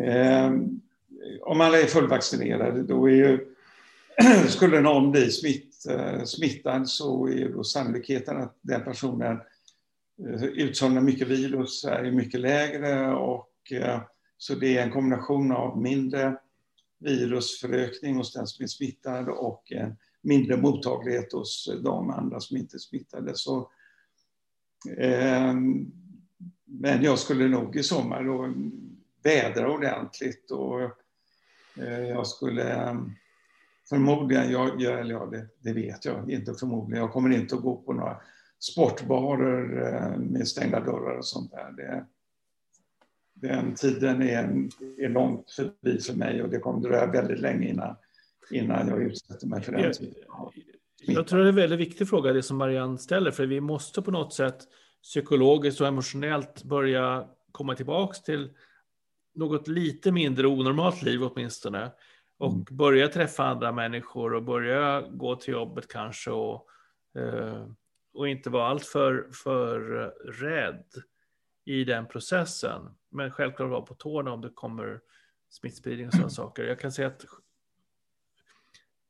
eh, 0.05 0.53
om 1.43 1.61
alla 1.61 1.81
är 1.81 1.87
fullvaccinerade 1.87 2.83
då 2.83 3.09
är 3.11 3.15
ju, 3.15 3.47
skulle 4.49 4.81
någon 4.81 5.11
bli 5.11 5.31
smittad 5.31 5.70
Eh, 5.89 6.25
smittad 6.25 6.89
så 6.89 7.29
är 7.29 7.49
då 7.49 7.65
sannolikheten 7.65 8.37
att 8.37 8.59
den 8.61 8.85
personen 8.85 9.41
eh, 10.27 10.45
utsöndrar 10.45 11.03
mycket 11.03 11.29
virus 11.29 11.85
är 11.85 12.11
mycket 12.11 12.41
lägre 12.41 13.15
och 13.15 13.73
eh, 13.73 14.01
så 14.37 14.55
det 14.55 14.77
är 14.77 14.83
en 14.83 14.91
kombination 14.91 15.53
av 15.53 15.83
mindre 15.83 16.37
virusförökning 16.99 18.17
hos 18.17 18.33
den 18.33 18.47
som 18.47 18.63
är 18.63 18.67
smittad 18.67 19.29
och 19.29 19.73
en 19.73 19.97
mindre 20.23 20.57
mottaglighet 20.57 21.33
hos 21.33 21.71
de 21.83 22.11
andra 22.11 22.41
som 22.41 22.57
inte 22.57 22.77
är 22.77 22.79
smittade. 22.79 23.35
Så, 23.35 23.71
eh, 24.97 25.55
men 26.65 27.03
jag 27.03 27.19
skulle 27.19 27.49
nog 27.49 27.77
i 27.77 27.83
sommar 27.83 28.25
då 28.25 28.55
vädra 29.23 29.73
ordentligt 29.73 30.51
och 30.51 30.83
eh, 31.77 32.01
jag 32.09 32.27
skulle 32.27 32.73
ehm, 32.73 33.13
förmodligen, 33.91 34.51
jag, 34.51 34.83
eller 34.83 35.15
ja, 35.15 35.27
det, 35.27 35.47
det, 35.61 35.73
vet 35.73 36.05
jag 36.05 36.31
inte 36.31 36.55
förmodligen, 36.55 37.03
jag 37.03 37.13
kommer 37.13 37.31
inte 37.31 37.55
att 37.55 37.63
gå 37.63 37.77
på 37.77 37.93
några 37.93 38.17
sportbarer 38.59 39.87
eh, 39.87 40.19
med 40.19 40.49
stängda 40.49 40.81
dörrar 40.81 41.19
och 41.19 41.27
sånt 41.27 41.51
där. 41.51 41.73
Det, 41.77 42.07
den 43.35 43.75
tiden 43.75 44.23
är, 44.23 44.69
är 44.99 45.09
långt 45.09 45.51
förbi 45.51 45.99
för 45.99 46.15
mig 46.15 46.43
och 46.43 46.49
det 46.49 46.59
kommer 46.59 46.81
dröja 46.81 47.07
väldigt 47.07 47.41
länge 47.41 47.69
innan, 47.69 47.97
innan 48.51 48.89
jag 48.89 49.03
utsätter 49.03 49.47
mig 49.47 49.63
för 49.63 49.73
den 49.73 49.83
jag, 49.83 49.95
typen 49.95 50.23
av 50.29 50.53
Jag 50.99 51.27
tror 51.27 51.39
det 51.39 51.45
är 51.45 51.49
en 51.49 51.55
väldigt 51.55 51.81
viktig 51.81 52.09
fråga 52.09 52.33
det 52.33 52.43
som 52.43 52.57
Marianne 52.57 52.99
ställer, 52.99 53.31
för 53.31 53.47
vi 53.47 53.61
måste 53.61 54.03
på 54.03 54.11
något 54.11 54.35
sätt 54.35 54.59
psykologiskt 55.03 55.81
och 55.81 55.87
emotionellt 55.87 56.65
börja 56.65 57.27
komma 57.53 57.75
tillbaks 57.75 58.23
till 58.23 58.51
något 59.35 59.69
lite 59.69 60.13
mindre 60.13 60.47
onormalt 60.47 61.03
liv 61.03 61.23
åtminstone. 61.23 61.91
Och 62.41 62.53
mm. 62.53 62.65
börja 62.71 63.09
träffa 63.09 63.45
andra 63.45 63.73
människor 63.73 64.35
och 64.35 64.43
börja 64.43 65.01
gå 65.01 65.37
till 65.37 65.55
jobbet 65.55 65.89
kanske 65.89 66.31
och, 66.31 66.67
eh, 67.15 67.67
och 68.15 68.29
inte 68.29 68.51
vara 68.51 68.69
alltför 68.69 69.29
för 69.45 69.81
rädd 70.33 70.85
i 71.65 71.85
den 71.85 72.07
processen. 72.07 72.83
Men 73.11 73.31
självklart 73.31 73.71
vara 73.71 73.81
på 73.81 73.95
tårna 73.95 74.33
om 74.33 74.41
det 74.41 74.51
kommer 74.55 75.01
smittspridning 75.51 76.07
och 76.07 76.13
sådana 76.13 76.31
saker. 76.31 76.65
Jag 76.65 76.81
kan 76.81 76.93
säga 76.93 77.09
att 77.09 77.25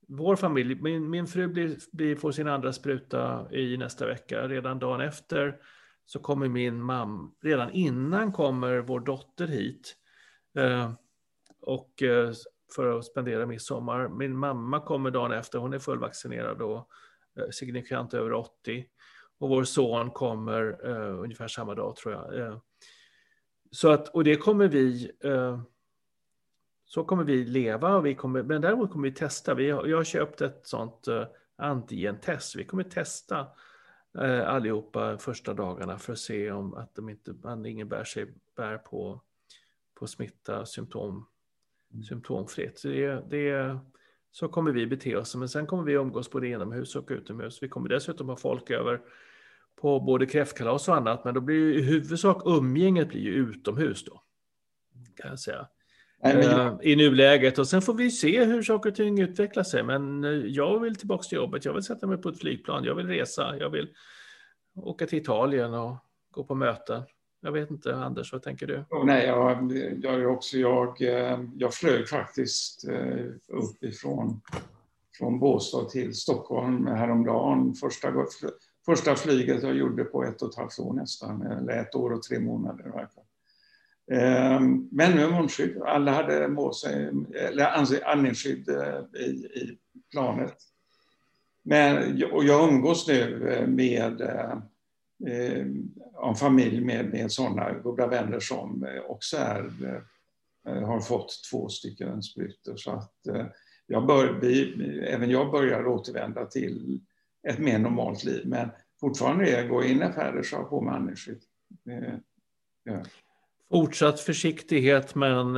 vår 0.08 0.36
familj, 0.36 0.74
min, 0.74 1.10
min 1.10 1.26
fru 1.26 1.48
blir, 1.48 1.78
blir, 1.92 2.16
får 2.16 2.32
sin 2.32 2.48
andra 2.48 2.72
spruta 2.72 3.52
i 3.52 3.76
nästa 3.76 4.06
vecka. 4.06 4.48
Redan 4.48 4.78
dagen 4.78 5.00
efter 5.00 5.56
så 6.06 6.18
kommer 6.18 6.48
min 6.48 6.82
mamma, 6.82 7.30
redan 7.40 7.70
innan 7.70 8.32
kommer 8.32 8.78
vår 8.78 9.00
dotter 9.00 9.46
hit. 9.46 9.96
Eh, 10.54 10.92
och 11.60 12.02
eh, 12.02 12.32
för 12.74 12.98
att 12.98 13.04
spendera 13.04 13.46
midsommar. 13.46 14.08
Min 14.08 14.36
mamma 14.36 14.80
kommer 14.80 15.10
dagen 15.10 15.32
efter, 15.32 15.58
hon 15.58 15.72
är 15.72 15.78
fullvaccinerad 15.78 16.62
och 16.62 16.88
eh, 17.38 17.50
signifikant 17.50 18.14
över 18.14 18.32
80. 18.32 18.86
Och 19.38 19.48
vår 19.48 19.64
son 19.64 20.10
kommer 20.10 20.80
eh, 20.84 21.20
ungefär 21.20 21.48
samma 21.48 21.74
dag 21.74 21.96
tror 21.96 22.14
jag. 22.14 22.38
Eh, 22.38 22.58
så 23.70 23.90
att, 23.90 24.08
och 24.08 24.24
det 24.24 24.36
kommer 24.36 24.68
vi, 24.68 25.10
eh, 25.24 25.62
så 26.84 27.04
kommer 27.04 27.24
vi 27.24 27.44
leva, 27.44 27.96
och 27.96 28.06
vi 28.06 28.14
kommer, 28.14 28.42
men 28.42 28.60
däremot 28.60 28.92
kommer 28.92 29.08
vi 29.08 29.14
testa. 29.14 29.54
Vi 29.54 29.70
har, 29.70 29.86
jag 29.86 29.96
har 29.96 30.04
köpt 30.04 30.40
ett 30.40 30.60
sånt 30.62 31.08
eh, 31.08 31.26
antigentest. 31.56 32.56
Vi 32.56 32.64
kommer 32.64 32.84
testa 32.84 33.46
eh, 34.18 34.48
allihopa 34.48 35.18
första 35.18 35.54
dagarna 35.54 35.98
för 35.98 36.12
att 36.12 36.18
se 36.18 36.50
om 36.50 36.74
att 36.74 36.94
de 36.94 37.08
inte, 37.08 37.32
man 37.42 37.66
ingen 37.66 37.88
bär, 37.88 38.04
sig, 38.04 38.34
bär 38.56 38.78
på, 38.78 39.20
på 39.94 40.06
smitta, 40.06 40.66
symptom 40.66 41.26
symptomfritt. 42.08 42.82
Det, 42.82 43.30
det, 43.30 43.78
så 44.30 44.48
kommer 44.48 44.72
vi 44.72 44.86
bete 44.86 45.16
oss, 45.16 45.34
men 45.34 45.48
sen 45.48 45.66
kommer 45.66 45.84
vi 45.84 45.92
umgås 45.92 46.30
både 46.30 46.48
inomhus 46.48 46.96
och 46.96 47.08
utomhus. 47.10 47.62
Vi 47.62 47.68
kommer 47.68 47.88
dessutom 47.88 48.28
ha 48.28 48.36
folk 48.36 48.70
över 48.70 49.00
på 49.80 50.00
både 50.00 50.26
kräftkalas 50.26 50.88
och 50.88 50.96
annat, 50.96 51.24
men 51.24 51.34
då 51.34 51.40
blir 51.40 51.56
ju 51.56 51.74
i 51.74 51.82
huvudsak 51.82 52.42
umgänget 52.46 53.08
blir 53.08 53.20
ju 53.20 53.34
utomhus 53.34 54.04
då. 54.04 54.22
Kan 55.16 55.30
jag 55.30 55.38
säga. 55.38 55.68
Nej, 56.22 56.36
jag... 56.36 56.66
Eh, 56.66 56.78
I 56.82 56.96
nuläget 56.96 57.58
och 57.58 57.68
sen 57.68 57.82
får 57.82 57.94
vi 57.94 58.10
se 58.10 58.44
hur 58.44 58.62
saker 58.62 58.90
och 58.90 58.96
ting 58.96 59.20
utvecklar 59.20 59.62
sig. 59.62 59.82
Men 59.82 60.24
eh, 60.24 60.30
jag 60.30 60.80
vill 60.80 60.96
tillbaka 60.96 61.22
till 61.22 61.36
jobbet. 61.36 61.64
Jag 61.64 61.74
vill 61.74 61.82
sätta 61.82 62.06
mig 62.06 62.18
på 62.18 62.28
ett 62.28 62.38
flygplan. 62.38 62.84
Jag 62.84 62.94
vill 62.94 63.06
resa. 63.06 63.56
Jag 63.56 63.70
vill 63.70 63.88
åka 64.74 65.06
till 65.06 65.18
Italien 65.18 65.74
och 65.74 65.96
gå 66.30 66.44
på 66.44 66.54
möten. 66.54 67.02
Jag 67.42 67.52
vet 67.52 67.70
inte, 67.70 67.94
Anders, 67.94 68.32
vad 68.32 68.42
tänker 68.42 68.66
du? 68.66 68.84
nej, 69.04 69.26
jag, 69.26 69.72
jag, 70.02 70.32
också, 70.32 70.56
jag, 70.56 71.02
eh, 71.02 71.40
jag 71.56 71.74
flög 71.74 72.08
faktiskt 72.08 72.88
eh, 72.88 73.24
uppifrån 73.48 74.40
från 75.18 75.38
Båstad 75.38 75.84
till 75.84 76.14
Stockholm 76.14 76.86
häromdagen. 76.86 77.74
Första, 77.74 78.12
första 78.86 79.14
flyget 79.14 79.62
jag 79.62 79.76
gjorde 79.76 80.04
på 80.04 80.24
ett 80.24 80.42
och 80.42 80.48
ett 80.48 80.56
halvt 80.56 80.78
år 80.78 80.92
nästan, 80.92 81.42
eller 81.42 81.72
ett 81.72 81.94
år 81.94 82.12
och 82.12 82.22
tre 82.22 82.40
månader 82.40 82.84
Verkligen. 82.84 83.26
Ehm, 84.12 84.88
men 84.90 85.16
med 85.16 85.30
munskydd. 85.32 85.82
Alla 85.82 86.12
hade 86.12 86.44
eh, 86.44 87.44
eller 87.48 88.02
andningsskydd 88.04 88.68
i, 89.18 89.24
i 89.24 89.78
planet. 90.10 90.56
Men, 91.62 92.22
och 92.32 92.44
jag 92.44 92.68
umgås 92.68 93.08
nu 93.08 93.64
med 93.68 94.22
eh, 95.26 95.66
en 96.28 96.34
familj 96.34 96.80
med, 96.80 97.10
med 97.10 97.32
sådana 97.32 97.72
goda 97.72 98.06
vänner 98.06 98.40
som 98.40 98.84
eh, 98.84 99.02
också 99.08 99.36
är, 99.36 99.70
eh, 100.66 100.82
har 100.82 101.00
fått 101.00 101.32
två 101.50 101.68
stycken 101.68 102.22
sprutor. 102.22 102.76
Så 102.76 102.90
att 102.90 103.26
eh, 103.26 103.46
jag 103.86 104.06
bör, 104.06 104.38
vi, 104.40 104.74
även 105.00 105.30
jag 105.30 105.50
börjar 105.50 105.86
återvända 105.86 106.46
till 106.46 107.00
ett 107.48 107.58
mer 107.58 107.78
normalt 107.78 108.24
liv. 108.24 108.42
Men 108.46 108.70
fortfarande 109.00 109.50
är 109.50 109.68
gå 109.68 109.84
in 109.84 109.98
i 109.98 110.02
affärer 110.02 110.42
så 110.42 110.56
har 110.56 110.64
på 110.64 110.80
människor. 110.80 111.36
Ja. 112.84 113.02
Fortsatt 113.70 114.20
försiktighet 114.20 115.14
men 115.14 115.54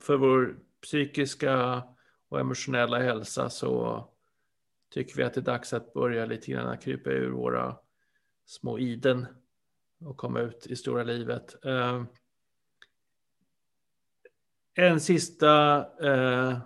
för 0.00 0.16
vår 0.16 0.56
psykiska 0.82 1.82
och 2.28 2.40
emotionella 2.40 2.98
hälsa 2.98 3.50
så 3.50 4.04
tycker 4.94 5.16
vi 5.16 5.22
att 5.22 5.34
det 5.34 5.40
är 5.40 5.44
dags 5.44 5.72
att 5.72 5.92
börja 5.92 6.26
lite 6.26 6.52
grann 6.52 6.78
krypa 6.78 7.10
ur 7.10 7.30
våra 7.30 7.76
små 8.46 8.78
iden 8.78 9.26
och 10.00 10.16
komma 10.16 10.40
ut 10.40 10.66
i 10.66 10.76
stora 10.76 11.02
livet. 11.02 11.64
Eh, 11.64 12.02
en 14.74 15.00
sista 15.00 15.78
eh, 16.02 16.58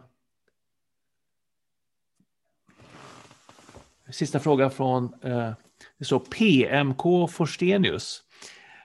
sista 4.11 4.41
fråga 4.41 4.71
från 4.71 5.15
eh, 5.23 5.53
så 6.01 6.21
PMK 6.21 7.31
Forstenius. 7.31 8.23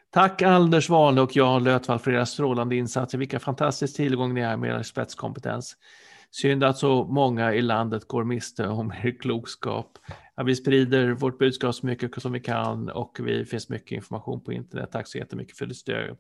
Tack 0.10 0.42
Anders 0.42 0.90
Wahlne 0.90 1.22
och 1.22 1.36
Jan 1.36 1.64
Lötvall 1.64 2.00
för 2.00 2.12
era 2.12 2.26
strålande 2.26 2.76
insatser. 2.76 3.18
Vilka 3.18 3.40
fantastisk 3.40 3.96
tillgång 3.96 4.34
ni 4.34 4.42
är 4.42 4.58
med 4.58 4.80
er 4.80 4.84
spetskompetens. 4.84 5.78
Synd 6.42 6.64
att 6.64 6.78
så 6.78 7.04
många 7.04 7.54
i 7.54 7.62
landet 7.62 8.08
går 8.08 8.24
miste 8.24 8.68
om 8.68 8.92
er 9.04 9.20
klokskap. 9.20 9.98
Ja, 10.36 10.44
vi 10.44 10.56
sprider 10.56 11.12
vårt 11.12 11.40
budskap 11.40 11.76
så 11.76 11.86
mycket 11.86 12.22
som 12.22 12.32
vi 12.32 12.40
kan 12.40 12.90
och 12.90 13.18
vi 13.20 13.46
finns 13.46 13.70
mycket 13.70 13.92
information 13.92 14.42
på 14.42 14.54
internet. 14.54 14.90
Tack 14.92 15.08
så 15.08 15.18
jättemycket 15.18 15.58
för 15.58 15.66
ditt 15.66 15.78
stöd, 15.78 16.18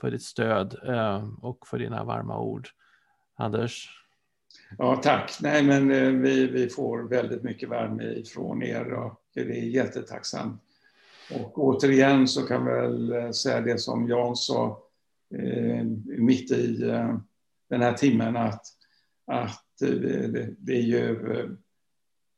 för 0.00 0.10
ditt 0.10 0.22
stöd 0.22 0.76
eh, 0.86 1.28
och 1.42 1.66
för 1.66 1.78
dina 1.78 2.04
varma 2.04 2.38
ord. 2.38 2.68
Anders? 3.36 3.88
Ja, 4.78 4.96
tack. 4.96 5.38
Nej, 5.40 5.62
men 5.62 5.90
eh, 5.90 6.10
vi, 6.10 6.46
vi 6.46 6.68
får 6.68 7.08
väldigt 7.08 7.42
mycket 7.42 7.68
värme 7.68 8.04
ifrån 8.04 8.62
er 8.62 8.92
och 8.92 9.22
det 9.34 9.40
är 9.40 9.64
jättetacksamt. 9.64 10.62
Och 11.30 11.58
återigen 11.58 12.28
så 12.28 12.42
kan 12.42 12.64
vi 12.64 12.72
väl 12.72 13.12
eh, 13.12 13.30
säga 13.30 13.60
det 13.60 13.78
som 13.78 14.08
Jan 14.08 14.36
sa 14.36 14.82
eh, 15.34 15.84
mitt 16.04 16.50
i 16.50 16.82
eh, 16.82 17.18
den 17.68 17.82
här 17.82 17.92
timmen 17.92 18.36
att, 18.36 18.66
att 19.26 19.82
eh, 19.82 19.90
det, 19.90 20.54
det, 20.58 20.72
är 20.72 20.82
ju 20.82 21.10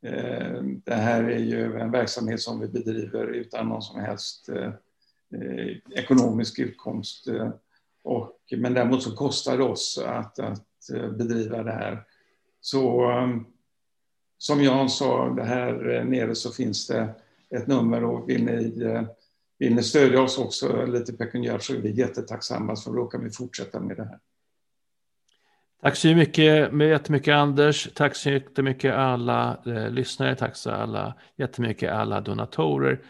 eh, 0.05 0.63
det 0.63 0.93
här 0.93 1.23
är 1.23 1.39
ju 1.39 1.79
en 1.79 1.91
verksamhet 1.91 2.41
som 2.41 2.59
vi 2.59 2.67
bedriver 2.67 3.27
utan 3.27 3.69
någon 3.69 3.81
som 3.81 4.01
helst 4.01 4.49
eh, 4.49 4.73
ekonomisk 5.95 6.59
utkomst. 6.59 7.27
Och, 8.03 8.39
men 8.57 8.73
däremot 8.73 9.03
så 9.03 9.15
kostar 9.15 9.57
det 9.57 9.63
oss 9.63 10.03
att, 10.05 10.39
att 10.39 10.65
bedriva 11.17 11.63
det 11.63 11.71
här. 11.71 12.03
Så 12.61 13.11
som 14.37 14.63
Jan 14.63 14.89
sa, 14.89 15.29
det 15.29 15.43
här 15.43 16.03
nere 16.03 16.35
så 16.35 16.51
finns 16.51 16.87
det 16.87 17.15
ett 17.49 17.67
nummer 17.67 18.03
och 18.03 18.29
vill 18.29 18.45
ni, 18.45 18.73
vill 19.59 19.75
ni 19.75 19.83
stödja 19.83 20.21
oss 20.21 20.37
också 20.37 20.85
lite 20.85 21.13
pekuniärt 21.13 21.63
så 21.63 21.73
är 21.73 21.77
vi 21.77 21.91
jättetacksamma 21.91 22.75
så 22.75 22.93
då 22.93 23.05
kan 23.05 23.23
vi 23.23 23.29
fortsätta 23.29 23.79
med 23.79 23.97
det 23.97 24.05
här. 24.05 24.19
Tack 25.81 25.95
så 25.95 26.07
mycket, 26.07 26.73
jättemycket 26.73 27.33
Anders. 27.33 27.87
Tack 27.95 28.15
så 28.15 28.29
jättemycket 28.29 28.95
alla 28.95 29.57
eh, 29.65 29.89
lyssnare. 29.89 30.35
Tack 30.35 30.55
så 30.55 30.71
alla, 30.71 31.13
jättemycket 31.37 31.91
alla 31.91 32.21
donatorer. 32.21 33.01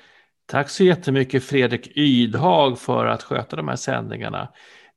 Tack 0.46 0.70
så 0.70 0.84
jättemycket 0.84 1.44
Fredrik 1.44 1.98
Ydhag 1.98 2.80
för 2.80 3.06
att 3.06 3.24
sköta 3.24 3.56
de 3.56 3.68
här 3.68 3.76
sändningarna. 3.76 4.54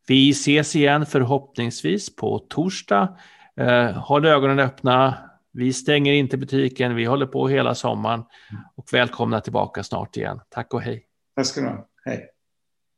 Vi 0.09 0.31
ses 0.31 0.77
igen 0.77 1.07
förhoppningsvis 1.07 2.17
på 2.17 2.39
torsdag. 2.39 3.19
Eh, 3.57 3.91
håll 3.91 4.27
ögonen 4.27 4.59
öppna. 4.59 5.15
Vi 5.53 5.73
stänger 5.73 6.13
inte 6.13 6.37
butiken, 6.37 6.95
vi 6.95 7.05
håller 7.05 7.27
på 7.27 7.49
hela 7.49 7.75
sommaren 7.75 8.25
och 8.77 8.85
välkomna 8.93 9.41
tillbaka 9.41 9.83
snart 9.83 10.17
igen. 10.17 10.41
Tack 10.49 10.75
och 10.75 10.83
hej. 10.83 11.07
Tack 11.37 11.47
ska 11.47 11.61
du 11.61 11.67
ha. 11.67 11.89
Hej. 12.05 12.31